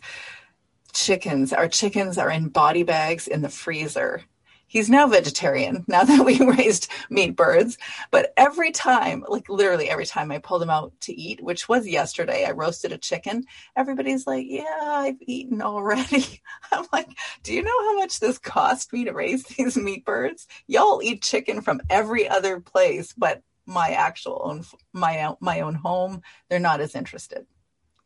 chickens. 0.93 1.53
Our 1.53 1.67
chickens 1.67 2.17
are 2.17 2.29
in 2.29 2.49
body 2.49 2.83
bags 2.83 3.27
in 3.27 3.41
the 3.41 3.49
freezer 3.49 4.23
he's 4.69 4.89
now 4.89 5.07
vegetarian 5.07 5.83
now 5.87 6.03
that 6.03 6.25
we 6.25 6.39
raised 6.39 6.89
meat 7.09 7.35
birds. 7.35 7.77
But 8.11 8.31
every 8.37 8.71
time, 8.71 9.25
like 9.27 9.49
literally 9.49 9.89
every 9.89 10.05
time 10.05 10.31
I 10.31 10.37
pulled 10.37 10.61
him 10.63 10.69
out 10.69 10.93
to 11.01 11.13
eat, 11.13 11.43
which 11.43 11.67
was 11.67 11.85
yesterday, 11.85 12.45
I 12.45 12.51
roasted 12.51 12.93
a 12.93 12.97
chicken. 12.97 13.43
Everybody's 13.75 14.25
like, 14.25 14.45
Yeah, 14.47 14.79
I've 14.81 15.21
eaten 15.21 15.61
already. 15.61 16.41
I'm 16.71 16.85
like, 16.93 17.09
Do 17.43 17.53
you 17.53 17.63
know 17.63 17.83
how 17.83 17.97
much 17.97 18.21
this 18.21 18.37
cost 18.37 18.93
me 18.93 19.03
to 19.03 19.11
raise 19.11 19.43
these 19.57 19.75
meat 19.75 20.05
birds? 20.05 20.47
Y'all 20.67 21.01
eat 21.03 21.21
chicken 21.21 21.61
from 21.61 21.81
every 21.89 22.29
other 22.29 22.61
place, 22.61 23.13
but 23.17 23.41
my 23.65 23.89
actual 23.89 24.41
own 24.45 24.63
my 24.93 25.35
my 25.41 25.59
own 25.59 25.75
home, 25.75 26.21
they're 26.49 26.59
not 26.59 26.79
as 26.79 26.95
interested. 26.95 27.45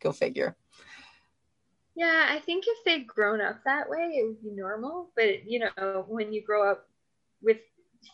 Go 0.04 0.12
figure. 0.12 0.58
Yeah, 1.95 2.28
I 2.30 2.39
think 2.39 2.66
if 2.68 2.84
they'd 2.84 3.08
grown 3.08 3.39
up 3.39 3.64
that 3.64 3.89
way, 3.89 4.16
it 4.16 4.28
would 4.28 4.43
be 4.43 4.51
normal. 4.51 5.12
But 5.16 5.45
you 5.45 5.60
know, 5.60 6.06
when 6.08 6.34
you 6.34 6.43
grow 6.43 6.70
up 6.70 6.88
with 7.41 7.60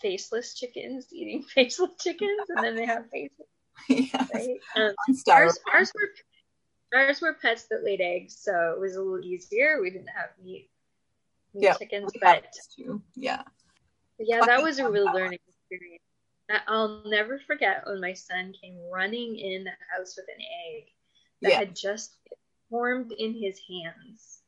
faceless 0.02 0.54
chickens 0.54 1.08
eating 1.14 1.44
faceless 1.44 1.92
chickens, 2.00 2.42
and 2.50 2.64
then 2.64 2.76
they 2.76 2.86
have 2.86 3.10
faces, 3.10 3.48
yes. 4.14 4.30
right? 4.34 4.60
Um, 4.76 4.94
ours, 5.32 5.60
ours 5.74 5.92
were 5.96 7.00
ours 7.00 7.22
were 7.22 7.34
pets 7.42 7.66
that 7.72 7.84
laid 7.84 8.02
eggs, 8.02 8.38
so 8.40 8.74
it 8.76 8.80
was 8.80 8.96
a 8.96 9.02
little 9.02 9.26
easier. 9.26 9.82
We 9.82 9.90
didn't 9.90 10.10
have 10.10 10.30
meat, 10.44 10.70
meat 11.56 11.64
yeah, 11.64 11.74
chickens, 11.74 12.12
but 12.22 12.46
yeah, 13.16 13.42
but 14.18 14.28
yeah, 14.28 14.46
that 14.46 14.62
was 14.62 14.78
a 14.78 14.88
real 14.88 15.06
learning 15.06 15.40
experience. 15.48 16.04
I'll 16.68 17.04
never 17.06 17.40
forget 17.40 17.84
when 17.86 18.02
my 18.02 18.14
son 18.14 18.54
came 18.60 18.78
running 18.92 19.38
in 19.38 19.64
the 19.64 19.72
house 19.96 20.16
with 20.18 20.26
an 20.36 20.44
egg 20.76 20.88
that 21.42 21.52
yeah. 21.52 21.60
had 21.60 21.76
just 21.76 22.16
formed 22.70 23.12
in 23.12 23.34
his 23.34 23.60
hands. 23.68 24.42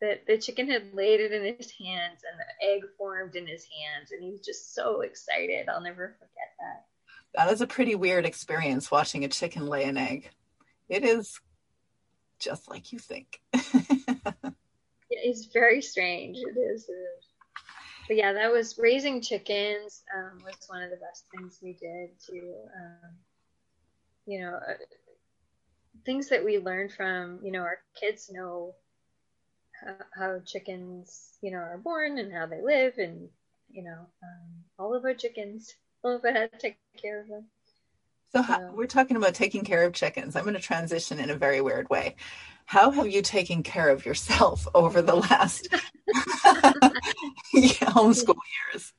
That 0.00 0.26
the 0.26 0.38
chicken 0.38 0.70
had 0.70 0.94
laid 0.94 1.20
it 1.20 1.32
in 1.32 1.42
his 1.42 1.70
hands 1.72 2.22
and 2.24 2.40
the 2.40 2.66
egg 2.66 2.82
formed 2.96 3.36
in 3.36 3.46
his 3.46 3.64
hands, 3.64 4.12
and 4.12 4.22
he 4.22 4.30
was 4.30 4.40
just 4.40 4.74
so 4.74 5.02
excited. 5.02 5.68
I'll 5.68 5.82
never 5.82 6.16
forget 6.18 6.54
that. 6.58 6.86
That 7.34 7.52
is 7.52 7.60
a 7.60 7.66
pretty 7.66 7.94
weird 7.94 8.24
experience 8.24 8.90
watching 8.90 9.24
a 9.24 9.28
chicken 9.28 9.66
lay 9.66 9.84
an 9.84 9.98
egg. 9.98 10.30
It 10.88 11.04
is 11.04 11.38
just 12.38 12.68
like 12.68 12.92
you 12.92 12.98
think. 12.98 13.40
it's 15.10 15.46
very 15.52 15.82
strange. 15.82 16.38
It 16.38 16.58
is, 16.58 16.88
it 16.88 16.92
is. 16.92 17.24
But 18.08 18.16
yeah, 18.16 18.32
that 18.32 18.50
was 18.50 18.76
raising 18.76 19.20
chickens 19.20 20.02
um, 20.16 20.42
was 20.44 20.56
one 20.66 20.82
of 20.82 20.90
the 20.90 20.96
best 20.96 21.26
things 21.30 21.60
we 21.62 21.74
did 21.74 22.10
to, 22.26 22.38
um, 22.76 23.10
you 24.26 24.40
know, 24.40 24.54
uh, 24.56 24.74
things 26.04 26.28
that 26.28 26.44
we 26.44 26.58
learn 26.58 26.88
from 26.88 27.40
you 27.42 27.52
know 27.52 27.60
our 27.60 27.78
kids 27.98 28.30
know 28.32 28.74
how, 29.84 29.96
how, 30.14 30.40
chickens 30.44 31.38
you 31.42 31.50
know 31.50 31.58
are 31.58 31.80
born 31.82 32.18
and 32.18 32.32
how 32.32 32.46
they 32.46 32.62
live 32.62 32.94
and 32.98 33.28
you 33.70 33.84
know 33.84 34.06
um, 34.22 34.64
all 34.78 34.94
of 34.94 35.04
our 35.04 35.14
chickens. 35.14 35.74
All 36.02 36.16
of 36.16 36.24
us 36.24 36.32
how 36.32 36.46
to 36.46 36.58
take 36.58 36.78
care 37.00 37.20
of 37.20 37.28
them. 37.28 37.44
So 38.32 38.40
how, 38.40 38.72
we're 38.72 38.86
talking 38.86 39.16
about 39.16 39.34
taking 39.34 39.64
care 39.64 39.84
of 39.84 39.92
chickens. 39.92 40.34
I'm 40.34 40.44
going 40.44 40.54
to 40.54 40.60
transition 40.60 41.18
in 41.18 41.30
a 41.30 41.36
very 41.36 41.60
weird 41.60 41.90
way. 41.90 42.16
How 42.64 42.90
have 42.92 43.08
you 43.08 43.20
taken 43.20 43.62
care 43.62 43.88
of 43.88 44.06
yourself 44.06 44.66
over 44.74 45.02
the 45.02 45.16
last 45.16 45.68
homeschool 47.54 48.36
years? 48.72 48.92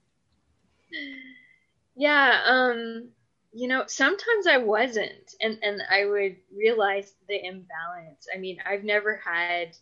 Yeah 1.96 2.42
um 2.46 3.10
you 3.54 3.68
know 3.68 3.84
sometimes 3.88 4.48
i 4.48 4.58
wasn't 4.58 5.36
and 5.42 5.58
and 5.62 5.82
i 5.92 6.06
would 6.06 6.36
realize 6.56 7.14
the 7.28 7.36
imbalance. 7.46 8.28
I 8.34 8.38
mean 8.38 8.58
i've 8.66 8.84
never 8.84 9.22
had 9.24 9.76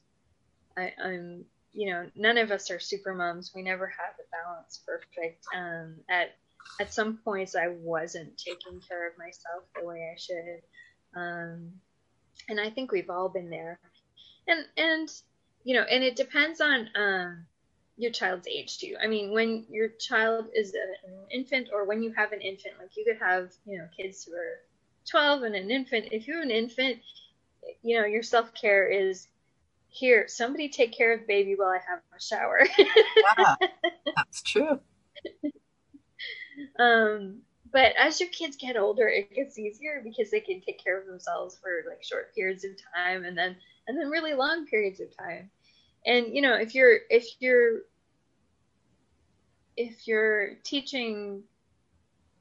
I, 0.78 0.93
i'm 1.03 1.45
you 1.72 1.91
know 1.91 2.09
none 2.15 2.38
of 2.38 2.51
us 2.51 2.72
are 2.72 2.80
super 2.80 3.13
moms. 3.13 3.51
We 3.55 3.61
never 3.61 3.88
have 3.88 4.15
the 4.17 4.24
balance 4.32 4.82
perfect. 4.86 5.45
Um 5.55 5.97
at 6.09 6.36
at 6.82 6.93
some 6.93 7.17
points 7.24 7.55
i 7.55 7.67
wasn't 7.67 8.38
taking 8.38 8.82
care 8.88 9.07
of 9.07 9.17
myself 9.17 9.63
the 9.76 9.86
way 9.86 10.11
i 10.13 10.17
should. 10.17 10.61
Um 11.15 11.74
and 12.49 12.59
i 12.59 12.70
think 12.70 12.91
we've 12.91 13.09
all 13.09 13.30
been 13.30 13.49
there. 13.49 13.80
And 14.47 14.65
and 14.78 15.09
you 15.63 15.76
know 15.76 15.84
and 15.84 16.03
it 16.03 16.15
depends 16.15 16.59
on 16.61 16.89
um 16.95 17.45
your 18.00 18.12
child's 18.12 18.47
age 18.47 18.78
too. 18.78 18.95
I 19.04 19.08
mean, 19.08 19.34
when 19.34 19.66
your 19.70 19.89
child 19.89 20.47
is 20.56 20.74
an 20.74 21.14
infant 21.32 21.68
or 21.74 21.86
when 21.86 22.02
you 22.02 22.14
have 22.14 22.32
an 22.32 22.39
infant, 22.39 22.76
like 22.80 22.95
you 22.95 23.04
could 23.04 23.22
have, 23.22 23.52
you 23.66 23.78
know, 23.78 23.88
kids 23.95 24.24
who 24.24 24.34
are 24.34 24.60
12 25.12 25.43
and 25.43 25.56
an 25.56 25.70
infant. 25.70 26.08
If 26.14 26.26
you're 26.26 26.41
an 26.41 26.50
infant, 26.50 27.00
you 27.84 28.00
know, 28.00 28.06
your 28.06 28.24
self 28.24 28.54
care 28.54 28.88
is 28.88 29.28
here, 29.89 30.28
somebody 30.30 30.70
take 30.70 30.93
care 30.93 31.14
of 31.14 31.28
baby 31.28 31.56
while 31.58 31.70
I 31.70 31.80
have 31.89 32.00
a 32.16 32.22
shower. 32.22 32.62
yeah, 33.38 33.56
that's 34.16 34.41
true. 34.43 34.80
um, 36.80 37.41
but 37.72 37.93
as 38.00 38.22
your 38.22 38.30
kids 38.30 38.56
get 38.56 38.78
older, 38.78 39.10
it 39.10 39.36
gets 39.36 39.60
easier 39.60 40.02
because 40.06 40.32
they 40.32 40.39
can 40.39 40.62
take 40.62 40.82
care 40.82 40.97
of 40.97 41.06
themselves 41.06 41.60
for 41.62 41.84
like 41.89 42.02
short 42.02 42.34
periods 42.34 42.64
of 42.64 42.72
time 42.95 43.26
and 43.26 43.38
then 43.38 43.58
and 43.88 44.00
then 44.00 44.10
really 44.10 44.34
long 44.34 44.66
periods 44.68 45.02
of 45.02 45.16
time 45.18 45.50
and 46.06 46.34
you 46.34 46.41
know 46.41 46.56
if 46.56 46.76
you're 46.76 46.97
if 47.10 47.28
you're 47.39 47.82
if 49.78 50.08
you're 50.08 50.56
teaching 50.64 51.43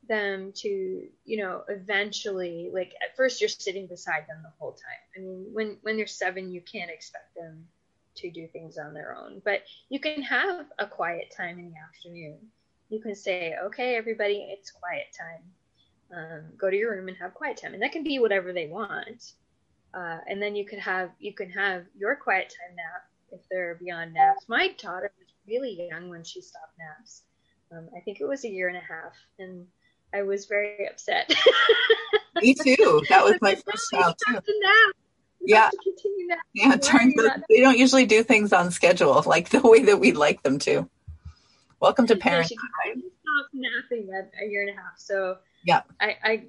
them 0.08 0.52
to 0.52 1.06
you 1.24 1.36
know 1.36 1.62
eventually 1.68 2.70
like 2.72 2.94
at 3.02 3.16
first 3.16 3.40
you're 3.40 3.48
sitting 3.48 3.86
beside 3.86 4.26
them 4.26 4.38
the 4.42 4.52
whole 4.58 4.72
time. 4.72 5.02
I 5.16 5.20
mean 5.20 5.46
when 5.52 5.76
when 5.82 5.96
they're 5.96 6.06
seven 6.06 6.50
you 6.50 6.60
can't 6.60 6.90
expect 6.90 7.34
them 7.36 7.66
to 8.16 8.30
do 8.30 8.48
things 8.48 8.78
on 8.78 8.94
their 8.94 9.16
own. 9.16 9.40
But 9.44 9.62
you 9.88 10.00
can 10.00 10.22
have 10.22 10.66
a 10.78 10.86
quiet 10.86 11.32
time 11.36 11.58
in 11.58 11.70
the 11.70 11.76
afternoon. 11.76 12.38
You 12.88 13.00
can 13.00 13.14
say 13.14 13.54
okay 13.66 13.96
everybody 13.96 14.48
it's 14.50 14.70
quiet 14.70 15.06
time. 15.16 15.42
Um, 16.10 16.44
go 16.56 16.70
to 16.70 16.76
your 16.76 16.92
room 16.92 17.08
and 17.08 17.16
have 17.18 17.34
quiet 17.34 17.58
time. 17.58 17.74
And 17.74 17.82
that 17.82 17.92
can 17.92 18.02
be 18.02 18.18
whatever 18.18 18.54
they 18.54 18.66
want. 18.66 19.32
Uh, 19.92 20.18
and 20.26 20.40
then 20.40 20.56
you 20.56 20.64
could 20.64 20.78
have 20.78 21.10
you 21.18 21.34
can 21.34 21.50
have 21.50 21.84
your 21.98 22.16
quiet 22.16 22.48
time 22.48 22.76
nap 22.76 23.07
if 23.32 23.40
they're 23.50 23.76
beyond 23.76 24.14
naps. 24.14 24.48
My 24.48 24.68
daughter 24.80 25.10
was 25.18 25.28
really 25.46 25.88
young 25.90 26.08
when 26.08 26.24
she 26.24 26.40
stopped 26.40 26.74
naps. 26.78 27.22
Um, 27.72 27.88
I 27.96 28.00
think 28.00 28.20
it 28.20 28.26
was 28.26 28.44
a 28.44 28.48
year 28.48 28.68
and 28.68 28.76
a 28.76 28.80
half, 28.80 29.14
and 29.38 29.66
I 30.14 30.22
was 30.22 30.46
very 30.46 30.88
upset. 30.88 31.34
Me 32.42 32.54
too. 32.54 33.02
That 33.08 33.24
was 33.24 33.34
my 33.40 33.54
first 33.54 33.90
child 33.92 34.14
too. 34.26 34.32
Nap. 34.32 34.94
Yeah. 35.40 35.70
Yeah. 36.54 36.76
Turns 36.76 37.14
out 37.18 37.40
they 37.48 37.60
don't 37.60 37.78
usually 37.78 38.06
do 38.06 38.22
things 38.22 38.52
on 38.52 38.70
schedule 38.70 39.22
like 39.26 39.50
the 39.50 39.60
way 39.60 39.84
that 39.84 39.98
we'd 39.98 40.16
like 40.16 40.42
them 40.42 40.58
to. 40.60 40.88
Welcome 41.80 42.06
to 42.08 42.16
parents. 42.16 42.50
Yeah, 42.50 42.92
she 42.94 43.00
stopped 43.00 43.54
napping 43.54 44.10
at 44.12 44.30
a 44.42 44.48
year 44.48 44.62
and 44.62 44.70
a 44.70 44.74
half. 44.74 44.98
So 44.98 45.38
yeah, 45.64 45.82
I, 46.00 46.16
I, 46.24 46.44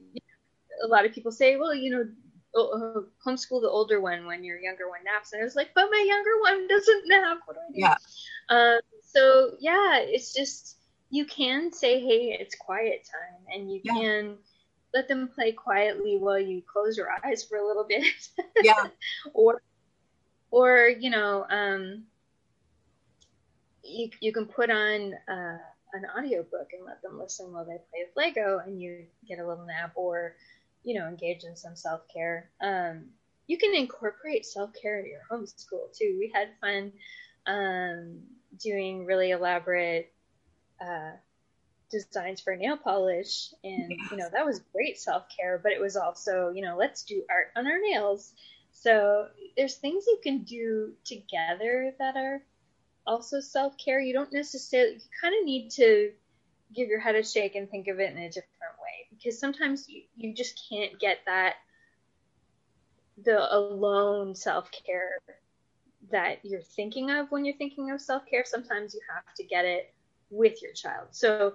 a 0.83 0.87
lot 0.87 1.05
of 1.05 1.11
people 1.11 1.31
say, 1.31 1.55
well, 1.57 1.73
you 1.73 1.91
know, 1.91 2.05
uh, 2.55 3.01
homeschool 3.25 3.61
the 3.61 3.69
older 3.69 4.01
one 4.01 4.25
when 4.25 4.43
your 4.43 4.59
younger 4.59 4.89
one 4.89 5.03
naps. 5.03 5.33
And 5.33 5.41
I 5.41 5.45
was 5.45 5.55
like, 5.55 5.69
but 5.75 5.89
my 5.91 6.03
younger 6.07 6.39
one 6.41 6.67
doesn't 6.67 7.07
nap. 7.07 7.39
What 7.45 7.55
do 7.55 7.59
I 7.61 7.71
do? 7.71 7.79
Yeah. 7.79 7.95
Um, 8.49 8.79
so 9.03 9.55
yeah, 9.59 9.99
it's 9.99 10.33
just 10.33 10.77
you 11.09 11.25
can 11.25 11.71
say, 11.71 11.99
hey, 11.99 12.37
it's 12.39 12.55
quiet 12.55 13.07
time, 13.11 13.45
and 13.53 13.71
you 13.71 13.81
yeah. 13.83 13.93
can 13.93 14.37
let 14.93 15.07
them 15.07 15.27
play 15.27 15.51
quietly 15.51 16.17
while 16.17 16.39
you 16.39 16.61
close 16.61 16.97
your 16.97 17.09
eyes 17.23 17.43
for 17.43 17.57
a 17.57 17.67
little 17.67 17.85
bit. 17.87 18.03
yeah. 18.63 18.87
or, 19.33 19.61
or 20.51 20.87
you 20.87 21.09
know, 21.09 21.45
um, 21.49 22.03
you 23.83 24.09
you 24.19 24.31
can 24.31 24.45
put 24.45 24.69
on. 24.69 25.13
Uh, 25.27 25.57
an 25.93 26.05
audiobook 26.15 26.71
and 26.73 26.85
let 26.85 27.01
them 27.01 27.17
listen 27.17 27.51
while 27.51 27.65
they 27.65 27.77
play 27.89 28.05
with 28.05 28.15
Lego 28.15 28.61
and 28.63 28.79
you 28.79 29.05
get 29.27 29.39
a 29.39 29.47
little 29.47 29.65
nap 29.65 29.91
or 29.95 30.35
you 30.89 30.99
know, 30.99 31.07
engage 31.07 31.43
in 31.43 31.55
some 31.55 31.75
self 31.75 32.01
care. 32.11 32.49
Um, 32.59 33.05
you 33.45 33.57
can 33.59 33.75
incorporate 33.75 34.45
self 34.45 34.71
care 34.81 34.97
into 34.97 35.11
your 35.11 35.21
homeschool 35.31 35.95
too. 35.95 36.17
We 36.19 36.31
had 36.33 36.49
fun 36.59 36.91
um, 37.45 38.21
doing 38.59 39.05
really 39.05 39.29
elaborate 39.29 40.11
uh, 40.81 41.11
designs 41.91 42.41
for 42.41 42.55
nail 42.55 42.77
polish 42.77 43.53
and 43.63 43.91
you 44.11 44.17
know 44.17 44.29
that 44.31 44.45
was 44.45 44.61
great 44.73 44.99
self-care 44.99 45.59
but 45.61 45.71
it 45.71 45.81
was 45.81 45.97
also 45.97 46.51
you 46.53 46.61
know 46.61 46.77
let's 46.77 47.03
do 47.03 47.23
art 47.29 47.47
on 47.55 47.65
our 47.65 47.79
nails 47.79 48.33
so 48.71 49.27
there's 49.57 49.75
things 49.75 50.05
you 50.05 50.19
can 50.21 50.43
do 50.43 50.93
together 51.03 51.91
that 51.97 52.15
are 52.15 52.43
also 53.07 53.39
self-care 53.39 53.99
you 53.99 54.13
don't 54.13 54.31
necessarily 54.31 54.93
you 54.93 54.99
kind 55.19 55.33
of 55.39 55.45
need 55.45 55.71
to 55.71 56.11
give 56.75 56.89
your 56.89 56.99
head 56.99 57.15
a 57.15 57.23
shake 57.23 57.55
and 57.55 57.69
think 57.69 57.87
of 57.87 57.99
it 57.99 58.11
in 58.11 58.17
a 58.17 58.27
different 58.27 58.58
because 59.21 59.39
sometimes 59.39 59.87
you, 59.89 60.03
you 60.15 60.33
just 60.33 60.61
can't 60.69 60.97
get 60.99 61.19
that 61.25 61.55
the 63.23 63.53
alone 63.53 64.33
self-care 64.33 65.19
that 66.11 66.39
you're 66.43 66.61
thinking 66.61 67.11
of 67.11 67.29
when 67.29 67.43
you're 67.43 67.57
thinking 67.57 67.91
of 67.91 67.99
self-care 67.99 68.43
sometimes 68.45 68.93
you 68.93 69.01
have 69.13 69.33
to 69.35 69.43
get 69.43 69.65
it 69.65 69.93
with 70.29 70.61
your 70.61 70.71
child 70.71 71.07
so 71.11 71.53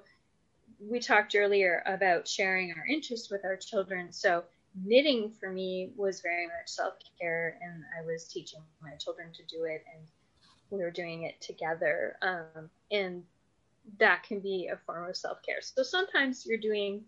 we 0.80 1.00
talked 1.00 1.34
earlier 1.34 1.82
about 1.86 2.28
sharing 2.28 2.72
our 2.72 2.84
interests 2.86 3.30
with 3.30 3.44
our 3.44 3.56
children. 3.56 4.12
So 4.12 4.44
knitting 4.84 5.30
for 5.30 5.50
me 5.50 5.92
was 5.96 6.20
very 6.20 6.46
much 6.46 6.66
self-care 6.66 7.58
and 7.62 7.84
I 7.98 8.04
was 8.04 8.26
teaching 8.26 8.60
my 8.82 8.94
children 8.96 9.28
to 9.32 9.42
do 9.44 9.64
it 9.64 9.84
and 9.94 10.06
we 10.70 10.82
were 10.82 10.90
doing 10.90 11.22
it 11.24 11.40
together. 11.40 12.16
Um, 12.22 12.70
and 12.90 13.22
that 13.98 14.22
can 14.24 14.40
be 14.40 14.68
a 14.72 14.76
form 14.84 15.08
of 15.08 15.16
self-care. 15.16 15.60
So 15.60 15.82
sometimes 15.82 16.44
you're 16.46 16.58
doing 16.58 17.02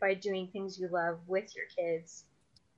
by 0.00 0.14
doing 0.14 0.48
things 0.48 0.78
you 0.78 0.88
love 0.88 1.18
with 1.26 1.54
your 1.56 1.66
kids. 1.76 2.24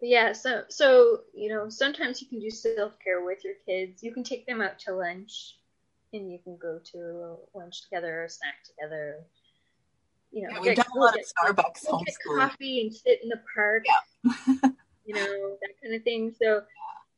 But 0.01 0.09
yeah, 0.09 0.33
so 0.33 0.65
so 0.69 1.21
you 1.35 1.49
know, 1.49 1.69
sometimes 1.69 2.21
you 2.21 2.29
can 2.29 2.41
do 2.41 2.51
self-care 2.51 3.25
with 3.25 3.45
your 3.45 3.55
kids. 3.67 4.03
You 4.03 4.13
can 4.13 4.25
take 4.25 4.47
them 4.47 4.61
out 4.61 4.79
to 4.81 4.95
lunch 4.95 5.59
and 6.13 6.31
you 6.31 6.39
can 6.39 6.57
go 6.57 6.79
to 6.93 7.37
lunch 7.55 7.83
together 7.83 8.25
or 8.25 8.29
snack 8.29 8.65
together 8.65 9.25
you 10.33 10.49
know, 10.49 10.55
yeah, 10.55 10.61
we've 10.61 10.77
done 10.77 10.87
a 10.97 10.99
lot 10.99 11.15
of 11.15 11.25
Starbucks 11.25 11.85
we'll 11.87 12.01
get 12.01 12.15
coffee 12.25 12.81
and 12.81 12.95
sit 12.95 13.21
in 13.23 13.29
the 13.29 13.41
park, 13.55 13.85
yeah. 13.87 14.71
you 15.05 15.15
know, 15.15 15.57
that 15.61 15.71
kind 15.83 15.95
of 15.95 16.03
thing. 16.03 16.35
So 16.41 16.63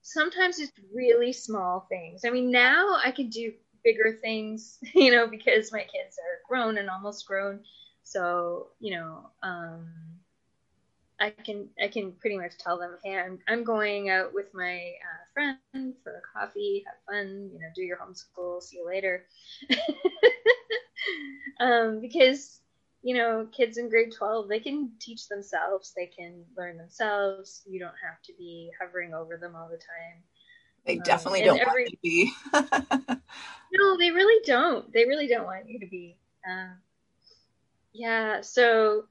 sometimes 0.03 0.59
it's 0.59 0.73
really 0.93 1.33
small 1.33 1.87
things. 1.89 2.25
I 2.25 2.31
mean, 2.31 2.51
now 2.51 2.97
I 3.03 3.13
can 3.13 3.29
do 3.29 3.53
bigger 3.85 4.19
things, 4.21 4.79
you 4.95 5.13
know, 5.13 5.29
because 5.29 5.73
my 5.73 5.81
kids 5.83 6.19
are 6.19 6.41
grown 6.49 6.77
and 6.77 6.91
almost 6.91 7.27
grown. 7.27 7.61
So, 8.05 8.69
you 8.81 8.93
know, 8.93 9.31
um, 9.43 9.89
I 11.21 11.31
can 11.31 11.69
I 11.83 11.89
can 11.89 12.13
pretty 12.13 12.37
much 12.37 12.59
tell 12.59 12.79
them, 12.79 12.97
hey, 13.03 13.19
I'm 13.19 13.39
I'm 13.49 13.65
going 13.65 14.11
out 14.11 14.35
with 14.35 14.53
my 14.55 14.77
uh, 14.77 15.25
friend 15.33 15.95
for 16.03 16.17
a 16.17 16.39
coffee, 16.39 16.85
have 16.87 16.97
fun, 17.09 17.51
you 17.53 17.61
know, 17.61 17.69
do 17.75 17.83
your 17.83 17.99
homeschool, 17.99 18.63
see 18.63 18.77
you 18.77 18.87
later. 18.87 19.27
um, 21.61 22.01
because 22.01 22.61
you 23.03 23.15
know, 23.15 23.47
kids 23.53 23.77
in 23.77 23.91
grade 23.91 24.13
12, 24.17 24.49
they 24.49 24.59
can 24.59 24.91
teach 24.99 25.29
themselves, 25.29 25.93
they 25.95 26.07
can 26.07 26.43
learn 26.57 26.79
themselves. 26.79 27.63
You 27.67 27.79
don't 27.79 27.95
have 28.03 28.23
to 28.23 28.33
be 28.39 28.71
hovering 28.81 29.13
over 29.13 29.37
them 29.37 29.55
all 29.55 29.69
the 29.69 29.77
time. 29.77 30.23
They 30.87 30.97
um, 30.97 31.03
definitely 31.05 31.43
um, 31.43 31.59
don't 31.59 31.69
every, 31.69 31.83
want 31.83 31.91
to 31.91 31.99
be. 32.03 32.33
no, 33.73 33.99
they 33.99 34.11
really 34.11 34.43
don't. 34.47 34.91
They 34.91 35.05
really 35.05 35.27
don't 35.27 35.45
want 35.45 35.69
you 35.69 35.79
to 35.81 35.87
be. 35.87 36.17
Uh, 36.49 36.73
yeah, 37.95 38.41
so 38.41 39.05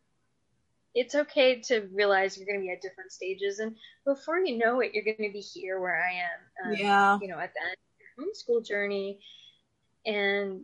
it's 0.94 1.16
okay 1.16 1.62
to 1.62 1.88
realize 1.94 2.38
you're 2.38 2.46
going 2.46 2.60
to 2.60 2.66
be 2.66 2.72
at 2.72 2.82
different 2.82 3.12
stages, 3.12 3.60
and 3.60 3.76
before 4.06 4.40
you 4.40 4.58
know 4.58 4.82
it, 4.82 4.92
you're 4.94 5.04
going 5.04 5.16
to 5.18 5.34
be 5.34 5.40
here 5.40 5.80
where 5.80 6.04
I 6.04 6.68
am. 6.68 6.72
Um, 6.72 6.78
yeah. 6.78 7.20
You 7.20 7.30
know, 7.30 7.40
at 7.40 7.54
the 7.54 7.62
end 7.62 7.78
of 7.78 8.26
your 8.26 8.60
homeschool 8.60 8.68
journey, 8.68 9.20
and 10.06 10.62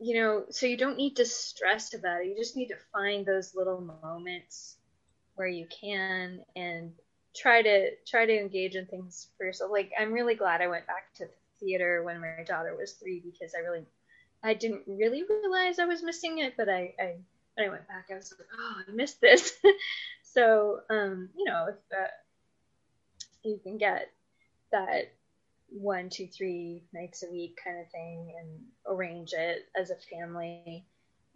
you 0.00 0.20
know, 0.20 0.44
so 0.50 0.66
you 0.66 0.76
don't 0.76 0.96
need 0.96 1.16
to 1.16 1.24
stress 1.24 1.94
about 1.94 2.20
it. 2.20 2.26
You 2.26 2.36
just 2.36 2.56
need 2.56 2.68
to 2.68 2.76
find 2.92 3.24
those 3.24 3.54
little 3.54 3.80
moments 4.02 4.76
where 5.36 5.48
you 5.48 5.66
can 5.68 6.40
and 6.56 6.92
try 7.34 7.62
to 7.62 7.90
try 8.06 8.26
to 8.26 8.36
engage 8.36 8.74
in 8.74 8.86
things 8.86 9.28
for 9.36 9.46
yourself. 9.46 9.70
Like 9.70 9.92
I'm 9.98 10.12
really 10.12 10.34
glad 10.34 10.60
I 10.60 10.66
went 10.66 10.86
back 10.86 11.14
to 11.16 11.28
theater 11.60 12.02
when 12.02 12.20
my 12.20 12.44
daughter 12.44 12.76
was 12.76 12.92
three 12.92 13.20
because 13.20 13.54
I 13.56 13.60
really 13.60 13.84
I 14.42 14.54
didn't 14.54 14.82
really 14.86 15.24
realize 15.28 15.78
I 15.78 15.86
was 15.86 16.02
missing 16.02 16.38
it, 16.38 16.54
but 16.56 16.68
I, 16.68 16.94
I 17.00 17.16
when 17.54 17.66
I 17.66 17.70
went 17.70 17.88
back 17.88 18.06
I 18.10 18.14
was 18.14 18.32
like, 18.38 18.48
oh, 18.56 18.82
I 18.88 18.92
missed 18.92 19.20
this. 19.20 19.52
so 20.22 20.80
um, 20.90 21.30
you 21.36 21.44
know, 21.44 21.66
if 21.68 21.76
uh, 21.96 22.06
you 23.42 23.58
can 23.62 23.78
get 23.78 24.10
that 24.72 25.12
one, 25.70 26.08
two, 26.08 26.26
three 26.26 26.82
nights 26.92 27.22
a 27.22 27.30
week 27.30 27.58
kind 27.62 27.78
of 27.78 27.90
thing 27.90 28.34
and 28.38 28.48
arrange 28.86 29.32
it 29.32 29.68
as 29.78 29.90
a 29.90 29.96
family. 29.96 30.84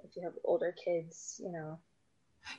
If 0.05 0.17
you 0.17 0.23
have 0.23 0.33
older 0.45 0.75
kids, 0.85 1.41
you 1.43 1.53
know. 1.53 1.79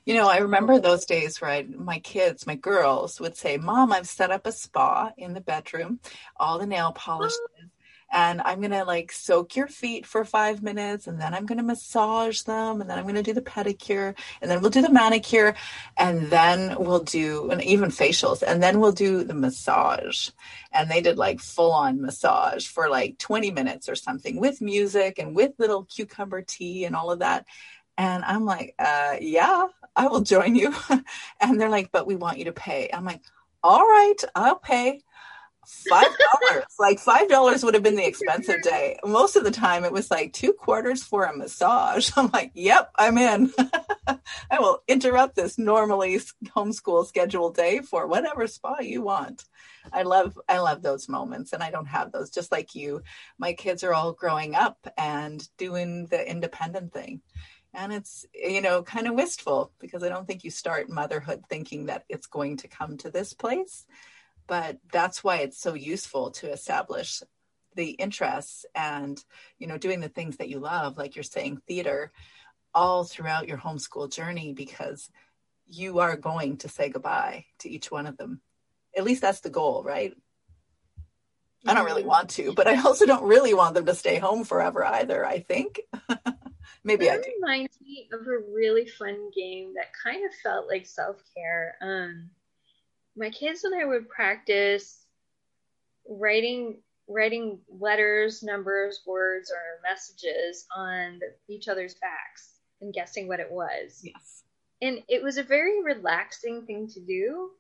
You 0.06 0.16
know, 0.16 0.30
I 0.30 0.38
remember 0.38 0.80
those 0.80 1.06
days 1.06 1.41
where 1.41 1.52
I, 1.52 1.64
my 1.64 2.00
kids, 2.00 2.48
my 2.48 2.56
girls 2.56 3.20
would 3.20 3.36
say, 3.36 3.58
Mom, 3.58 3.91
I've 3.91 4.08
set 4.08 4.32
up 4.32 4.46
a 4.46 4.52
spa 4.52 5.12
in 5.18 5.34
the 5.34 5.41
bedroom, 5.41 6.00
all 6.38 6.58
the 6.58 6.66
nail 6.66 6.94
polishes, 6.94 7.38
and 8.14 8.41
I'm 8.41 8.59
going 8.59 8.72
to 8.72 8.86
like 8.86 9.11
soak 9.11 9.55
your 9.55 9.68
feet 9.68 10.05
for 10.05 10.24
five 10.24 10.61
minutes 10.61 11.07
and 11.07 11.20
then 11.20 11.34
I'm 11.34 11.47
going 11.47 11.57
to 11.57 11.64
massage 11.64 12.43
them 12.43 12.80
and 12.80 12.88
then 12.88 12.99
I'm 12.99 13.05
going 13.05 13.16
to 13.16 13.24
do 13.24 13.34
the 13.34 13.41
pedicure 13.41 14.16
and 14.39 14.49
then 14.49 14.61
we'll 14.61 14.70
do 14.70 14.84
the 14.84 14.91
manicure 14.91 15.55
and 15.97 16.30
then 16.30 16.76
we'll 16.78 17.03
do 17.03 17.49
and 17.49 17.61
even 17.64 17.89
facials 17.89 18.43
and 18.43 18.61
then 18.61 18.80
we'll 18.80 18.91
do 18.91 19.24
the 19.24 19.34
massage. 19.34 20.30
And 20.72 20.91
they 20.91 21.01
did 21.01 21.18
like 21.18 21.39
full 21.39 21.72
on 21.72 22.01
massage 22.01 22.68
for 22.68 22.88
like 22.88 23.18
20 23.18 23.49
minutes 23.49 23.89
or 23.89 23.95
something 23.95 24.39
with 24.39 24.61
music 24.61 25.18
and 25.18 25.36
with 25.36 25.53
little 25.57 25.84
cucumber 25.84 26.43
tea 26.43 26.86
and 26.86 26.95
all 26.95 27.09
of 27.11 27.20
that. 27.20 27.47
And 27.97 28.24
I'm 28.24 28.45
like, 28.45 28.76
uh, 28.78 29.18
yeah, 29.22 29.68
I 29.95 30.07
will 30.07 30.22
join 30.22 30.55
you. 30.55 30.74
and 31.41 31.59
they're 31.59 31.70
like, 31.70 31.91
but 31.91 32.05
we 32.05 32.16
want 32.16 32.38
you 32.38 32.45
to 32.45 32.53
pay. 32.53 32.91
I'm 32.93 33.05
like, 33.05 33.22
all 33.64 33.82
right, 33.82 34.18
I'll 34.36 34.59
pay 34.59 35.01
five 35.66 36.07
dollars. 36.07 36.66
Like 36.80 36.99
five 36.99 37.30
dollars 37.30 37.64
would 37.64 37.74
have 37.74 37.84
been 37.84 37.95
the 37.95 38.05
expensive 38.05 38.61
day. 38.64 38.97
Most 39.05 39.36
of 39.36 39.43
the 39.43 39.51
time 39.51 39.84
it 39.84 39.91
was 39.91 40.11
like 40.11 40.34
two 40.34 40.53
quarters 40.53 41.03
for 41.03 41.24
a 41.26 41.36
massage. 41.36 42.11
I'm 42.18 42.30
like 42.32 42.51
yep 42.53 42.91
i'm 42.95 43.18
in. 43.18 43.51
I 44.07 44.59
will 44.59 44.84
interrupt 44.88 45.36
this 45.36 45.57
normally 45.57 46.20
homeschool 46.55 47.05
scheduled 47.05 47.55
day 47.55 47.80
for 47.80 48.07
whatever 48.07 48.47
spa 48.47 48.80
you 48.80 49.01
want. 49.01 49.45
I 49.91 50.03
love 50.03 50.39
i 50.47 50.59
love 50.59 50.82
those 50.82 51.09
moments 51.09 51.53
and 51.53 51.64
i 51.64 51.72
don't 51.72 51.88
have 51.88 52.11
those. 52.11 52.30
Just 52.30 52.51
like 52.51 52.76
you 52.76 53.01
my 53.38 53.53
kids 53.53 53.84
are 53.84 53.93
all 53.93 54.14
growing 54.14 54.55
up 54.55 54.88
and 54.97 55.47
doing 55.57 56.07
the 56.07 56.30
independent 56.30 56.93
thing. 56.93 57.22
And 57.74 57.91
it's 57.91 58.26
you 58.34 58.61
know 58.61 58.84
kind 58.84 59.07
of 59.07 59.16
wistful 59.16 59.72
because 59.80 60.03
i 60.03 60.09
don't 60.09 60.28
think 60.28 60.43
you 60.43 60.51
start 60.51 60.89
motherhood 60.89 61.43
thinking 61.49 61.88
that 61.88 62.03
it's 62.07 62.28
going 62.28 62.57
to 62.57 62.68
come 62.68 62.97
to 62.97 63.09
this 63.09 63.34
place 63.34 63.86
but 64.48 64.78
that's 64.91 65.24
why 65.24 65.38
it's 65.38 65.60
so 65.60 65.74
useful 65.74 66.32
to 66.32 66.52
establish 66.52 67.22
the 67.76 67.91
interests 67.91 68.66
and 68.76 69.24
you 69.58 69.68
know 69.68 69.78
doing 69.78 70.00
the 70.00 70.10
things 70.10 70.38
that 70.38 70.50
you 70.50 70.60
love 70.60 70.98
like 70.98 71.16
you're 71.16 71.24
saying 71.24 71.62
theater 71.68 72.12
all 72.74 73.04
throughout 73.04 73.48
your 73.48 73.58
homeschool 73.58 74.12
journey 74.12 74.54
because 74.54 75.10
you 75.66 76.00
are 76.00 76.16
going 76.16 76.58
to 76.58 76.70
say 76.70 76.89
goodbye 76.89 77.46
to 77.60 77.70
each 77.70 77.89
one 77.89 78.06
of 78.06 78.18
them. 78.18 78.41
At 78.98 79.04
least 79.04 79.22
that's 79.22 79.39
the 79.41 79.50
goal 79.50 79.84
right? 79.84 80.14
I 81.66 81.74
don't 81.74 81.86
really 81.86 82.04
want 82.04 82.30
to 82.32 82.54
but 82.54 82.68
i 82.68 82.82
also 82.82 83.06
don't 83.06 83.24
really 83.24 83.54
want 83.54 83.74
them 83.74 83.86
to 83.86 83.96
stay 83.96 84.18
home 84.18 84.44
forever 84.44 84.84
either 84.84 85.26
i 85.26 85.39
think. 85.39 85.80
Maybe 86.84 87.06
that 87.06 87.20
i 87.20 87.22
do. 87.22 87.32
reminds 87.41 87.80
me 87.80 88.10
of 88.12 88.28
a 88.28 88.38
really 88.54 88.86
fun 88.86 89.30
game 89.36 89.74
that 89.76 89.94
kind 90.04 90.26
of 90.26 90.34
felt 90.44 90.68
like 90.68 90.86
self-care. 90.86 91.76
Um 91.82 92.30
my 93.16 93.30
kids 93.30 93.64
and 93.64 93.76
I 93.76 93.86
would 93.86 94.09
practice 94.09 95.05
writing 96.07 96.78
writing 97.07 97.59
letters, 97.70 98.43
numbers, 98.43 99.01
words, 99.05 99.51
or 99.51 99.82
messages 99.88 100.66
on 100.76 101.20
each 101.49 101.68
other's 101.68 101.95
backs 101.95 102.59
and 102.82 102.93
guessing 102.93 103.28
what 103.28 103.41
it 103.41 103.51
was. 103.51 104.01
Yes. 104.03 104.43
And 104.82 105.03
it 105.09 105.22
was 105.22 105.38
a 105.38 105.43
very 105.43 105.84
relaxing 105.84 106.66
thing 106.66 106.88
to 106.89 107.01
do. 107.01 107.51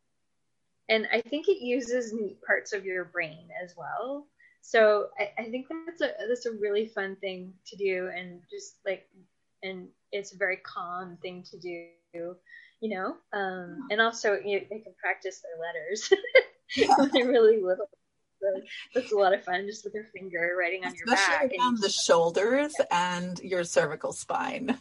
And 0.89 1.07
I 1.11 1.21
think 1.21 1.47
it 1.47 1.61
uses 1.61 2.13
neat 2.13 2.41
parts 2.41 2.73
of 2.73 2.85
your 2.85 3.05
brain 3.05 3.47
as 3.63 3.75
well. 3.77 4.27
So 4.61 5.07
I, 5.19 5.31
I 5.37 5.49
think 5.49 5.67
that's 5.85 6.01
a 6.01 6.11
that's 6.27 6.45
a 6.45 6.53
really 6.53 6.87
fun 6.87 7.17
thing 7.17 7.53
to 7.67 7.75
do 7.75 8.09
and 8.15 8.39
just 8.49 8.77
like 8.85 9.07
and 9.61 9.87
it's 10.11 10.33
a 10.33 10.37
very 10.37 10.57
calm 10.57 11.17
thing 11.21 11.43
to 11.51 11.59
do 11.59 12.35
you 12.83 12.89
know, 12.89 13.15
um, 13.31 13.87
and 13.89 14.01
also 14.01 14.33
you 14.43 14.59
they 14.69 14.79
can 14.79 14.93
practice 15.01 15.41
their 15.41 15.57
letters 15.57 16.11
when 16.97 17.11
they're 17.13 17.31
really 17.31 17.61
little. 17.61 17.87
So 18.41 18.61
that's 18.93 19.13
a 19.13 19.15
lot 19.15 19.33
of 19.33 19.41
fun, 19.41 19.65
just 19.65 19.85
with 19.85 19.93
your 19.93 20.03
finger 20.03 20.57
writing 20.59 20.83
on 20.83 20.91
Especially 20.91 21.33
your 21.33 21.49
back, 21.49 21.51
and 21.59 21.77
the 21.77 21.89
shoulders 21.89 22.73
and 22.91 23.39
your 23.39 23.63
cervical 23.63 24.11
spine. 24.11 24.77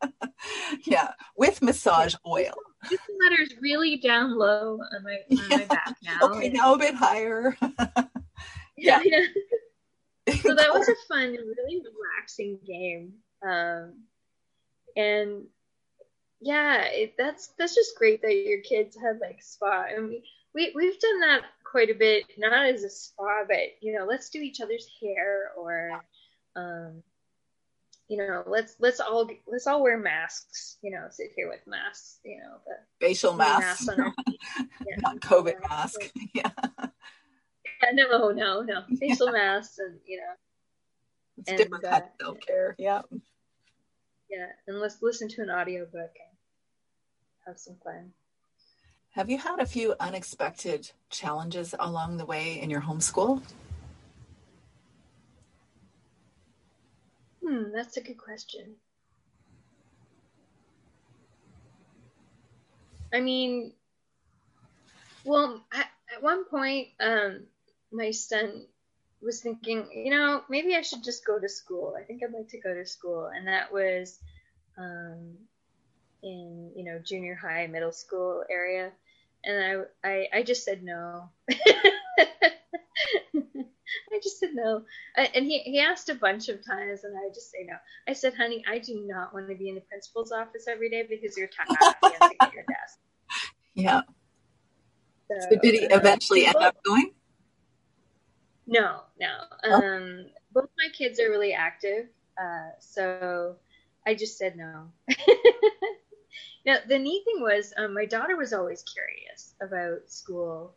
yeah, 0.84 1.12
with 1.36 1.62
massage 1.62 2.16
oil. 2.26 2.52
This 2.90 2.98
letter's 3.22 3.54
really 3.60 3.98
down 3.98 4.36
low 4.36 4.80
on 4.92 5.04
my, 5.04 5.12
on 5.12 5.50
yeah. 5.50 5.56
my 5.56 5.64
back 5.66 5.96
now. 6.02 6.18
Okay, 6.22 6.48
now 6.48 6.74
a 6.74 6.78
bit 6.78 6.96
higher. 6.96 7.56
yeah. 8.76 9.00
yeah. 9.04 9.24
so 10.42 10.52
that 10.56 10.74
was 10.74 10.88
a 10.88 10.96
fun, 11.06 11.30
really 11.30 11.80
relaxing 11.80 12.58
game. 12.66 13.12
Um, 13.48 14.02
and 14.96 15.44
yeah, 16.40 16.84
it, 16.84 17.14
that's 17.18 17.48
that's 17.58 17.74
just 17.74 17.96
great 17.96 18.22
that 18.22 18.34
your 18.34 18.60
kids 18.60 18.96
have 19.02 19.16
like 19.20 19.42
spa, 19.42 19.86
and 19.94 20.08
we, 20.08 20.24
we 20.54 20.72
we've 20.74 20.98
done 20.98 21.20
that 21.20 21.42
quite 21.70 21.90
a 21.90 21.94
bit, 21.94 22.24
not 22.38 22.66
as 22.66 22.82
a 22.82 22.90
spa, 22.90 23.44
but 23.46 23.58
you 23.80 23.92
know, 23.92 24.04
let's 24.04 24.30
do 24.30 24.40
each 24.40 24.60
other's 24.60 24.88
hair 25.00 25.52
or, 25.56 26.02
um, 26.56 27.02
you 28.08 28.16
know, 28.16 28.42
let's 28.46 28.76
let's 28.80 29.00
all 29.00 29.28
let's 29.46 29.66
all 29.66 29.82
wear 29.82 29.98
masks. 29.98 30.78
You 30.82 30.90
know, 30.92 31.06
sit 31.10 31.32
here 31.36 31.48
with 31.48 31.60
masks. 31.66 32.18
You 32.24 32.38
know, 32.38 32.56
the 32.66 33.06
facial 33.06 33.34
masks, 33.34 33.86
mask 33.86 34.00
yeah, 34.58 34.96
not 34.98 35.20
COVID 35.20 35.60
mask. 35.68 36.00
Yeah. 36.34 36.50
yeah. 36.74 37.92
No, 37.92 38.30
no, 38.30 38.62
no. 38.62 38.82
Facial 38.98 39.26
yeah. 39.26 39.32
masks, 39.32 39.78
and 39.78 39.98
you 40.06 40.16
know, 40.16 40.32
it's 41.38 41.48
and, 41.50 41.58
different 41.58 41.84
uh, 41.84 42.00
self 42.20 42.38
care. 42.40 42.74
Yeah. 42.78 43.02
Yeah, 44.28 44.46
and 44.68 44.78
let's 44.78 45.02
listen 45.02 45.28
to 45.28 45.42
an 45.42 45.50
audiobook 45.50 45.92
and 45.94 46.29
have 47.46 47.58
some 47.58 47.76
fun. 47.82 48.12
Have 49.10 49.28
you 49.28 49.38
had 49.38 49.58
a 49.58 49.66
few 49.66 49.94
unexpected 49.98 50.90
challenges 51.08 51.74
along 51.78 52.16
the 52.16 52.24
way 52.24 52.60
in 52.60 52.70
your 52.70 52.80
homeschool? 52.80 53.42
Hmm, 57.44 57.72
that's 57.74 57.96
a 57.96 58.00
good 58.00 58.18
question. 58.18 58.76
I 63.12 63.20
mean, 63.20 63.72
well, 65.24 65.64
at, 65.72 65.88
at 66.14 66.22
one 66.22 66.44
point, 66.44 66.88
um, 67.00 67.46
my 67.90 68.12
son 68.12 68.66
was 69.20 69.40
thinking, 69.40 69.88
you 69.92 70.10
know, 70.10 70.42
maybe 70.48 70.76
I 70.76 70.82
should 70.82 71.02
just 71.02 71.26
go 71.26 71.38
to 71.38 71.48
school. 71.48 71.94
I 71.98 72.04
think 72.04 72.22
I'd 72.22 72.32
like 72.32 72.48
to 72.50 72.60
go 72.60 72.72
to 72.72 72.86
school, 72.86 73.26
and 73.34 73.48
that 73.48 73.72
was 73.72 74.20
um, 74.78 75.34
in 76.22 76.70
you 76.74 76.84
know 76.84 76.98
junior 76.98 77.34
high, 77.34 77.66
middle 77.66 77.92
school 77.92 78.44
area, 78.50 78.90
and 79.44 79.86
I 80.04 80.08
I, 80.08 80.28
I 80.34 80.42
just 80.42 80.64
said 80.64 80.82
no. 80.82 81.30
I 84.12 84.18
just 84.22 84.38
said 84.38 84.50
no. 84.54 84.82
and 85.16 85.46
he, 85.46 85.60
he 85.60 85.80
asked 85.80 86.08
a 86.08 86.14
bunch 86.14 86.48
of 86.48 86.64
times, 86.64 87.04
and 87.04 87.16
I 87.16 87.28
just 87.32 87.50
say 87.50 87.66
no. 87.66 87.74
I 88.08 88.12
said, 88.12 88.34
honey, 88.34 88.62
I 88.68 88.78
do 88.78 89.04
not 89.06 89.32
want 89.32 89.48
to 89.48 89.54
be 89.54 89.68
in 89.68 89.74
the 89.74 89.80
principal's 89.82 90.32
office 90.32 90.66
every 90.68 90.90
day 90.90 91.06
because 91.08 91.36
you're 91.36 91.48
tired 91.48 91.94
at 92.40 92.52
your 92.52 92.64
desk. 92.68 92.98
Yeah. 93.74 94.02
So, 95.28 95.48
so 95.50 95.56
did 95.62 95.74
he 95.74 95.86
eventually 95.90 96.46
uh, 96.46 96.50
end 96.50 96.64
up 96.64 96.76
going? 96.84 97.12
No, 98.66 99.02
no. 99.20 99.72
Um, 99.72 100.26
both 100.52 100.68
my 100.76 100.88
kids 100.92 101.20
are 101.20 101.30
really 101.30 101.52
active, 101.52 102.06
uh, 102.40 102.70
so 102.78 103.56
I 104.06 104.14
just 104.14 104.38
said 104.38 104.56
no. 104.56 104.88
now 106.64 106.76
the 106.86 106.98
neat 106.98 107.24
thing 107.24 107.40
was, 107.40 107.72
um, 107.76 107.94
my 107.94 108.06
daughter 108.06 108.36
was 108.36 108.52
always 108.52 108.82
curious 108.82 109.54
about 109.60 110.10
school. 110.10 110.74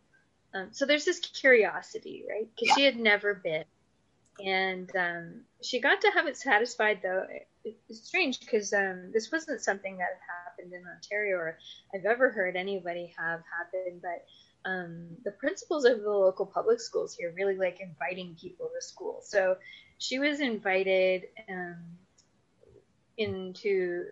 Um, 0.53 0.69
so 0.71 0.85
there's 0.85 1.05
this 1.05 1.19
curiosity, 1.19 2.23
right? 2.29 2.47
Because 2.55 2.69
yeah. 2.69 2.75
she 2.75 2.83
had 2.83 2.97
never 2.97 3.33
been, 3.33 3.65
and 4.43 4.89
um, 4.95 5.41
she 5.61 5.79
got 5.79 6.01
to 6.01 6.11
have 6.11 6.27
it 6.27 6.37
satisfied. 6.37 6.99
Though 7.01 7.25
it, 7.29 7.47
it's 7.89 8.01
strange 8.01 8.39
because 8.39 8.73
um, 8.73 9.11
this 9.13 9.31
wasn't 9.31 9.61
something 9.61 9.97
that 9.97 10.19
happened 10.45 10.73
in 10.73 10.83
Ontario 10.87 11.37
or 11.37 11.57
I've 11.93 12.05
ever 12.05 12.29
heard 12.29 12.55
anybody 12.55 13.13
have 13.17 13.41
happen, 13.57 13.99
but 14.01 14.25
um, 14.65 15.07
the 15.23 15.31
principals 15.31 15.85
of 15.85 16.01
the 16.01 16.09
local 16.09 16.45
public 16.45 16.79
schools 16.79 17.15
here 17.15 17.33
really 17.35 17.55
like 17.55 17.79
inviting 17.81 18.35
people 18.39 18.69
to 18.73 18.85
school. 18.85 19.21
So 19.23 19.57
she 19.97 20.19
was 20.19 20.39
invited 20.39 21.23
um, 21.49 21.77
into 23.17 24.05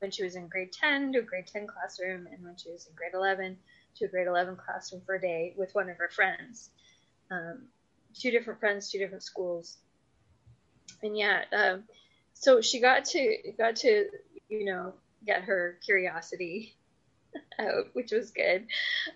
when 0.00 0.10
she 0.10 0.24
was 0.24 0.34
in 0.36 0.48
grade 0.48 0.72
10 0.72 1.12
to 1.12 1.20
a 1.20 1.22
grade 1.22 1.46
10 1.46 1.66
classroom, 1.66 2.26
and 2.32 2.44
when 2.44 2.56
she 2.56 2.70
was 2.70 2.86
in 2.86 2.94
grade 2.94 3.14
11 3.14 3.56
to 3.96 4.04
a 4.04 4.08
grade 4.08 4.26
11 4.26 4.56
classroom 4.56 5.02
for 5.04 5.16
a 5.16 5.20
day 5.20 5.54
with 5.56 5.74
one 5.74 5.88
of 5.88 5.96
her 5.96 6.08
friends. 6.08 6.70
Um, 7.30 7.68
two 8.14 8.30
different 8.30 8.60
friends, 8.60 8.90
two 8.90 8.98
different 8.98 9.22
schools. 9.22 9.78
And 11.02 11.16
yeah, 11.16 11.42
um, 11.52 11.84
so 12.34 12.60
she 12.60 12.80
got 12.80 13.04
to 13.06 13.36
got 13.56 13.76
to 13.76 14.06
you 14.48 14.64
know 14.64 14.94
get 15.26 15.42
her 15.42 15.78
curiosity 15.84 16.76
out, 17.58 17.86
which 17.92 18.12
was 18.12 18.30
good. 18.30 18.66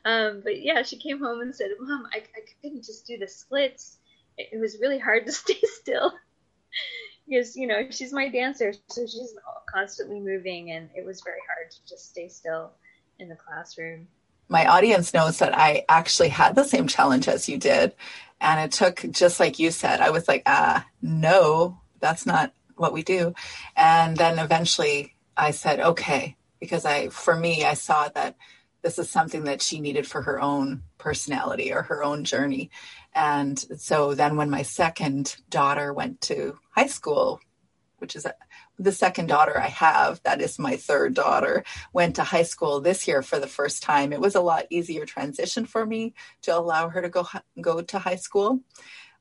Um, 0.05 0.43
but 0.45 0.62
yeah, 0.62 0.82
she 0.82 0.97
came 0.97 1.18
home 1.18 1.40
and 1.40 1.55
said, 1.55 1.70
Mom, 1.80 2.07
I, 2.12 2.18
I 2.18 2.40
couldn't 2.61 2.84
just 2.84 3.07
do 3.07 3.18
the 3.18 3.28
splits. 3.28 3.99
It, 4.36 4.51
it 4.53 4.59
was 4.59 4.78
really 4.80 4.99
hard 4.99 5.26
to 5.26 5.32
stay 5.32 5.61
still. 5.62 6.12
Because, 7.28 7.56
you 7.56 7.66
know, 7.66 7.86
she's 7.90 8.12
my 8.12 8.28
dancer, 8.28 8.72
so 8.88 9.06
she's 9.06 9.34
constantly 9.68 10.20
moving, 10.20 10.70
and 10.72 10.90
it 10.94 11.04
was 11.04 11.20
very 11.22 11.40
hard 11.48 11.70
to 11.70 11.76
just 11.88 12.10
stay 12.10 12.28
still 12.28 12.72
in 13.18 13.28
the 13.28 13.36
classroom. 13.36 14.08
My 14.48 14.66
audience 14.66 15.14
knows 15.14 15.38
that 15.38 15.56
I 15.56 15.84
actually 15.88 16.28
had 16.28 16.54
the 16.54 16.64
same 16.64 16.86
challenge 16.86 17.28
as 17.28 17.48
you 17.48 17.56
did. 17.58 17.94
And 18.40 18.60
it 18.60 18.72
took, 18.72 19.04
just 19.10 19.38
like 19.38 19.58
you 19.58 19.70
said, 19.70 20.00
I 20.00 20.10
was 20.10 20.26
like, 20.26 20.42
ah, 20.46 20.84
no, 21.00 21.78
that's 22.00 22.26
not 22.26 22.52
what 22.76 22.92
we 22.92 23.02
do. 23.02 23.34
And 23.76 24.16
then 24.16 24.38
eventually 24.38 25.14
I 25.36 25.52
said, 25.52 25.78
okay, 25.78 26.36
because 26.58 26.84
I, 26.84 27.08
for 27.08 27.36
me, 27.36 27.64
I 27.64 27.74
saw 27.74 28.08
that 28.08 28.36
this 28.83 28.99
is 28.99 29.09
something 29.09 29.45
that 29.45 29.62
she 29.62 29.80
needed 29.80 30.07
for 30.07 30.22
her 30.22 30.41
own 30.41 30.83
personality 30.99 31.72
or 31.72 31.83
her 31.83 32.03
own 32.03 32.24
journey. 32.24 32.70
And 33.14 33.59
so 33.78 34.14
then 34.14 34.37
when 34.37 34.51
my 34.51 34.62
second 34.62 35.37
daughter 35.49 35.93
went 35.93 36.20
to 36.22 36.59
high 36.70 36.87
school, 36.87 37.41
which 37.99 38.16
is 38.16 38.26
the 38.78 38.93
second 38.93 39.28
daughter 39.28 39.57
I 39.59 39.68
have, 39.68 40.20
that 40.24 40.41
is 40.41 40.59
my 40.59 40.76
third 40.76 41.14
daughter, 41.14 41.64
went 41.93 42.16
to 42.16 42.24
high 42.24 42.43
school 42.43 42.80
this 42.80 43.07
year 43.07 43.22
for 43.22 43.39
the 43.39 43.47
first 43.47 43.83
time. 43.83 44.12
It 44.12 44.20
was 44.20 44.35
a 44.35 44.41
lot 44.41 44.66
easier 44.70 45.07
transition 45.07 45.66
for 45.66 45.87
me 45.87 46.14
to 46.43 46.57
allow 46.57 46.89
her 46.89 47.01
to 47.01 47.09
go 47.09 47.26
go 47.61 47.80
to 47.80 47.99
high 48.01 48.16
school. 48.16 48.61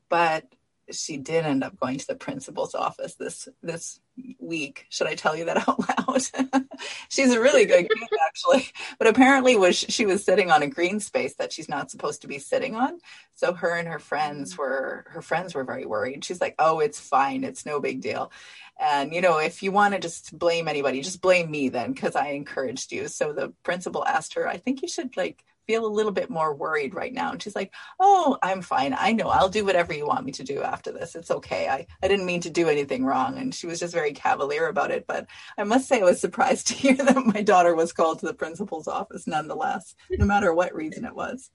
But 0.08 0.46
she 0.90 1.16
did 1.16 1.46
end 1.46 1.62
up 1.62 1.78
going 1.78 1.98
to 1.98 2.06
the 2.06 2.16
principal's 2.16 2.74
office 2.74 3.14
this 3.14 3.48
this 3.62 4.00
week. 4.38 4.86
Should 4.88 5.06
I 5.06 5.14
tell 5.14 5.36
you 5.36 5.46
that 5.46 5.56
out 5.68 5.78
loud? 5.78 6.62
she's 7.08 7.32
a 7.32 7.40
really 7.40 7.64
good 7.64 7.88
kid, 7.88 8.08
actually, 8.26 8.68
but 8.98 9.08
apparently 9.08 9.56
was 9.56 9.76
she 9.76 10.06
was 10.06 10.24
sitting 10.24 10.50
on 10.50 10.62
a 10.62 10.66
green 10.66 11.00
space 11.00 11.34
that 11.36 11.52
she's 11.52 11.68
not 11.68 11.90
supposed 11.90 12.22
to 12.22 12.28
be 12.28 12.38
sitting 12.38 12.74
on. 12.74 12.98
So 13.34 13.54
her 13.54 13.74
and 13.74 13.88
her 13.88 13.98
friends 13.98 14.54
mm. 14.54 14.58
were 14.58 15.06
her 15.08 15.22
friends 15.22 15.54
were 15.54 15.64
very 15.64 15.86
worried. 15.86 16.24
She's 16.24 16.40
like, 16.40 16.54
"Oh, 16.58 16.80
it's 16.80 17.00
fine. 17.00 17.44
It's 17.44 17.66
no 17.66 17.80
big 17.80 18.00
deal." 18.00 18.32
And 18.78 19.14
you 19.14 19.20
know, 19.20 19.38
if 19.38 19.62
you 19.62 19.72
want 19.72 19.94
to 19.94 20.00
just 20.00 20.36
blame 20.38 20.68
anybody, 20.68 21.02
just 21.02 21.20
blame 21.20 21.50
me 21.50 21.68
then, 21.68 21.92
because 21.92 22.16
I 22.16 22.28
encouraged 22.28 22.92
you. 22.92 23.08
So 23.08 23.32
the 23.32 23.52
principal 23.62 24.04
asked 24.04 24.34
her, 24.34 24.48
"I 24.48 24.58
think 24.58 24.82
you 24.82 24.88
should 24.88 25.16
like." 25.16 25.44
feel 25.66 25.86
a 25.86 25.88
little 25.88 26.12
bit 26.12 26.30
more 26.30 26.54
worried 26.54 26.94
right 26.94 27.12
now. 27.12 27.32
And 27.32 27.42
she's 27.42 27.54
like, 27.54 27.72
Oh, 28.00 28.38
I'm 28.42 28.62
fine. 28.62 28.94
I 28.98 29.12
know 29.12 29.28
I'll 29.28 29.48
do 29.48 29.64
whatever 29.64 29.92
you 29.92 30.06
want 30.06 30.24
me 30.24 30.32
to 30.32 30.44
do 30.44 30.62
after 30.62 30.92
this. 30.92 31.14
It's 31.14 31.30
okay. 31.30 31.68
I, 31.68 31.86
I 32.02 32.08
didn't 32.08 32.26
mean 32.26 32.40
to 32.42 32.50
do 32.50 32.68
anything 32.68 33.04
wrong. 33.04 33.38
And 33.38 33.54
she 33.54 33.66
was 33.66 33.80
just 33.80 33.94
very 33.94 34.11
cavalier 34.14 34.68
about 34.68 34.90
it. 34.90 35.06
But 35.06 35.26
I 35.56 35.64
must 35.64 35.88
say, 35.88 36.00
I 36.00 36.04
was 36.04 36.20
surprised 36.20 36.66
to 36.68 36.74
hear 36.74 36.96
that 36.96 37.26
my 37.26 37.42
daughter 37.42 37.74
was 37.74 37.92
called 37.92 38.20
to 38.20 38.26
the 38.26 38.34
principal's 38.34 38.88
office 38.88 39.26
nonetheless, 39.26 39.94
no 40.10 40.24
matter 40.24 40.54
what 40.54 40.74
reason 40.74 41.04
it 41.04 41.14
was. 41.14 41.50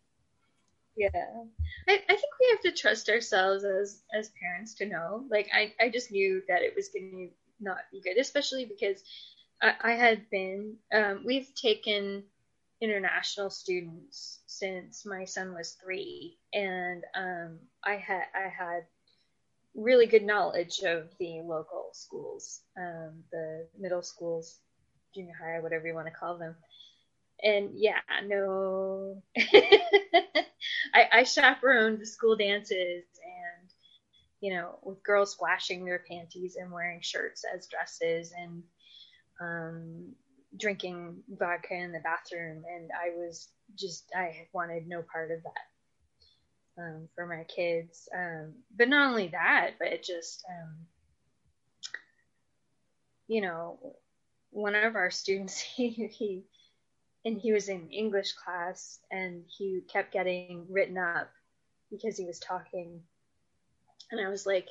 Yeah. 0.96 1.10
I, 1.88 1.94
I 1.94 2.16
think 2.16 2.34
we 2.40 2.50
have 2.50 2.62
to 2.62 2.72
trust 2.72 3.08
ourselves 3.08 3.64
as 3.64 4.02
as 4.14 4.32
parents 4.42 4.74
to 4.76 4.86
know. 4.88 5.26
Like 5.30 5.48
I, 5.54 5.74
I 5.80 5.90
just 5.90 6.12
knew 6.12 6.42
that 6.48 6.64
it 6.64 6.74
was 6.76 6.90
going 6.90 7.12
to 7.12 7.64
not 7.64 7.78
be 7.92 8.02
good, 8.02 8.18
especially 8.18 8.66
because 8.66 9.04
I, 9.62 9.74
I 9.82 9.92
had 9.92 10.30
been, 10.30 10.76
um, 10.94 11.24
we've 11.26 11.54
taken 11.56 12.24
international 12.82 13.50
students 13.50 14.40
since 14.46 15.06
my 15.06 15.26
son 15.26 15.54
was 15.54 15.78
three, 15.84 16.38
and 16.54 17.04
um, 17.16 17.60
I 17.84 17.96
had 17.96 18.24
I 18.36 18.50
had 18.50 18.86
really 19.78 20.08
good 20.08 20.24
knowledge 20.24 20.80
of 20.84 21.10
the 21.20 21.42
local 21.46 21.92
schools, 21.94 22.62
um, 22.78 23.24
the 23.32 23.68
middle 23.80 24.02
schools, 24.02 24.60
junior 25.14 25.36
high, 25.40 25.62
whatever 25.62 25.88
you 25.88 25.94
want 25.94 26.08
to 26.08 26.14
call 26.14 26.38
them. 26.38 26.56
And 27.44 27.70
yeah, 27.76 28.02
no, 28.26 29.22
I, 30.94 31.08
I 31.14 31.24
chaperoned 31.24 32.00
the 32.02 32.06
school 32.08 32.36
dances 32.36 33.06
and 33.24 33.70
you 34.42 34.54
know 34.56 34.80
with 34.84 35.04
girls 35.04 35.34
splashing 35.34 35.86
their 35.86 36.04
panties 36.10 36.58
and 36.60 36.72
wearing 36.72 37.02
shirts 37.02 37.44
as 37.56 37.68
dresses 37.68 38.34
and 38.36 38.64
um, 39.40 40.16
drinking 40.60 41.18
vodka 41.30 41.76
in 41.76 41.92
the 41.92 42.00
bathroom, 42.00 42.64
and 42.76 42.90
I 42.92 43.16
was 43.16 43.50
just 43.76 44.06
I 44.16 44.48
wanted 44.54 44.88
no 44.88 45.04
part 45.04 45.30
of 45.30 45.44
that 45.44 45.77
um, 46.78 47.08
for 47.16 47.26
my 47.26 47.44
kids. 47.44 48.08
Um, 48.16 48.54
but 48.76 48.90
not 48.90 49.10
only 49.10 49.30
that, 49.30 49.72
but 49.80 49.90
it 49.90 50.04
just 50.04 50.44
um, 50.50 50.76
you 53.28 53.42
know, 53.42 53.80
one 54.52 54.76
of 54.76 54.96
our 54.96 55.12
students 55.12 55.60
he, 55.76 55.90
he 55.90 56.44
and 57.26 57.38
he 57.38 57.52
was 57.52 57.68
in 57.68 57.90
English 57.90 58.34
class, 58.34 59.00
and 59.12 59.44
he 59.48 59.82
kept 59.92 60.14
getting 60.14 60.66
written 60.70 60.98
up 60.98 61.30
because 61.92 62.18
he 62.18 62.26
was 62.26 62.40
talking, 62.40 63.02
and 64.12 64.26
I 64.26 64.30
was 64.30 64.46
like, 64.46 64.68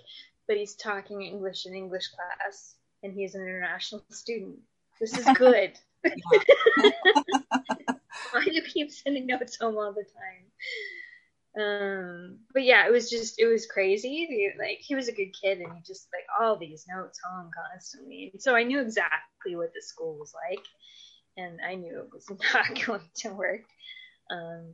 but 0.48 0.56
he's 0.56 0.74
talking 0.74 1.22
English 1.22 1.66
in 1.66 1.74
English 1.74 2.08
class, 2.08 2.76
and 3.02 3.12
he's 3.12 3.34
an 3.34 3.42
international 3.42 4.02
student 4.10 4.56
This 5.00 5.18
is 5.18 5.26
good. 5.34 5.72
Why 8.32 8.44
do 8.44 8.54
you 8.54 8.62
keep 8.62 8.90
sending 8.90 9.26
notes 9.26 9.58
home 9.60 9.76
all 9.76 9.92
the 9.92 10.04
time? 10.04 10.44
Um, 11.58 12.38
but 12.52 12.64
yeah, 12.64 12.86
it 12.86 12.92
was 12.92 13.08
just 13.08 13.38
it 13.38 13.46
was 13.46 13.66
crazy. 13.66 14.52
Like 14.58 14.78
he 14.80 14.94
was 14.94 15.08
a 15.08 15.12
good 15.12 15.34
kid, 15.40 15.58
and 15.58 15.72
he 15.74 15.80
just 15.86 16.08
like 16.12 16.26
all 16.38 16.56
these 16.56 16.84
notes 16.88 17.18
home 17.24 17.50
constantly. 17.72 18.30
And 18.32 18.42
so 18.42 18.54
I 18.54 18.62
knew 18.62 18.80
exactly 18.80 19.56
what 19.56 19.72
the 19.74 19.82
school 19.82 20.18
was 20.18 20.34
like, 20.50 20.64
and 21.36 21.58
I 21.66 21.74
knew 21.74 22.00
it 22.00 22.10
was 22.12 22.30
not 22.54 22.86
going 22.86 23.08
to 23.16 23.30
work. 23.30 23.62
Um, 24.30 24.72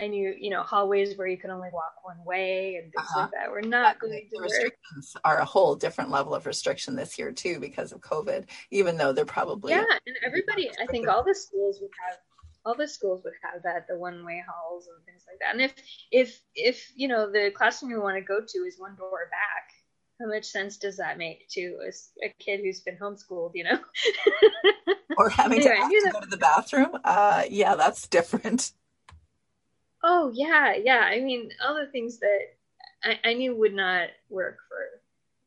I 0.00 0.08
knew, 0.08 0.34
you 0.36 0.50
know, 0.50 0.62
hallways 0.62 1.16
where 1.16 1.28
you 1.28 1.36
could 1.36 1.50
only 1.50 1.68
walk 1.72 1.92
one 2.02 2.24
way 2.24 2.74
and 2.74 2.92
things 2.92 3.06
uh-huh. 3.10 3.20
like 3.20 3.30
that 3.32 3.50
were 3.52 3.62
not 3.62 4.00
going 4.00 4.12
to 4.12 4.36
the 4.36 4.42
restrictions 4.42 5.14
are 5.24 5.38
a 5.38 5.44
whole 5.44 5.76
different 5.76 6.10
level 6.10 6.34
of 6.34 6.44
restriction 6.44 6.96
this 6.96 7.18
year 7.20 7.30
too 7.30 7.60
because 7.60 7.92
of 7.92 8.00
COVID. 8.00 8.46
Even 8.72 8.96
though 8.96 9.12
they're 9.12 9.24
probably 9.24 9.72
yeah, 9.72 9.84
and 10.06 10.16
everybody, 10.26 10.70
I 10.80 10.86
think 10.86 11.06
all 11.06 11.22
the 11.22 11.34
schools 11.34 11.78
would 11.80 11.90
have 12.08 12.18
all 12.64 12.74
the 12.74 12.88
schools 12.88 13.22
would 13.24 13.34
have 13.42 13.62
that 13.62 13.86
the 13.88 13.98
one 13.98 14.24
way 14.24 14.42
halls 14.46 14.86
and 14.86 15.04
things 15.04 15.24
like 15.26 15.38
that. 15.40 15.54
And 15.54 15.62
if 15.62 15.74
if 16.10 16.40
if 16.54 16.92
you 16.94 17.08
know 17.08 17.30
the 17.30 17.50
classroom 17.54 17.90
you 17.90 18.00
want 18.00 18.16
to 18.16 18.22
go 18.22 18.40
to 18.40 18.58
is 18.58 18.78
one 18.78 18.94
door 18.96 19.28
back, 19.30 19.72
how 20.20 20.28
much 20.28 20.44
sense 20.44 20.76
does 20.76 20.96
that 20.98 21.18
make 21.18 21.48
to 21.50 21.78
a, 21.86 22.26
a 22.26 22.34
kid 22.38 22.60
who's 22.62 22.80
been 22.80 22.96
homeschooled? 22.96 23.52
You 23.54 23.64
know, 23.64 23.78
or 25.16 25.28
having 25.28 25.60
anyway, 25.60 25.76
to, 25.76 26.06
to 26.06 26.12
go 26.12 26.20
to 26.20 26.30
the 26.30 26.36
bathroom? 26.36 26.98
Uh, 27.04 27.44
yeah, 27.50 27.74
that's 27.74 28.06
different. 28.06 28.72
Oh 30.04 30.30
yeah, 30.34 30.74
yeah. 30.74 31.00
I 31.00 31.20
mean, 31.20 31.50
all 31.64 31.74
the 31.74 31.90
things 31.90 32.18
that 32.20 32.38
I, 33.02 33.18
I 33.24 33.34
knew 33.34 33.56
would 33.56 33.74
not 33.74 34.08
work 34.30 34.58
for 34.68 35.00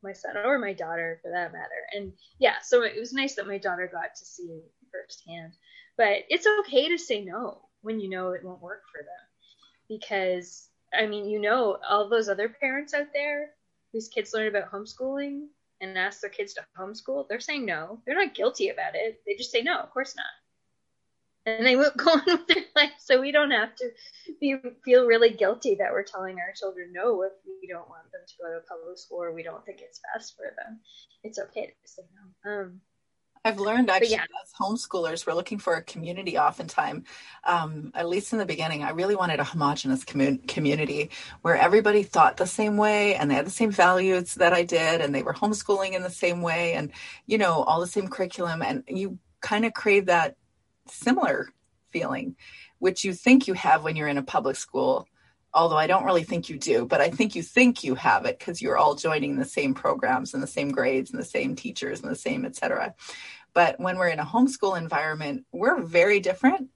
my 0.03 0.13
son 0.13 0.37
or 0.37 0.59
my 0.59 0.73
daughter 0.73 1.19
for 1.21 1.31
that 1.31 1.51
matter. 1.51 1.81
And 1.93 2.13
yeah, 2.39 2.55
so 2.61 2.83
it 2.83 2.99
was 2.99 3.13
nice 3.13 3.35
that 3.35 3.47
my 3.47 3.57
daughter 3.57 3.89
got 3.91 4.15
to 4.17 4.25
see 4.25 4.61
firsthand. 4.91 5.53
But 5.97 6.23
it's 6.29 6.47
okay 6.61 6.89
to 6.89 6.97
say 6.97 7.23
no 7.23 7.69
when 7.81 7.99
you 7.99 8.09
know 8.09 8.31
it 8.31 8.43
won't 8.43 8.61
work 8.61 8.83
for 8.91 9.01
them. 9.01 9.87
Because 9.87 10.69
I 10.93 11.07
mean, 11.07 11.29
you 11.29 11.39
know, 11.39 11.77
all 11.87 12.09
those 12.09 12.29
other 12.29 12.49
parents 12.49 12.93
out 12.93 13.07
there 13.13 13.51
whose 13.91 14.07
kids 14.07 14.33
learn 14.33 14.47
about 14.47 14.71
homeschooling 14.71 15.47
and 15.81 15.97
ask 15.97 16.21
their 16.21 16.29
kids 16.29 16.53
to 16.53 16.65
homeschool, 16.77 17.27
they're 17.27 17.39
saying 17.39 17.65
no. 17.65 18.01
They're 18.05 18.15
not 18.15 18.35
guilty 18.35 18.69
about 18.69 18.95
it. 18.95 19.21
They 19.25 19.35
just 19.35 19.51
say 19.51 19.61
no, 19.61 19.77
of 19.77 19.91
course 19.91 20.15
not 20.15 20.25
and 21.45 21.65
they 21.65 21.75
won't 21.75 21.97
go 21.97 22.11
on 22.11 22.23
with 22.25 22.47
their 22.47 22.63
life. 22.75 22.91
So 22.99 23.21
we 23.21 23.31
don't 23.31 23.51
have 23.51 23.75
to 23.75 23.91
be, 24.39 24.55
feel 24.83 25.05
really 25.05 25.31
guilty 25.31 25.75
that 25.75 25.91
we're 25.91 26.03
telling 26.03 26.37
our 26.39 26.53
children 26.55 26.91
no 26.93 27.21
if 27.23 27.33
we 27.45 27.67
don't 27.67 27.89
want 27.89 28.11
them 28.11 28.21
to 28.27 28.33
go 28.41 28.53
to 28.53 28.65
public 28.67 28.97
school 28.97 29.23
or 29.23 29.33
we 29.33 29.43
don't 29.43 29.65
think 29.65 29.81
it's 29.81 30.01
best 30.13 30.35
for 30.35 30.53
them. 30.57 30.79
It's 31.23 31.39
okay 31.39 31.67
to 31.67 31.73
say 31.85 32.03
no. 32.13 32.51
Um, 32.51 32.81
I've 33.45 33.59
learned 33.59 33.91
actually 33.91 34.13
yeah. 34.13 34.25
as 34.43 34.51
homeschoolers, 34.59 35.27
we're 35.27 35.35
looking 35.35 35.59
for 35.59 35.75
a 35.75 35.83
community 35.83 36.35
oftentimes. 36.35 37.05
Um, 37.43 37.91
at 37.93 38.09
least 38.09 38.33
in 38.33 38.39
the 38.39 38.45
beginning, 38.45 38.83
I 38.83 38.89
really 38.89 39.15
wanted 39.15 39.39
a 39.39 39.43
homogenous 39.43 40.03
commun- 40.03 40.39
community 40.47 41.11
where 41.43 41.55
everybody 41.55 42.01
thought 42.01 42.37
the 42.37 42.47
same 42.47 42.75
way 42.75 43.13
and 43.13 43.29
they 43.29 43.35
had 43.35 43.45
the 43.45 43.51
same 43.51 43.69
values 43.69 44.33
that 44.33 44.51
I 44.51 44.63
did 44.63 44.99
and 44.99 45.13
they 45.13 45.21
were 45.21 45.33
homeschooling 45.33 45.93
in 45.93 46.01
the 46.01 46.09
same 46.09 46.41
way 46.41 46.73
and, 46.73 46.91
you 47.27 47.37
know, 47.37 47.61
all 47.61 47.79
the 47.79 47.87
same 47.87 48.07
curriculum. 48.07 48.63
And 48.63 48.83
you 48.87 49.19
kind 49.41 49.63
of 49.63 49.73
crave 49.73 50.07
that 50.07 50.37
similar 50.87 51.49
feeling, 51.91 52.35
which 52.79 53.03
you 53.03 53.13
think 53.13 53.47
you 53.47 53.53
have 53.53 53.83
when 53.83 53.95
you're 53.95 54.07
in 54.07 54.17
a 54.17 54.23
public 54.23 54.55
school. 54.55 55.07
Although 55.55 55.77
I 55.77 55.87
don't 55.87 56.03
really 56.03 56.25
think 56.25 56.49
you 56.49 56.59
do, 56.59 56.85
but 56.85 56.99
I 56.99 57.09
think 57.09 57.33
you 57.33 57.41
think 57.41 57.83
you 57.83 57.95
have 57.95 58.25
it 58.25 58.37
because 58.37 58.61
you're 58.61 58.77
all 58.77 58.93
joining 58.93 59.37
the 59.37 59.45
same 59.45 59.73
programs 59.73 60.33
and 60.33 60.43
the 60.43 60.47
same 60.47 60.69
grades 60.69 61.11
and 61.11 61.19
the 61.19 61.25
same 61.25 61.55
teachers 61.55 62.01
and 62.01 62.11
the 62.11 62.15
same, 62.15 62.45
et 62.45 62.57
cetera. 62.57 62.93
But 63.53 63.79
when 63.79 63.97
we're 63.97 64.09
in 64.09 64.19
a 64.19 64.25
homeschool 64.25 64.77
environment, 64.77 65.45
we're 65.53 65.81
very 65.81 66.19
different 66.19 66.69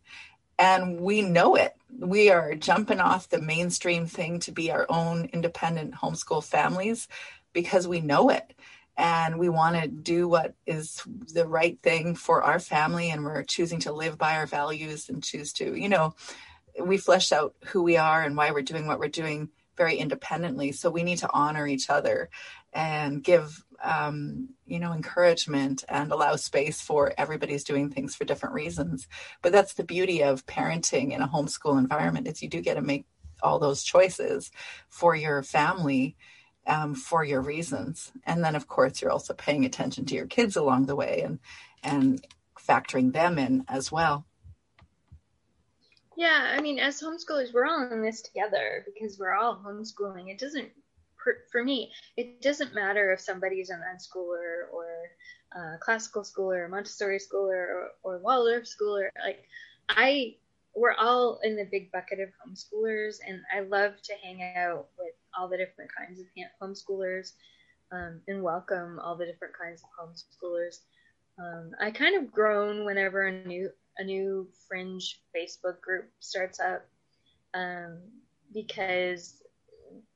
and 0.57 1.01
we 1.01 1.21
know 1.21 1.55
it. 1.55 1.73
We 1.97 2.30
are 2.30 2.55
jumping 2.55 3.01
off 3.01 3.27
the 3.27 3.41
mainstream 3.41 4.05
thing 4.05 4.39
to 4.41 4.53
be 4.53 4.71
our 4.71 4.86
own 4.88 5.30
independent 5.34 5.93
homeschool 5.95 6.43
families 6.43 7.09
because 7.51 7.86
we 7.86 7.99
know 7.99 8.30
it 8.30 8.53
and 8.99 9.39
we 9.39 9.47
want 9.47 9.82
to 9.82 9.88
do 9.88 10.27
what 10.27 10.53
is 10.67 11.01
the 11.34 11.47
right 11.47 11.80
thing 11.82 12.15
for 12.15 12.43
our 12.43 12.59
family 12.59 13.09
and 13.09 13.23
we're 13.23 13.43
choosing 13.43 13.80
to 13.80 13.93
live 13.93 14.17
by 14.17 14.36
our 14.36 14.45
values 14.45 15.09
and 15.09 15.23
choose 15.23 15.53
to 15.53 15.73
you 15.80 15.89
know 15.89 16.13
we 16.82 16.97
flesh 16.97 17.32
out 17.32 17.55
who 17.65 17.84
we 17.84 17.97
are 17.97 18.23
and 18.23 18.36
why 18.36 18.51
we're 18.51 18.61
doing 18.61 18.88
what 18.88 18.99
we're 18.99 19.07
doing 19.07 19.49
very 19.77 19.95
independently 19.95 20.71
so 20.71 20.89
we 20.89 21.03
need 21.03 21.17
to 21.17 21.30
honor 21.32 21.65
each 21.65 21.89
other 21.89 22.30
and 22.73 23.23
give 23.23 23.63
um, 23.82 24.49
you 24.65 24.80
know 24.80 24.91
encouragement 24.91 25.86
and 25.88 26.11
allow 26.11 26.36
space 26.36 26.82
for 26.82 27.13
everybody's 27.17 27.63
doing 27.63 27.89
things 27.89 28.15
for 28.15 28.25
different 28.25 28.55
reasons 28.55 29.07
but 29.41 29.51
that's 29.51 29.73
the 29.73 29.84
beauty 29.84 30.21
of 30.21 30.45
parenting 30.45 31.13
in 31.13 31.21
a 31.21 31.27
homeschool 31.27 31.77
environment 31.77 32.27
is 32.27 32.41
you 32.41 32.49
do 32.49 32.61
get 32.61 32.75
to 32.75 32.82
make 32.82 33.05
all 33.41 33.59
those 33.59 33.84
choices 33.84 34.51
for 34.89 35.15
your 35.15 35.41
family 35.43 36.15
um, 36.67 36.93
for 36.93 37.23
your 37.23 37.41
reasons. 37.41 38.11
And 38.25 38.43
then, 38.43 38.55
of 38.55 38.67
course, 38.67 39.01
you're 39.01 39.11
also 39.11 39.34
paying 39.34 39.65
attention 39.65 40.05
to 40.05 40.15
your 40.15 40.27
kids 40.27 40.55
along 40.55 40.86
the 40.86 40.95
way 40.95 41.21
and 41.25 41.39
and 41.84 42.25
factoring 42.57 43.13
them 43.13 43.39
in 43.39 43.63
as 43.67 43.91
well. 43.91 44.25
Yeah, 46.20 46.53
I 46.53 46.59
mean, 46.59 46.80
as 46.80 47.01
homeschoolers, 47.01 47.53
we're 47.53 47.65
all 47.65 47.89
in 47.93 48.01
this 48.01 48.22
together 48.22 48.86
because 48.86 49.17
we're 49.17 49.36
all 49.36 49.55
homeschooling. 49.65 50.30
It 50.30 50.38
doesn't, 50.38 50.67
for 51.49 51.63
me, 51.63 51.93
it 52.17 52.41
doesn't 52.41 52.76
matter 52.76 53.13
if 53.13 53.22
somebody's 53.22 53.70
an 53.70 53.80
unschooler 53.89 54.67
or 54.74 54.86
a 55.55 55.78
classical 55.80 56.24
schooler, 56.24 56.65
or 56.65 56.67
Montessori 56.67 57.20
schooler, 57.20 57.70
or, 57.70 57.88
or 58.03 58.20
Waldorf 58.20 58.65
schooler. 58.65 59.07
Like, 59.24 59.45
I, 59.88 60.36
we're 60.76 60.93
all 60.93 61.39
in 61.41 61.55
the 61.55 61.70
big 61.72 61.89
bucket 61.93 62.20
of 62.20 62.28
homeschoolers, 62.45 63.20
and 63.26 63.39
I 63.55 63.61
love 63.61 63.93
to 64.01 64.13
hang 64.22 64.41
out 64.57 64.88
with 64.97 65.13
all 65.38 65.47
the 65.47 65.55
different 65.55 65.89
kinds 65.97 66.20
of 66.20 66.26
homeschoolers 66.61 67.32
um, 67.93 68.20
and 68.28 68.43
welcome 68.43 68.99
all 68.99 69.15
the 69.15 69.26
different 69.26 69.53
kinds 69.57 69.84
of 69.84 69.89
homeschoolers. 69.97 70.80
Um, 71.39 71.72
I 71.80 71.91
kind 71.91 72.22
of 72.22 72.30
groan 72.30 72.84
whenever 72.84 73.28
a 73.28 73.47
new 73.47 73.70
a 74.00 74.04
new 74.04 74.47
fringe 74.68 75.22
Facebook 75.36 75.82
group 75.82 76.10
starts 76.20 76.60
up 76.60 76.86
um, 77.54 78.00
because 78.54 79.43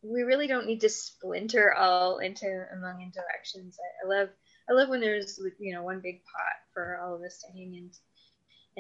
we 0.02 0.24
really 0.24 0.48
don't 0.48 0.66
need 0.66 0.82
to 0.82 0.90
splinter 0.90 1.74
all 1.74 2.18
into 2.18 2.66
among 2.72 2.94
million 2.94 3.12
directions. 3.12 3.78
I, 3.80 4.06
I, 4.06 4.20
love 4.20 4.30
I 4.70 4.74
love 4.74 4.90
when 4.90 5.02
there's 5.02 5.40
you 5.60 5.74
know 5.74 5.84
one 5.84 6.00
big 6.00 6.22
pot 6.24 6.56
for 6.74 7.00
all 7.04 7.16
of 7.16 7.22
us 7.22 7.42
to 7.42 7.52
hang 7.52 7.74
in 7.76 7.92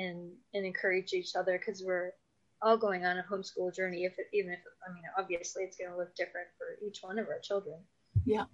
and 0.03 0.31
and 0.53 0.65
encourage 0.65 1.13
each 1.13 1.35
other 1.35 1.57
because 1.57 1.83
we're 1.85 2.11
all 2.61 2.77
going 2.77 3.05
on 3.05 3.17
a 3.17 3.23
homeschool 3.23 3.75
journey. 3.75 4.05
If 4.05 4.13
it, 4.17 4.27
even 4.33 4.51
if 4.51 4.59
I 4.87 4.93
mean, 4.93 5.03
obviously, 5.17 5.63
it's 5.63 5.77
going 5.77 5.91
to 5.91 5.97
look 5.97 6.15
different 6.15 6.47
for 6.57 6.85
each 6.85 6.99
one 7.01 7.19
of 7.19 7.27
our 7.27 7.39
children. 7.39 7.79
Yeah. 8.25 8.45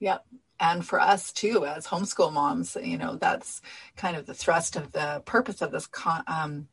Yep. 0.00 0.24
And 0.60 0.84
for 0.84 1.00
us 1.00 1.32
too, 1.32 1.64
as 1.64 1.86
homeschool 1.86 2.32
moms, 2.32 2.76
you 2.82 2.98
know, 2.98 3.16
that's 3.16 3.62
kind 3.96 4.16
of 4.16 4.26
the 4.26 4.34
thrust 4.34 4.76
of 4.76 4.92
the 4.92 5.22
purpose 5.24 5.62
of 5.62 5.70
this 5.70 5.86
con- 5.86 6.24
um, 6.26 6.68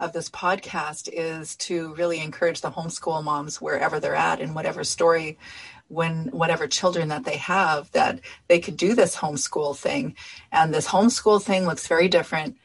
of 0.00 0.12
this 0.12 0.28
podcast 0.28 1.08
is 1.12 1.56
to 1.56 1.94
really 1.94 2.20
encourage 2.20 2.60
the 2.60 2.70
homeschool 2.70 3.22
moms 3.22 3.60
wherever 3.60 4.00
they're 4.00 4.14
at 4.14 4.40
in 4.40 4.54
whatever 4.54 4.84
story 4.84 5.38
when 5.88 6.26
whatever 6.28 6.66
children 6.66 7.08
that 7.08 7.24
they 7.24 7.36
have 7.36 7.90
that 7.92 8.18
they 8.48 8.58
could 8.58 8.76
do 8.76 8.94
this 8.94 9.16
homeschool 9.16 9.76
thing 9.76 10.16
and 10.50 10.74
this 10.74 10.88
homeschool 10.88 11.40
thing 11.40 11.64
looks 11.64 11.86
very 11.86 12.08
different 12.08 12.56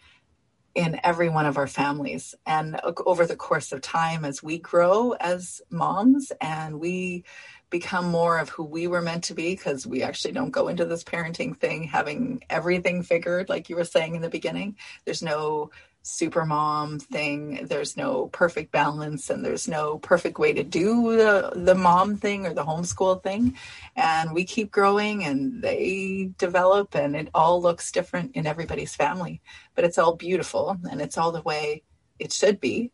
in 0.76 1.00
every 1.04 1.30
one 1.30 1.46
of 1.46 1.58
our 1.58 1.68
families. 1.68 2.36
And 2.46 2.80
over 3.06 3.26
the 3.26 3.36
course 3.36 3.72
of 3.72 3.82
time, 3.82 4.24
as 4.24 4.44
we 4.44 4.60
grow 4.60 5.12
as 5.14 5.62
moms 5.70 6.32
and 6.40 6.80
we 6.80 7.26
become 7.70 8.06
more 8.06 8.40
of 8.40 8.50
who 8.50 8.64
we 8.64 8.88
were 8.88 9.02
meant 9.02 9.24
to 9.26 9.34
be, 9.34 9.56
because 9.56 9.86
we 9.86 10.04
actually 10.04 10.34
don't 10.34 10.52
go 10.52 10.68
into 10.68 10.86
this 10.86 11.04
parenting 11.04 11.56
thing 11.56 11.84
having 11.84 12.44
everything 12.50 13.04
figured, 13.04 13.50
like 13.50 13.70
you 13.70 13.76
were 13.76 13.84
saying 13.84 14.16
in 14.16 14.22
the 14.22 14.30
beginning. 14.30 14.76
There's 15.06 15.22
no 15.22 15.72
super 16.02 16.46
mom 16.46 17.00
thing. 17.00 17.66
There's 17.68 17.98
no 17.98 18.28
perfect 18.28 18.72
balance 18.72 19.30
and 19.30 19.44
there's 19.44 19.68
no 19.68 20.00
perfect 20.00 20.40
way 20.40 20.54
to 20.54 20.64
do 20.64 21.16
the, 21.18 21.52
the 21.56 21.76
mom 21.76 22.16
thing 22.18 22.46
or 22.46 22.54
the 22.54 22.64
homeschool 22.64 23.22
thing. 23.22 23.58
And 23.96 24.34
we 24.34 24.44
keep 24.44 24.72
growing 24.72 25.24
and 25.24 25.62
they 25.62 26.32
develop 26.38 26.96
and 26.96 27.16
it 27.16 27.30
all 27.34 27.62
looks 27.62 27.92
different 27.92 28.36
in 28.36 28.48
everybody's 28.48 28.96
family, 28.96 29.42
but 29.76 29.84
it's 29.84 29.98
all 29.98 30.16
beautiful 30.16 30.78
and 30.90 31.02
it's 31.02 31.18
all 31.18 31.32
the 31.32 31.42
way 31.42 31.84
it 32.18 32.32
should 32.32 32.60
be. 32.60 32.92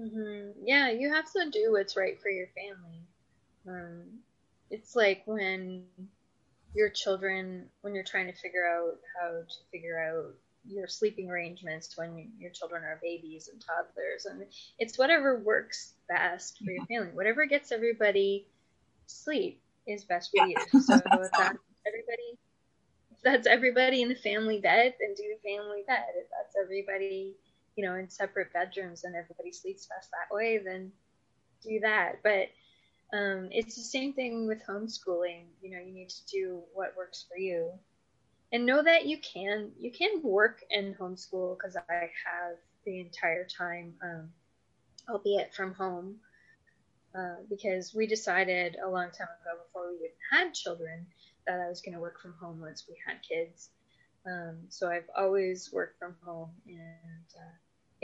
Mm-hmm. 0.00 0.50
Yeah, 0.64 0.90
you 0.90 1.12
have 1.12 1.30
to 1.32 1.50
do 1.50 1.72
what's 1.72 1.96
right 1.96 2.20
for 2.20 2.30
your 2.30 2.48
family. 2.48 3.00
Um, 3.68 4.02
it's 4.70 4.96
like 4.96 5.22
when 5.26 5.84
your 6.74 6.90
children, 6.90 7.66
when 7.82 7.94
you're 7.94 8.04
trying 8.04 8.26
to 8.26 8.38
figure 8.38 8.66
out 8.66 8.98
how 9.20 9.30
to 9.30 9.70
figure 9.70 9.98
out 9.98 10.34
your 10.66 10.88
sleeping 10.88 11.30
arrangements 11.30 11.96
when 11.96 12.32
your 12.38 12.50
children 12.50 12.82
are 12.84 12.98
babies 13.02 13.50
and 13.52 13.60
toddlers 13.60 14.24
and 14.24 14.46
it's 14.78 14.98
whatever 14.98 15.38
works 15.38 15.92
best 16.08 16.56
for 16.64 16.70
your 16.70 16.82
family 16.86 17.10
whatever 17.12 17.44
gets 17.44 17.70
everybody 17.70 18.46
sleep 19.04 19.60
is 19.86 20.04
best 20.04 20.30
for 20.30 20.46
yeah. 20.46 20.58
you 20.72 20.80
so 20.80 20.94
if 20.94 21.04
that 21.04 21.56
everybody 21.86 22.38
that's 23.24 23.46
everybody 23.46 24.02
in 24.02 24.08
the 24.10 24.14
family 24.14 24.60
bed, 24.60 24.94
then 25.00 25.14
do 25.16 25.24
the 25.24 25.48
family 25.48 25.82
bed. 25.86 26.04
If 26.14 26.28
that's 26.30 26.54
everybody, 26.62 27.34
you 27.76 27.84
know, 27.84 27.96
in 27.96 28.08
separate 28.08 28.52
bedrooms 28.52 29.04
and 29.04 29.14
everybody 29.14 29.52
sleeps 29.52 29.86
best 29.86 30.10
that 30.10 30.34
way, 30.34 30.58
then 30.64 30.92
do 31.62 31.80
that. 31.80 32.22
But 32.22 32.48
um, 33.16 33.48
it's 33.50 33.76
the 33.76 33.82
same 33.82 34.12
thing 34.12 34.46
with 34.46 34.62
homeschooling. 34.68 35.44
You 35.62 35.70
know, 35.70 35.78
you 35.78 35.92
need 35.92 36.10
to 36.10 36.26
do 36.26 36.62
what 36.72 36.96
works 36.96 37.24
for 37.28 37.38
you, 37.38 37.70
and 38.52 38.66
know 38.66 38.82
that 38.82 39.06
you 39.06 39.18
can 39.18 39.70
you 39.78 39.90
can 39.90 40.22
work 40.22 40.60
and 40.70 40.96
homeschool 40.96 41.56
because 41.56 41.76
I 41.76 41.94
have 41.94 42.56
the 42.84 43.00
entire 43.00 43.46
time, 43.46 43.94
um, 44.02 44.30
albeit 45.08 45.54
from 45.54 45.74
home, 45.74 46.16
uh, 47.14 47.36
because 47.48 47.94
we 47.94 48.06
decided 48.06 48.76
a 48.84 48.88
long 48.88 49.10
time 49.10 49.28
ago 49.42 49.62
before 49.66 49.90
we 49.90 49.96
even 49.96 50.10
had 50.30 50.54
children 50.54 51.06
that 51.46 51.60
I 51.60 51.68
was 51.68 51.80
going 51.80 51.94
to 51.94 52.00
work 52.00 52.20
from 52.20 52.34
home 52.40 52.60
once 52.60 52.84
we 52.88 52.96
had 53.06 53.18
kids. 53.22 53.70
Um, 54.26 54.56
so 54.68 54.88
I've 54.88 55.08
always 55.16 55.70
worked 55.72 55.98
from 55.98 56.16
home, 56.24 56.50
and 56.66 57.28
uh, 57.36 57.54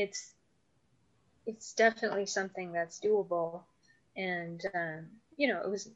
it's 0.00 0.32
it's 1.46 1.72
definitely 1.72 2.26
something 2.26 2.72
that's 2.72 3.00
doable. 3.00 3.62
And 4.16 4.64
um, 4.74 5.06
you 5.36 5.48
know, 5.48 5.60
it 5.62 5.70
was 5.70 5.88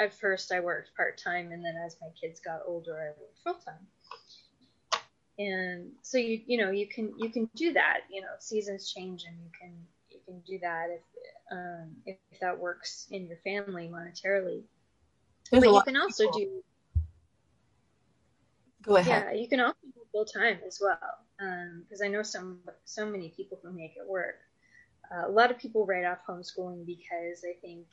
at 0.00 0.14
first 0.14 0.52
I 0.52 0.60
worked 0.60 0.94
part 0.96 1.18
time, 1.18 1.52
and 1.52 1.64
then 1.64 1.74
as 1.84 1.96
my 2.00 2.08
kids 2.20 2.40
got 2.40 2.62
older, 2.66 2.94
I 3.00 3.20
worked 3.20 3.38
full 3.44 3.54
time. 3.54 5.02
And 5.38 5.92
so 6.02 6.18
you 6.18 6.40
you 6.46 6.58
know 6.58 6.70
you 6.70 6.86
can 6.86 7.12
you 7.18 7.30
can 7.30 7.48
do 7.54 7.72
that. 7.72 8.00
You 8.10 8.22
know, 8.22 8.28
seasons 8.38 8.92
change, 8.92 9.24
and 9.24 9.36
you 9.42 9.50
can 9.58 9.72
you 10.10 10.18
can 10.26 10.40
do 10.40 10.58
that 10.60 10.88
if 10.90 11.02
um, 11.50 11.90
if, 12.06 12.16
if 12.30 12.40
that 12.40 12.58
works 12.58 13.06
in 13.10 13.26
your 13.26 13.38
family 13.38 13.90
monetarily. 13.92 14.62
There's 15.50 15.64
but 15.64 15.72
you 15.72 15.82
can 15.82 15.96
also 15.96 16.30
do 16.30 16.62
Go 18.82 18.96
ahead. 18.96 19.28
Yeah, 19.32 19.40
you 19.40 19.48
can 19.48 19.60
also 19.60 19.78
do 19.82 20.00
full 20.12 20.24
time 20.24 20.58
as 20.66 20.80
well, 20.82 20.98
because 21.38 22.00
um, 22.00 22.06
I 22.06 22.08
know 22.08 22.22
some 22.22 22.58
so 22.84 23.06
many 23.06 23.30
people 23.30 23.58
who 23.62 23.72
make 23.72 23.94
it 23.96 24.08
work. 24.08 24.36
Uh, 25.10 25.28
a 25.28 25.30
lot 25.30 25.50
of 25.50 25.58
people 25.58 25.86
write 25.86 26.04
off 26.04 26.18
homeschooling 26.28 26.86
because 26.86 27.40
they 27.42 27.56
think 27.60 27.86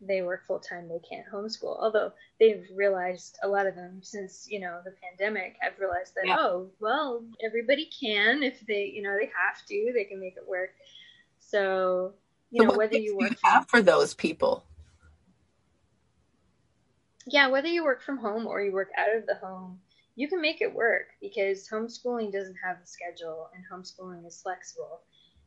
they 0.00 0.22
work 0.22 0.46
full 0.46 0.58
time, 0.58 0.88
they 0.88 1.00
can't 1.08 1.26
homeschool. 1.32 1.80
Although 1.80 2.12
they've 2.38 2.66
realized 2.74 3.38
a 3.42 3.48
lot 3.48 3.66
of 3.66 3.74
them 3.74 4.00
since 4.02 4.46
you 4.50 4.60
know 4.60 4.80
the 4.84 4.94
pandemic 5.02 5.56
have 5.60 5.72
realized 5.78 6.14
that 6.16 6.26
yeah. 6.26 6.36
oh 6.38 6.68
well 6.80 7.24
everybody 7.44 7.90
can 8.00 8.42
if 8.42 8.60
they 8.66 8.92
you 8.94 9.02
know 9.02 9.16
they 9.18 9.26
have 9.26 9.64
to 9.66 9.92
they 9.94 10.04
can 10.04 10.20
make 10.20 10.36
it 10.36 10.46
work. 10.46 10.70
So 11.40 12.12
you 12.50 12.62
so 12.62 12.68
know 12.68 12.78
whether 12.78 12.96
you 12.96 13.16
work 13.16 13.30
you 13.30 13.36
have 13.44 13.68
for 13.68 13.82
those 13.82 14.14
people. 14.14 14.64
Yeah, 17.26 17.48
whether 17.48 17.68
you 17.68 17.84
work 17.84 18.02
from 18.02 18.18
home 18.18 18.46
or 18.46 18.60
you 18.60 18.72
work 18.72 18.90
out 18.98 19.16
of 19.16 19.26
the 19.26 19.34
home, 19.36 19.80
you 20.16 20.28
can 20.28 20.40
make 20.40 20.60
it 20.60 20.74
work 20.74 21.08
because 21.20 21.68
homeschooling 21.68 22.32
doesn't 22.32 22.56
have 22.64 22.76
a 22.82 22.86
schedule 22.86 23.48
and 23.54 23.64
homeschooling 23.70 24.26
is 24.26 24.40
flexible. 24.40 25.00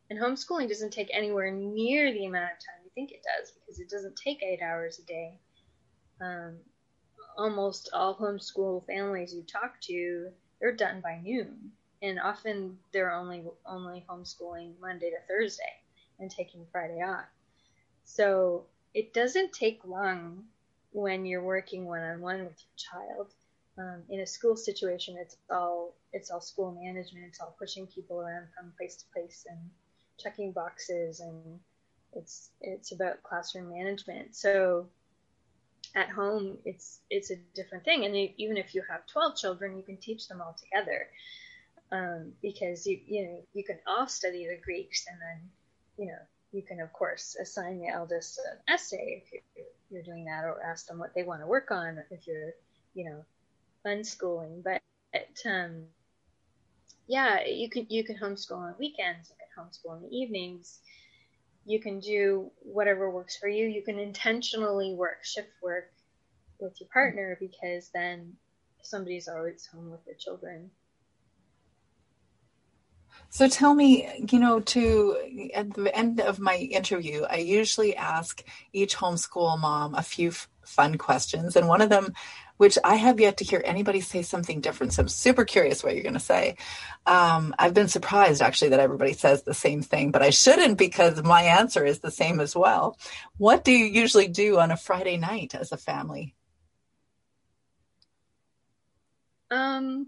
And 0.10 0.20
homeschooling 0.20 0.68
doesn't 0.68 0.94
take 0.94 1.10
anywhere 1.14 1.52
near 1.52 2.12
the 2.12 2.26
amount 2.26 2.52
of 2.52 2.60
time 2.60 2.84
you 2.84 2.92
think 2.94 3.12
it 3.12 3.24
does 3.24 3.52
because 3.52 3.80
it 3.80 3.90
doesn't 3.90 4.16
take 4.16 4.44
eight 4.44 4.62
hours 4.62 5.00
a 5.00 5.04
day. 5.04 5.40
Um, 6.22 6.58
almost 7.38 7.90
all 7.94 8.16
homeschool 8.16 8.86
families 8.86 9.34
you 9.34 9.44
talk 9.44 9.80
to, 9.82 10.30
they're 10.60 10.76
done 10.76 11.02
by 11.02 11.20
noon. 11.24 11.72
And 12.02 12.20
often 12.20 12.78
they're 12.94 13.12
only 13.12 13.44
only 13.66 14.06
homeschooling 14.10 14.80
Monday 14.80 15.10
to 15.10 15.18
Thursday 15.28 15.64
and 16.20 16.30
taking 16.30 16.66
Friday 16.72 17.02
off. 17.02 17.26
So 18.04 18.66
it 18.94 19.14
doesn't 19.14 19.52
take 19.54 19.82
long 19.86 20.46
when 20.92 21.26
you're 21.26 21.44
working 21.44 21.86
one 21.86 22.02
on 22.02 22.22
one 22.22 22.40
with 22.40 22.64
your 22.64 22.76
child 22.78 23.34
um, 23.78 24.04
in 24.10 24.22
a 24.22 24.28
school 24.28 24.56
situation, 24.56 25.18
it's 25.20 25.38
all 25.50 25.96
it's 26.14 26.32
all 26.32 26.42
school 26.42 26.78
management. 26.82 27.26
It's 27.28 27.40
all 27.40 27.56
pushing 27.60 27.88
people 27.88 28.20
around 28.20 28.48
from 28.56 28.74
place 28.78 28.96
to 28.98 29.06
place 29.14 29.46
and 29.50 29.60
checking 30.18 30.52
boxes, 30.52 31.20
and 31.20 31.60
it's 32.14 32.50
it's 32.62 32.92
about 32.92 33.22
classroom 33.24 33.70
management. 33.70 34.36
So 34.36 34.88
at 35.96 36.10
home, 36.10 36.58
it's 36.66 37.02
it's 37.10 37.32
a 37.32 37.36
different 37.54 37.86
thing. 37.86 38.06
And 38.06 38.16
even 38.38 38.58
if 38.58 38.74
you 38.74 38.84
have 38.90 39.06
twelve 39.06 39.36
children, 39.36 39.78
you 39.78 39.84
can 39.84 39.98
teach 39.98 40.28
them 40.28 40.42
all 40.42 40.56
together 40.60 41.08
um, 41.92 42.34
because 42.42 42.86
you 42.86 43.00
you 43.06 43.24
know 43.26 43.44
you 43.54 43.64
can 43.64 43.80
all 43.88 44.08
study 44.08 44.48
the 44.48 44.60
Greeks, 44.64 45.06
and 45.10 45.20
then 45.22 45.50
you 45.98 46.12
know 46.12 46.20
you 46.52 46.64
can 46.64 46.80
of 46.80 46.92
course 46.94 47.36
assign 47.40 47.80
the 47.80 47.90
eldest 47.90 48.40
an 48.40 48.74
essay 48.74 49.24
if 49.32 49.66
you're 49.92 50.04
doing 50.04 50.26
that, 50.26 50.44
or 50.46 50.62
ask 50.64 50.88
them 50.88 50.98
what 50.98 51.14
they 51.14 51.24
want 51.24 51.42
to 51.42 51.48
work 51.48 51.70
on 51.70 52.04
if 52.10 52.28
you're 52.28 52.54
you 52.96 53.10
know 53.10 53.24
unschooling, 53.88 54.64
but 54.64 54.82
um, 55.46 55.86
yeah, 57.08 57.46
you 57.46 57.70
can 57.70 57.88
you 57.90 58.04
can 58.04 58.18
homeschool 58.18 58.58
on 58.58 58.76
weekends. 58.78 59.30
You 59.30 59.36
can 59.40 59.66
homeschool 59.66 59.98
in 59.98 60.04
the 60.04 60.16
evenings. 60.16 60.80
You 61.66 61.80
can 61.80 62.00
do 62.00 62.52
whatever 62.62 63.10
works 63.10 63.38
for 63.38 63.48
you. 63.50 63.66
You 63.68 63.82
can 63.82 64.00
intentionally 64.00 64.94
work 64.94 65.24
shift 65.24 65.50
work 65.62 65.92
with 66.60 66.80
your 66.80 66.90
partner 66.92 67.38
because 67.40 67.90
then 67.94 68.34
somebody's 68.82 69.28
always 69.28 69.66
home 69.66 69.92
with 69.92 70.04
their 70.06 70.16
children. 70.16 70.72
So 73.30 73.48
tell 73.48 73.76
me, 73.76 74.10
you 74.32 74.40
know, 74.40 74.60
to 74.62 75.52
at 75.54 75.74
the 75.74 75.96
end 75.96 76.22
of 76.22 76.40
my 76.40 76.56
interview, 76.56 77.24
I 77.24 77.38
usually 77.38 77.96
ask 77.96 78.44
each 78.74 78.96
homeschool 78.96 79.60
mom 79.60 79.96
a 79.96 80.02
few 80.02 80.30
f- 80.30 80.50
fun 80.66 80.98
questions, 80.98 81.56
and 81.56 81.68
one 81.68 81.82
of 81.82 81.90
them 81.90 82.14
which 82.58 82.78
I 82.84 82.96
have 82.96 83.20
yet 83.20 83.38
to 83.38 83.46
hear 83.46 83.62
anybody 83.64 84.02
say 84.02 84.22
something 84.22 84.62
different. 84.62 84.94
So 84.94 85.04
I'm 85.04 85.08
super 85.08 85.46
curious 85.46 85.84
what 85.84 85.94
you're 85.94 86.04
going 86.04 86.14
to 86.14 86.20
say. 86.20 86.58
Um, 87.06 87.56
I've 87.58 87.74
been 87.74 87.88
surprised 87.88 88.42
actually 88.42 88.70
that 88.70 88.80
everybody 88.80 89.14
says 89.14 89.44
the 89.44 89.54
same 89.54 89.82
thing, 89.82 90.12
but 90.12 90.22
I 90.22 90.32
shouldn't 90.32 90.78
because 90.78 91.24
my 91.24 91.44
answer 91.44 91.86
is 91.86 92.00
the 92.00 92.12
same 92.12 92.40
as 92.40 92.56
well. 92.56 92.98
What 93.38 93.64
do 93.64 93.72
you 93.72 93.86
usually 93.86 94.28
do 94.28 94.60
on 94.60 94.72
a 94.72 94.78
Friday 94.78 95.18
night 95.18 95.56
as 95.56 95.72
a 95.72 95.78
family? 95.78 96.36
Um, 99.50 100.08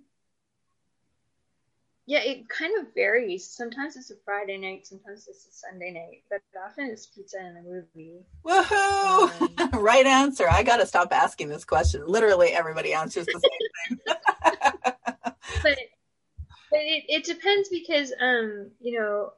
yeah, 2.10 2.24
it 2.24 2.50
kind 2.50 2.74
of 2.80 2.88
varies. 2.96 3.48
Sometimes 3.48 3.96
it's 3.96 4.10
a 4.10 4.16
Friday 4.26 4.58
night, 4.58 4.88
sometimes 4.88 5.28
it's 5.28 5.46
a 5.46 5.52
Sunday 5.52 5.92
night, 5.92 6.24
but 6.28 6.42
often 6.60 6.90
it's 6.90 7.06
pizza 7.06 7.38
and 7.38 7.60
a 7.60 7.62
movie. 7.62 8.26
Woohoo! 8.44 9.62
Um, 9.62 9.70
right 9.80 10.08
answer. 10.08 10.50
I 10.50 10.64
got 10.64 10.78
to 10.78 10.88
stop 10.88 11.14
asking 11.14 11.50
this 11.50 11.66
question. 11.66 12.02
Literally, 12.08 12.48
everybody 12.48 12.94
answers 12.94 13.28
the 13.28 13.40
same 13.40 14.00
thing. 14.00 14.16
but 15.62 15.78
but 16.72 16.80
it, 16.80 17.04
it 17.10 17.24
depends 17.26 17.70
because 17.70 18.12
um 18.20 18.72
you 18.82 19.00
know 19.00 19.30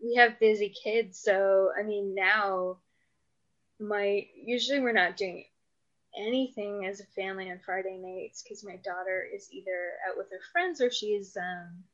we 0.00 0.14
have 0.14 0.38
busy 0.38 0.68
kids, 0.68 1.18
so 1.18 1.72
I 1.76 1.82
mean 1.82 2.14
now 2.14 2.76
my 3.80 4.28
usually 4.36 4.78
we're 4.78 4.92
not 4.92 5.16
doing 5.16 5.42
anything 6.16 6.86
as 6.86 7.00
a 7.00 7.06
family 7.06 7.50
on 7.50 7.58
Friday 7.64 7.98
nights 7.98 8.42
because 8.42 8.64
my 8.64 8.76
daughter 8.76 9.26
is 9.34 9.48
either 9.52 9.92
out 10.08 10.16
with 10.16 10.30
her 10.30 10.40
friends 10.52 10.80
or 10.80 10.90
she's 10.90 11.36
um, 11.36 11.84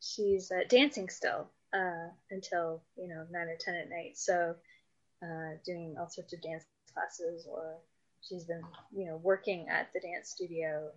she's 0.00 0.50
uh, 0.50 0.64
dancing 0.68 1.08
still 1.08 1.48
uh, 1.72 2.08
until 2.30 2.82
you 2.96 3.08
know 3.08 3.26
nine 3.30 3.48
or 3.48 3.56
ten 3.58 3.74
at 3.74 3.90
night. 3.90 4.16
So 4.16 4.54
uh, 5.22 5.56
doing 5.64 5.96
all 5.98 6.08
sorts 6.08 6.32
of 6.32 6.42
dance 6.42 6.64
classes 6.92 7.46
or 7.50 7.76
she's 8.20 8.44
been 8.44 8.62
you 8.94 9.06
know 9.06 9.16
working 9.16 9.68
at 9.68 9.92
the 9.92 10.00
dance 10.00 10.30
studio. 10.30 10.90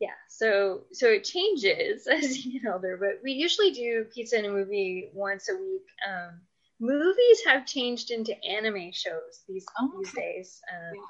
Yeah, 0.00 0.18
so 0.28 0.82
so 0.92 1.06
it 1.06 1.24
changes 1.24 2.06
as 2.10 2.44
you 2.44 2.60
get 2.60 2.72
older, 2.72 2.96
but 2.96 3.20
we 3.22 3.32
usually 3.32 3.70
do 3.70 4.04
pizza 4.12 4.36
and 4.36 4.46
a 4.46 4.50
movie 4.50 5.10
once 5.14 5.48
a 5.48 5.54
week. 5.54 5.86
Um, 6.08 6.40
movies 6.82 7.40
have 7.46 7.64
changed 7.64 8.10
into 8.10 8.34
anime 8.44 8.90
shows 8.92 9.44
these 9.48 9.64
oh, 9.80 9.92
these 9.98 10.12
days. 10.12 10.60
Um, 10.70 10.94
yeah. 10.96 11.02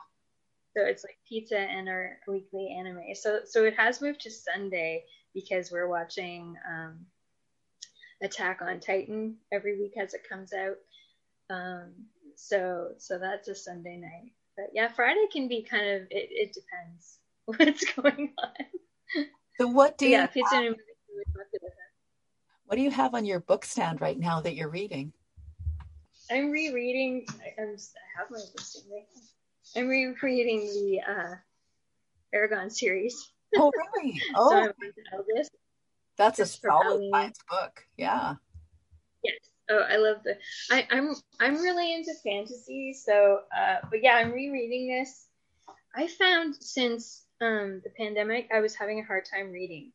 So 0.76 0.86
it's 0.86 1.02
like 1.02 1.16
pizza 1.28 1.58
and 1.58 1.88
our 1.88 2.18
weekly 2.28 2.76
anime. 2.78 3.14
So 3.14 3.40
so 3.44 3.64
it 3.64 3.74
has 3.76 4.00
moved 4.00 4.20
to 4.20 4.30
Sunday 4.30 5.04
because 5.34 5.72
we're 5.72 5.88
watching 5.88 6.54
um, 6.70 7.06
Attack 8.22 8.60
on 8.60 8.80
Titan 8.80 9.36
every 9.50 9.80
week 9.80 9.94
as 9.98 10.14
it 10.14 10.28
comes 10.28 10.52
out. 10.52 10.76
Um, 11.50 11.92
so 12.36 12.90
so 12.98 13.18
that's 13.18 13.48
a 13.48 13.54
Sunday 13.54 13.96
night. 13.96 14.32
But 14.56 14.66
yeah, 14.74 14.88
Friday 14.88 15.26
can 15.32 15.48
be 15.48 15.62
kind 15.62 15.88
of 15.88 16.02
it, 16.10 16.28
it 16.30 16.54
depends 16.54 17.18
what's 17.46 17.84
going 17.94 18.32
on. 18.38 19.26
So 19.58 19.66
what 19.68 19.96
do 19.96 20.04
you 20.04 20.12
yeah, 20.12 20.26
pizza 20.26 20.54
and 20.56 20.64
movie 20.66 20.80
really 21.10 21.24
popular. 21.26 21.72
What 22.66 22.76
do 22.76 22.82
you 22.82 22.90
have 22.90 23.14
on 23.14 23.24
your 23.24 23.40
book 23.40 23.64
stand 23.64 24.00
right 24.00 24.18
now 24.18 24.40
that 24.40 24.54
you're 24.54 24.68
reading? 24.68 25.12
I'm 26.32 26.50
rereading. 26.50 27.26
I'm, 27.58 27.76
I 27.76 28.18
have 28.18 28.30
my 28.30 28.38
listing 28.56 28.82
right 28.90 29.06
I'm 29.76 29.88
rereading 29.88 30.60
the 30.60 31.00
uh, 31.06 31.34
Eragon 32.34 32.70
series. 32.70 33.30
Oh, 33.56 33.70
really? 33.76 34.20
Oh, 34.36 34.72
so 34.72 35.42
That's 36.16 36.38
a 36.38 36.46
solid 36.46 37.02
science 37.10 37.38
book. 37.50 37.84
Yeah. 37.96 38.34
Yes. 39.22 39.34
Oh, 39.70 39.84
I 39.88 39.96
love 39.96 40.22
the. 40.24 40.36
I, 40.70 40.86
I'm 40.90 41.14
I'm 41.38 41.56
really 41.62 41.94
into 41.94 42.12
fantasy, 42.24 42.94
so 42.94 43.40
uh, 43.56 43.76
but 43.90 44.02
yeah, 44.02 44.14
I'm 44.14 44.32
rereading 44.32 44.88
this. 44.88 45.26
I 45.94 46.08
found 46.08 46.56
since 46.56 47.24
um, 47.40 47.80
the 47.84 47.90
pandemic, 47.90 48.48
I 48.54 48.60
was 48.60 48.74
having 48.74 49.00
a 49.00 49.04
hard 49.04 49.24
time 49.24 49.52
reading. 49.52 49.92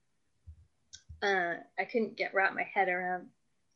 Uh, 1.21 1.55
I 1.79 1.85
couldn't 1.85 2.15
get 2.15 2.33
wrap 2.33 2.53
my 2.53 2.65
head 2.73 2.89
around 2.89 3.27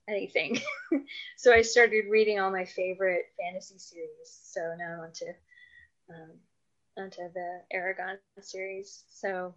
anything, 0.08 0.60
so 1.38 1.54
I 1.54 1.62
started 1.62 2.06
reading 2.10 2.40
all 2.40 2.52
my 2.52 2.66
favorite 2.66 3.26
fantasy 3.40 3.78
series. 3.78 4.40
So 4.44 4.76
now 4.78 5.02
onto 5.04 5.26
um, 6.10 6.32
onto 6.98 7.22
the 7.34 7.62
Eragon 7.74 8.18
series. 8.42 9.04
So, 9.10 9.54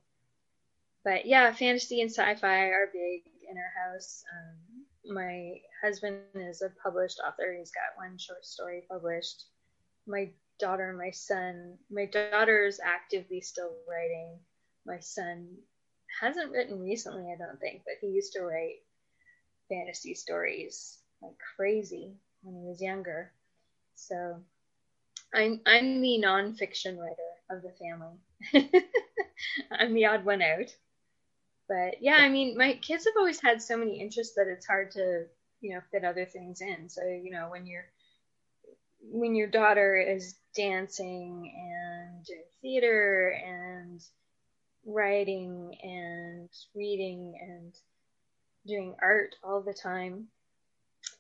but 1.05 1.26
yeah, 1.26 1.53
fantasy 1.53 2.01
and 2.01 2.11
sci-fi 2.11 2.68
are 2.68 2.90
big 2.92 3.22
in 3.51 3.57
our 3.57 3.92
house. 3.92 4.24
Um, 4.32 5.14
my 5.14 5.55
husband 5.82 6.20
is 6.34 6.62
a 6.62 6.70
published 6.82 7.20
author. 7.26 7.55
He's 7.59 7.72
got 7.72 7.97
one 8.03 8.16
short 8.18 8.45
story 8.45 8.84
published. 8.88 9.45
My 10.07 10.30
daughter 10.59 10.88
and 10.90 10.99
my 10.99 11.11
son. 11.11 11.76
My 11.90 12.07
daughter 12.07 12.66
is 12.66 12.80
actively 12.82 13.40
still 13.40 13.72
writing. 13.88 14.38
My 14.86 15.01
son 15.01 15.49
hasn't 16.20 16.53
written 16.53 16.80
recently, 16.80 17.32
I 17.32 17.36
don't 17.36 17.61
think, 17.61 17.82
but 17.84 17.95
he 18.01 18.09
used 18.09 18.32
to 18.34 18.42
write 18.42 18.82
fantasy 19.68 20.14
stories 20.14 20.98
like 21.22 21.36
crazy 21.56 22.14
when 22.42 22.54
he 22.56 22.66
was 22.66 22.82
younger. 22.82 23.32
So 23.96 24.40
I'm 25.34 25.60
I'm 25.66 26.00
the 26.00 26.22
nonfiction 26.24 26.98
writer 26.98 27.32
of 27.50 27.62
the 27.62 27.72
family. 27.72 28.82
I'm 29.72 29.94
the 29.94 30.06
odd 30.06 30.24
one 30.24 30.42
out. 30.42 30.74
But 31.68 32.02
yeah, 32.02 32.16
I 32.16 32.28
mean, 32.28 32.56
my 32.56 32.74
kids 32.74 33.04
have 33.06 33.14
always 33.16 33.40
had 33.40 33.62
so 33.62 33.76
many 33.76 34.00
interests 34.00 34.34
that 34.36 34.48
it's 34.48 34.66
hard 34.66 34.90
to, 34.92 35.26
you 35.60 35.74
know, 35.74 35.80
fit 35.90 36.04
other 36.04 36.26
things 36.26 36.60
in. 36.60 36.88
So, 36.88 37.02
you 37.04 37.30
know, 37.30 37.48
when 37.50 37.66
you're 37.66 37.86
when 39.00 39.34
your 39.34 39.48
daughter 39.48 39.96
is 39.96 40.34
dancing 40.54 41.52
and 41.56 42.26
theater 42.62 43.30
and 43.30 44.02
writing 44.86 45.76
and 45.82 46.48
reading 46.74 47.38
and 47.40 47.74
doing 48.66 48.94
art 49.02 49.36
all 49.42 49.62
the 49.62 49.74
time 49.74 50.26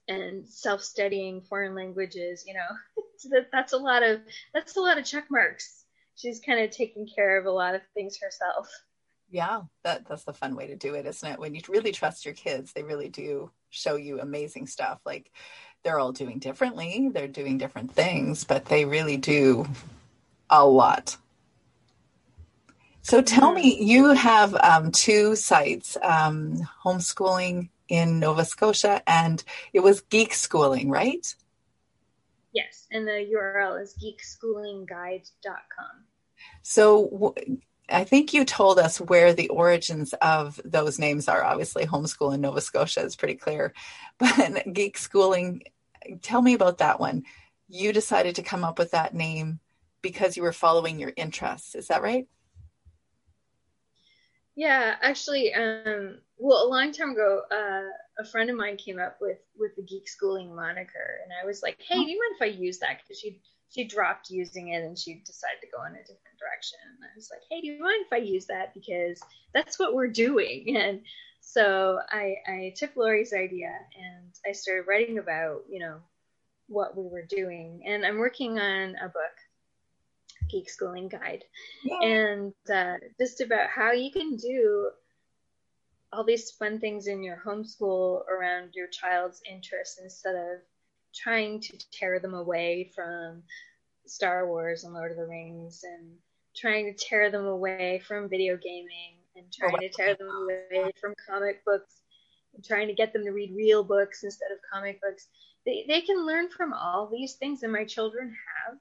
and 0.08 0.46
self-studying 0.48 1.42
foreign 1.42 1.74
languages 1.74 2.44
you 2.46 2.54
know 2.54 3.04
that's 3.52 3.72
a 3.72 3.76
lot 3.76 4.02
of 4.02 4.20
that's 4.52 4.76
a 4.76 4.80
lot 4.80 4.98
of 4.98 5.04
check 5.04 5.26
marks. 5.30 5.84
She's 6.16 6.40
kind 6.40 6.60
of 6.60 6.70
taking 6.70 7.08
care 7.12 7.38
of 7.38 7.46
a 7.46 7.50
lot 7.50 7.74
of 7.74 7.82
things 7.94 8.18
herself. 8.20 8.68
Yeah 9.30 9.62
that 9.82 10.06
that's 10.06 10.24
the 10.24 10.32
fun 10.32 10.54
way 10.54 10.66
to 10.68 10.76
do 10.76 10.94
it 10.94 11.06
isn't 11.06 11.32
it? 11.32 11.38
When 11.38 11.54
you 11.54 11.62
really 11.68 11.92
trust 11.92 12.24
your 12.24 12.34
kids 12.34 12.72
they 12.72 12.82
really 12.82 13.08
do 13.08 13.50
show 13.70 13.96
you 13.96 14.20
amazing 14.20 14.66
stuff. 14.66 15.00
Like 15.04 15.32
they're 15.82 15.98
all 15.98 16.12
doing 16.12 16.38
differently 16.38 17.10
they're 17.12 17.28
doing 17.28 17.58
different 17.58 17.92
things 17.92 18.44
but 18.44 18.64
they 18.66 18.84
really 18.84 19.16
do 19.16 19.66
a 20.50 20.64
lot 20.64 21.16
so 23.04 23.22
tell 23.22 23.52
me 23.52 23.80
you 23.80 24.14
have 24.14 24.56
um, 24.56 24.90
two 24.90 25.36
sites 25.36 25.96
um, 26.02 26.56
homeschooling 26.84 27.68
in 27.88 28.18
nova 28.18 28.44
scotia 28.44 29.00
and 29.06 29.44
it 29.72 29.80
was 29.80 30.00
geek 30.00 30.34
schooling 30.34 30.90
right 30.90 31.36
yes 32.52 32.88
and 32.90 33.06
the 33.06 33.30
url 33.36 33.80
is 33.80 33.94
geekschoolingguide.com 34.02 36.04
so 36.62 37.34
I 37.90 38.04
think 38.04 38.32
you 38.32 38.46
told 38.46 38.78
us 38.78 38.98
where 38.98 39.34
the 39.34 39.48
origins 39.48 40.14
of 40.14 40.58
those 40.64 40.98
names 40.98 41.28
are. 41.28 41.44
Obviously, 41.44 41.84
homeschool 41.84 42.34
in 42.34 42.40
Nova 42.40 42.62
Scotia 42.62 43.02
is 43.02 43.14
pretty 43.14 43.34
clear, 43.34 43.74
but 44.18 44.72
geek 44.72 44.96
schooling 44.96 45.64
tell 46.22 46.42
me 46.42 46.54
about 46.54 46.78
that 46.78 47.00
one. 47.00 47.24
You 47.68 47.92
decided 47.92 48.36
to 48.36 48.42
come 48.42 48.64
up 48.64 48.78
with 48.78 48.92
that 48.92 49.14
name 49.14 49.60
because 50.02 50.36
you 50.36 50.42
were 50.42 50.52
following 50.52 50.98
your 50.98 51.12
interests. 51.16 51.74
Is 51.74 51.88
that 51.88 52.02
right? 52.02 52.26
Yeah, 54.56 54.96
actually, 55.02 55.52
um, 55.54 56.18
well, 56.38 56.66
a 56.66 56.68
long 56.68 56.92
time 56.92 57.10
ago, 57.10 57.42
uh, 57.50 58.22
a 58.22 58.24
friend 58.24 58.50
of 58.50 58.56
mine 58.56 58.76
came 58.76 59.00
up 59.00 59.18
with 59.20 59.38
with 59.58 59.74
the 59.76 59.82
geek 59.82 60.08
schooling 60.08 60.54
moniker, 60.54 61.18
and 61.24 61.32
I 61.32 61.44
was 61.44 61.62
like, 61.62 61.76
"Hey, 61.82 62.04
do 62.04 62.10
you 62.10 62.18
mind 62.20 62.36
if 62.36 62.42
I 62.42 62.60
use 62.62 62.78
that?" 62.78 62.98
Because 63.02 63.18
she 63.18 63.40
she 63.70 63.84
dropped 63.84 64.30
using 64.30 64.68
it 64.68 64.84
and 64.84 64.96
she 64.96 65.16
decided 65.26 65.60
to 65.62 65.68
go 65.76 65.84
in 65.84 65.94
a 65.94 65.98
different 66.02 66.38
direction. 66.38 66.78
And 66.86 67.04
I 67.04 67.08
was 67.16 67.30
like, 67.32 67.40
"Hey, 67.50 67.60
do 67.60 67.66
you 67.66 67.80
mind 67.82 68.04
if 68.06 68.12
I 68.12 68.18
use 68.18 68.46
that? 68.46 68.74
Because 68.74 69.20
that's 69.52 69.78
what 69.78 69.94
we're 69.94 70.08
doing." 70.08 70.76
And 70.76 71.02
so 71.40 72.00
I, 72.10 72.36
I 72.48 72.74
took 72.76 72.96
Lori's 72.96 73.32
idea 73.34 73.68
and 73.98 74.34
I 74.46 74.52
started 74.52 74.86
writing 74.88 75.18
about, 75.18 75.64
you 75.68 75.78
know, 75.78 76.00
what 76.68 76.96
we 76.96 77.04
were 77.08 77.26
doing. 77.26 77.82
And 77.86 78.04
I'm 78.06 78.18
working 78.18 78.58
on 78.58 78.96
a 78.96 79.08
book, 79.08 79.33
Geek 80.54 80.70
Schooling 80.70 81.08
Guide, 81.08 81.42
yeah. 81.84 82.08
and 82.08 82.52
uh, 82.72 82.94
just 83.18 83.40
about 83.40 83.68
how 83.68 83.90
you 83.90 84.12
can 84.12 84.36
do 84.36 84.90
all 86.12 86.22
these 86.22 86.52
fun 86.52 86.78
things 86.78 87.08
in 87.08 87.24
your 87.24 87.42
homeschool 87.44 88.24
around 88.28 88.70
your 88.72 88.86
child's 88.86 89.42
interests 89.50 89.98
instead 90.00 90.36
of 90.36 90.60
trying 91.12 91.60
to 91.60 91.76
tear 91.90 92.20
them 92.20 92.34
away 92.34 92.92
from 92.94 93.42
Star 94.06 94.46
Wars 94.46 94.84
and 94.84 94.94
Lord 94.94 95.10
of 95.10 95.16
the 95.16 95.26
Rings 95.26 95.82
and 95.82 96.12
trying 96.54 96.86
to 96.86 97.04
tear 97.04 97.32
them 97.32 97.46
away 97.46 98.00
from 98.06 98.28
video 98.28 98.56
gaming 98.56 99.16
and 99.34 99.46
trying 99.52 99.80
to 99.80 99.88
tear 99.88 100.14
them 100.14 100.28
away 100.28 100.92
from 101.00 101.14
comic 101.28 101.64
books 101.64 102.02
and 102.54 102.64
trying 102.64 102.86
to 102.86 102.94
get 102.94 103.12
them 103.12 103.24
to 103.24 103.32
read 103.32 103.56
real 103.56 103.82
books 103.82 104.22
instead 104.22 104.52
of 104.52 104.58
comic 104.72 105.00
books. 105.00 105.26
They, 105.66 105.84
they 105.88 106.00
can 106.02 106.24
learn 106.24 106.48
from 106.48 106.72
all 106.72 107.08
these 107.10 107.34
things 107.34 107.64
and 107.64 107.72
my 107.72 107.84
children 107.84 108.28
have. 108.68 108.78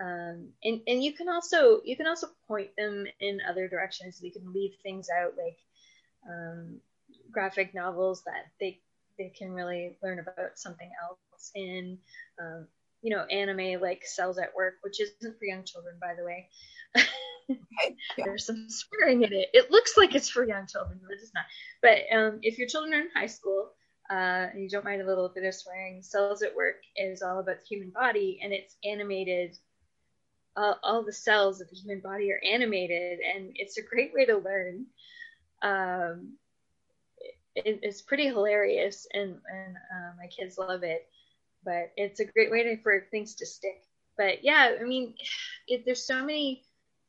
Um, 0.00 0.50
and, 0.62 0.80
and 0.86 1.02
you 1.02 1.12
can 1.12 1.28
also 1.28 1.80
you 1.84 1.96
can 1.96 2.06
also 2.06 2.28
point 2.46 2.70
them 2.76 3.06
in 3.20 3.40
other 3.48 3.68
directions. 3.68 4.20
You 4.22 4.32
can 4.32 4.52
leave 4.52 4.74
things 4.82 5.08
out 5.10 5.34
like 5.36 5.58
um, 6.28 6.80
graphic 7.30 7.74
novels 7.74 8.22
that 8.24 8.46
they 8.60 8.80
they 9.18 9.32
can 9.36 9.52
really 9.52 9.96
learn 10.02 10.20
about 10.20 10.56
something 10.56 10.90
else 11.02 11.50
in. 11.54 11.98
Um, 12.40 12.66
you 13.00 13.14
know, 13.14 13.24
anime 13.24 13.80
like 13.80 14.02
Cells 14.04 14.38
at 14.38 14.54
Work, 14.56 14.74
which 14.82 15.00
isn't 15.00 15.38
for 15.38 15.44
young 15.44 15.62
children, 15.64 15.96
by 16.00 16.14
the 16.16 16.24
way. 16.24 16.48
Okay. 17.50 17.96
Yeah. 18.18 18.24
There's 18.26 18.44
some 18.44 18.66
swearing 18.68 19.22
in 19.22 19.32
it. 19.32 19.48
It 19.54 19.70
looks 19.70 19.96
like 19.96 20.14
it's 20.14 20.28
for 20.28 20.44
young 20.44 20.66
children, 20.66 21.00
but 21.02 21.14
it's 21.14 21.32
not. 21.34 21.44
But 21.80 21.98
um, 22.14 22.40
if 22.42 22.58
your 22.58 22.68
children 22.68 22.92
are 22.92 23.00
in 23.00 23.08
high 23.14 23.26
school 23.26 23.70
uh, 24.10 24.48
and 24.52 24.62
you 24.62 24.68
don't 24.68 24.84
mind 24.84 25.00
a 25.00 25.06
little 25.06 25.30
bit 25.34 25.44
of 25.44 25.54
swearing, 25.54 26.02
Cells 26.02 26.42
at 26.42 26.54
Work 26.54 26.82
is 26.96 27.22
all 27.22 27.38
about 27.38 27.60
the 27.60 27.66
human 27.66 27.90
body 27.90 28.40
and 28.42 28.52
it's 28.52 28.76
animated. 28.84 29.56
All 30.82 31.02
the 31.02 31.12
cells 31.12 31.60
of 31.60 31.68
the 31.70 31.76
human 31.76 32.00
body 32.00 32.32
are 32.32 32.40
animated, 32.44 33.20
and 33.20 33.52
it's 33.54 33.78
a 33.78 33.82
great 33.82 34.12
way 34.14 34.24
to 34.26 34.36
learn. 34.38 34.86
Um, 35.62 36.32
it, 37.54 37.80
it's 37.82 38.02
pretty 38.02 38.26
hilarious, 38.26 39.06
and, 39.12 39.36
and 39.52 39.76
uh, 39.76 40.12
my 40.18 40.26
kids 40.26 40.58
love 40.58 40.82
it. 40.82 41.06
But 41.64 41.92
it's 41.96 42.20
a 42.20 42.24
great 42.24 42.50
way 42.50 42.62
to, 42.64 42.82
for 42.82 43.06
things 43.10 43.34
to 43.36 43.46
stick. 43.46 43.82
But 44.16 44.44
yeah, 44.44 44.76
I 44.80 44.84
mean, 44.84 45.14
it, 45.66 45.84
there's 45.84 46.06
so 46.06 46.24
many 46.24 46.64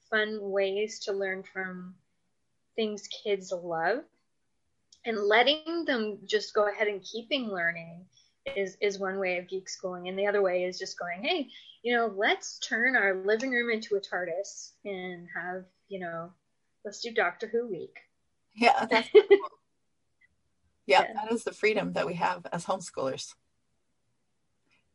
fun 0.10 0.39
ways 0.41 1.00
to 1.06 1.14
learn 1.14 1.43
from 1.43 1.95
things 2.76 3.08
kids 3.24 3.52
love 3.52 4.04
and 5.06 5.18
letting 5.18 5.86
them 5.86 6.20
just 6.26 6.54
go 6.54 6.68
ahead 6.68 6.88
and 6.88 7.04
keeping 7.04 7.47
learning 7.47 8.06
is 8.55 8.77
is 8.81 8.99
one 8.99 9.19
way 9.19 9.37
of 9.37 9.47
geek 9.47 9.69
schooling. 9.69 10.07
And 10.07 10.17
the 10.17 10.27
other 10.27 10.41
way 10.41 10.63
is 10.63 10.79
just 10.79 10.97
going 10.97 11.21
hey 11.23 11.49
you 11.83 11.95
know 11.95 12.13
let's 12.15 12.59
turn 12.59 12.95
our 12.95 13.23
living 13.23 13.51
room 13.51 13.71
into 13.71 13.95
a 13.95 14.01
tardis 14.01 14.71
and 14.85 15.27
have 15.33 15.65
you 15.87 15.99
know 15.99 16.31
let's 16.85 17.01
do 17.01 17.11
doctor 17.11 17.47
who 17.47 17.67
week. 17.67 17.97
Yeah 18.55 18.87
yeah, 18.91 19.01
yeah, 20.87 21.13
that 21.13 21.31
is 21.31 21.43
the 21.43 21.53
freedom 21.53 21.93
that 21.93 22.07
we 22.07 22.15
have 22.15 22.45
as 22.51 22.65
homeschoolers. 22.65 23.33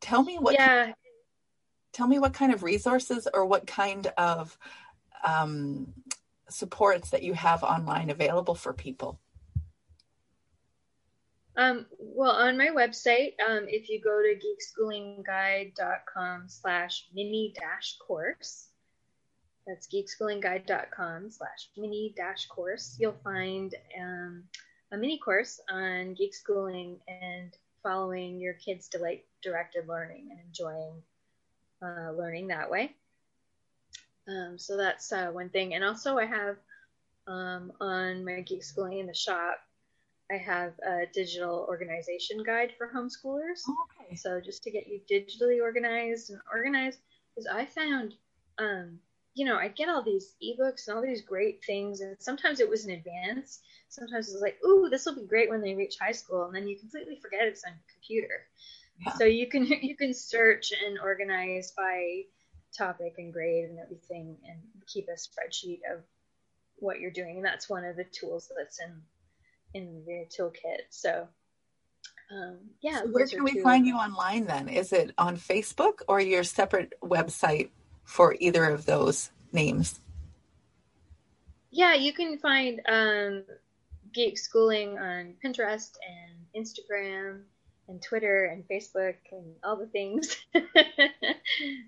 Tell 0.01 0.22
me 0.22 0.36
what 0.38 0.55
yeah. 0.55 0.92
tell 1.92 2.07
me 2.07 2.18
what 2.18 2.34
kind 2.34 2.53
of 2.53 2.62
resources 2.62 3.28
or 3.32 3.47
what 3.47 3.66
kind 3.66 4.07
of 4.18 4.59
um, 5.24 5.95
supports 6.49 7.11
that 7.11 7.22
you 7.22 7.32
have 7.32 7.62
online 7.62 8.11
available 8.11 8.55
for 8.55 8.72
people? 8.72 9.18
Um, 11.57 11.87
well, 11.99 12.33
on 12.33 12.59
my 12.59 12.69
website, 12.69 13.35
um, 13.47 13.67
if 13.69 13.89
you 13.89 14.01
go 14.01 14.21
to 14.21 14.35
geekschoolingguide.com 14.35 16.49
slash 16.49 17.07
mini 17.15 17.55
dash 17.55 17.97
course, 17.99 18.69
that's 19.67 19.87
geekschoolingguide.com 19.87 21.31
slash 21.31 21.69
mini 21.77 22.13
dash 22.17 22.47
course, 22.47 22.97
you'll 22.99 23.21
find 23.23 23.75
um, 24.01 24.45
a 24.93 24.97
mini 24.97 25.19
course 25.19 25.61
on 25.71 26.15
geek 26.15 26.35
schooling 26.35 26.99
and 27.09 27.57
following 27.83 28.41
your 28.41 28.55
kids' 28.55 28.89
delight 28.89 29.25
directed 29.43 29.87
learning 29.87 30.29
and 30.31 30.41
enjoying 30.47 31.03
uh, 31.83 32.11
learning 32.13 32.49
that 32.49 32.71
way. 32.71 32.95
Um, 34.27 34.59
so 34.59 34.77
that's 34.77 35.13
uh, 35.13 35.29
one 35.29 35.51
thing. 35.51 35.75
And 35.75 35.85
also, 35.85 36.19
I 36.19 36.27
have 36.27 36.57
um, 37.27 37.73
on 37.81 38.25
my 38.25 38.41
Geek 38.41 38.65
Schooling 38.65 38.99
in 38.99 39.07
the 39.07 39.15
shop, 39.15 39.59
I 40.33 40.37
have 40.37 40.72
a 40.81 41.07
digital 41.12 41.66
organization 41.68 42.43
guide 42.43 42.72
for 42.79 42.89
homeschoolers. 42.89 43.61
Oh, 43.68 43.87
okay. 44.01 44.16
So 44.16 44.41
just 44.41 44.62
to 44.64 44.70
get 44.70 44.87
you 44.87 45.01
digitally 45.11 45.61
organized 45.61 46.31
and 46.31 46.41
organized, 46.53 46.99
because 47.35 47.47
I 47.47 47.66
found 47.66 48.14
um, 48.59 48.99
you 49.35 49.45
know, 49.45 49.57
I'd 49.57 49.75
get 49.75 49.89
all 49.89 50.03
these 50.03 50.35
ebooks 50.43 50.87
and 50.87 50.97
all 50.97 51.03
these 51.03 51.22
great 51.22 51.64
things, 51.64 52.01
and 52.01 52.16
sometimes 52.20 52.61
it 52.61 52.70
was 52.70 52.87
in 52.87 52.93
advance. 52.93 53.61
Sometimes 53.89 54.29
it 54.29 54.35
was 54.35 54.43
like, 54.43 54.59
ooh, 54.64 54.89
this 54.89 55.05
will 55.05 55.16
be 55.16 55.27
great 55.27 55.51
when 55.51 55.61
they 55.61 55.75
reach 55.75 55.97
high 56.01 56.12
school, 56.12 56.45
and 56.45 56.55
then 56.55 56.68
you 56.68 56.79
completely 56.79 57.16
forget 57.20 57.47
it's 57.47 57.64
on 57.64 57.72
your 57.72 57.83
computer. 57.93 58.47
Yeah. 59.05 59.12
So 59.14 59.25
you 59.25 59.49
can 59.49 59.64
you 59.83 59.97
can 59.97 60.14
search 60.14 60.72
and 60.72 60.99
organize 61.01 61.72
by 61.77 62.22
topic 62.77 63.14
and 63.18 63.33
grade 63.33 63.64
and 63.70 63.79
everything, 63.81 64.37
and 64.49 64.59
keep 64.87 65.09
a 65.09 65.18
spreadsheet 65.18 65.81
of 65.93 66.03
what 66.77 67.01
you're 67.01 67.11
doing. 67.11 67.37
And 67.37 67.45
that's 67.45 67.68
one 67.68 67.85
of 67.85 67.97
the 67.97 68.05
tools 68.05 68.51
that's 68.57 68.81
in 68.81 69.03
in 69.75 70.03
the 70.07 70.27
toolkit. 70.37 70.87
So 70.91 71.29
um, 72.31 72.59
yeah. 72.81 73.01
So 73.01 73.09
where 73.09 73.27
can 73.27 73.45
we 73.45 73.61
find 73.61 73.87
you 73.87 73.97
online 73.97 74.47
then? 74.47 74.68
Is 74.68 74.93
it 74.93 75.12
on 75.18 75.37
Facebook 75.37 76.01
or 76.09 76.20
your 76.20 76.45
separate 76.45 76.95
website 77.03 77.70
for 78.05 78.35
either 78.41 78.64
of 78.64 78.87
those 78.87 79.31
names? 79.53 80.01
Yeah, 81.70 81.95
you 81.95 82.12
can 82.12 82.39
find 82.39 82.81
um, 82.89 83.45
Geek 84.12 84.39
Schooling 84.39 84.99
on 84.99 85.35
Pinterest 85.45 85.93
and 86.07 86.64
Instagram 86.64 87.43
and 87.89 88.01
Twitter 88.01 88.45
and 88.45 88.64
Facebook 88.68 89.16
and 89.33 89.55
all 89.62 89.77
the 89.77 89.87
things. 89.87 90.37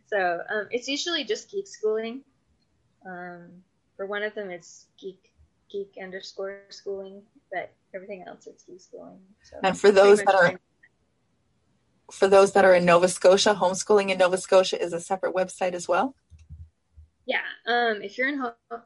so 0.07 0.41
um, 0.51 0.69
it's 0.71 0.89
usually 0.89 1.25
just 1.25 1.51
Geek 1.51 1.67
Schooling. 1.67 2.23
Um, 3.07 3.63
for 3.97 4.07
one 4.07 4.23
of 4.23 4.35
them, 4.35 4.51
it's 4.51 4.87
Geek 5.01 5.33
Geek 5.71 5.95
underscore 6.03 6.61
Schooling, 6.71 7.23
but 7.53 7.73
everything 7.95 8.25
else 8.27 8.47
it's 8.47 8.65
Geek 8.65 8.81
Schooling. 8.81 9.19
So 9.43 9.57
and 9.63 9.79
for 9.79 9.91
those 9.91 10.23
that 10.23 10.35
are 10.35 10.61
for 12.11 12.29
those 12.29 12.53
that 12.53 12.65
are 12.65 12.75
in 12.75 12.85
Nova 12.85 13.09
Scotia, 13.09 13.55
homeschooling 13.55 14.11
in 14.11 14.19
Nova 14.19 14.39
Scotia 14.39 14.81
is 14.81 14.93
a 14.93 15.01
separate 15.01 15.35
website 15.35 15.75
as 15.75 15.89
well. 15.89 16.15
Yeah, 17.27 17.43
um, 17.67 18.03
if 18.03 18.17
you're 18.17 18.29
in, 18.29 18.41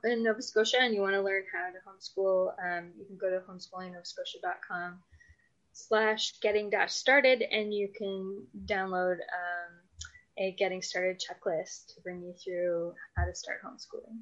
in 0.05 0.23
Nova 0.25 0.41
Scotia 0.41 0.79
and 0.81 0.95
you 0.95 1.03
want 1.03 1.13
to 1.13 1.21
learn 1.21 1.43
how 1.53 1.69
to 1.69 1.79
homeschool, 1.87 2.53
um, 2.59 2.93
you 2.99 3.05
can 3.05 3.19
go 3.19 3.29
to 3.29 3.45
homeschoolingnovascotia.com 3.47 4.99
slash 5.73 6.41
getting 6.41 6.71
dash 6.71 6.95
started 6.95 7.43
and 7.43 7.73
you 7.73 7.89
can 7.95 8.43
download 8.65 9.13
um, 9.13 10.01
a 10.39 10.53
getting 10.53 10.81
started 10.81 11.21
checklist 11.21 11.95
to 11.95 12.01
bring 12.03 12.23
you 12.23 12.33
through 12.33 12.95
how 13.15 13.27
to 13.27 13.35
start 13.35 13.59
homeschooling. 13.63 14.21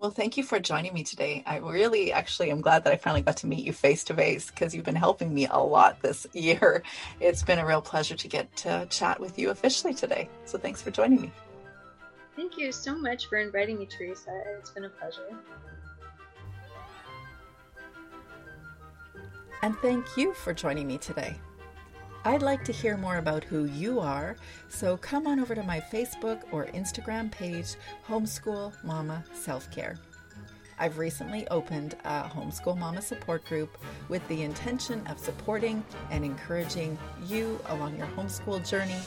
Well, 0.00 0.12
thank 0.12 0.36
you 0.36 0.44
for 0.44 0.60
joining 0.60 0.94
me 0.94 1.02
today. 1.02 1.42
I 1.44 1.56
really 1.56 2.12
actually 2.12 2.52
am 2.52 2.60
glad 2.60 2.84
that 2.84 2.92
I 2.92 2.96
finally 2.96 3.22
got 3.22 3.36
to 3.38 3.48
meet 3.48 3.64
you 3.64 3.72
face 3.72 4.04
to 4.04 4.14
face 4.14 4.48
because 4.48 4.72
you've 4.72 4.84
been 4.84 4.94
helping 4.94 5.34
me 5.34 5.48
a 5.50 5.58
lot 5.58 6.00
this 6.02 6.24
year. 6.32 6.84
It's 7.18 7.42
been 7.42 7.58
a 7.58 7.66
real 7.66 7.82
pleasure 7.82 8.14
to 8.14 8.28
get 8.28 8.54
to 8.58 8.86
chat 8.90 9.18
with 9.18 9.40
you 9.40 9.50
officially 9.50 9.94
today. 9.94 10.28
So 10.44 10.56
thanks 10.56 10.80
for 10.80 10.92
joining 10.92 11.20
me. 11.22 11.32
Thank 12.36 12.56
you 12.56 12.70
so 12.70 12.96
much 12.96 13.26
for 13.26 13.38
inviting 13.38 13.80
me, 13.80 13.86
Teresa. 13.86 14.30
It's 14.58 14.70
been 14.70 14.84
a 14.84 14.88
pleasure. 14.88 15.36
And 19.62 19.76
thank 19.78 20.16
you 20.16 20.32
for 20.32 20.54
joining 20.54 20.86
me 20.86 20.98
today. 20.98 21.36
I'd 22.28 22.42
like 22.42 22.62
to 22.64 22.72
hear 22.72 22.98
more 22.98 23.16
about 23.16 23.42
who 23.42 23.64
you 23.64 24.00
are, 24.00 24.36
so 24.68 24.98
come 24.98 25.26
on 25.26 25.40
over 25.40 25.54
to 25.54 25.62
my 25.62 25.80
Facebook 25.80 26.42
or 26.52 26.66
Instagram 26.66 27.32
page, 27.32 27.76
Homeschool 28.06 28.74
Mama 28.84 29.24
Self 29.32 29.70
Care. 29.70 29.96
I've 30.78 30.98
recently 30.98 31.48
opened 31.48 31.96
a 32.04 32.24
Homeschool 32.24 32.76
Mama 32.76 33.00
support 33.00 33.46
group 33.46 33.78
with 34.10 34.28
the 34.28 34.42
intention 34.42 35.06
of 35.06 35.18
supporting 35.18 35.82
and 36.10 36.22
encouraging 36.22 36.98
you 37.26 37.58
along 37.68 37.96
your 37.96 38.08
homeschool 38.08 38.68
journey 38.68 39.00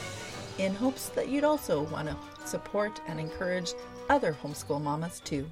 in 0.58 0.74
hopes 0.74 1.10
that 1.10 1.30
you'd 1.30 1.44
also 1.44 1.84
want 1.84 2.08
to 2.08 2.18
support 2.48 3.00
and 3.08 3.20
encourage 3.20 3.74
other 4.10 4.36
homeschool 4.42 4.82
mamas 4.82 5.20
too. 5.20 5.46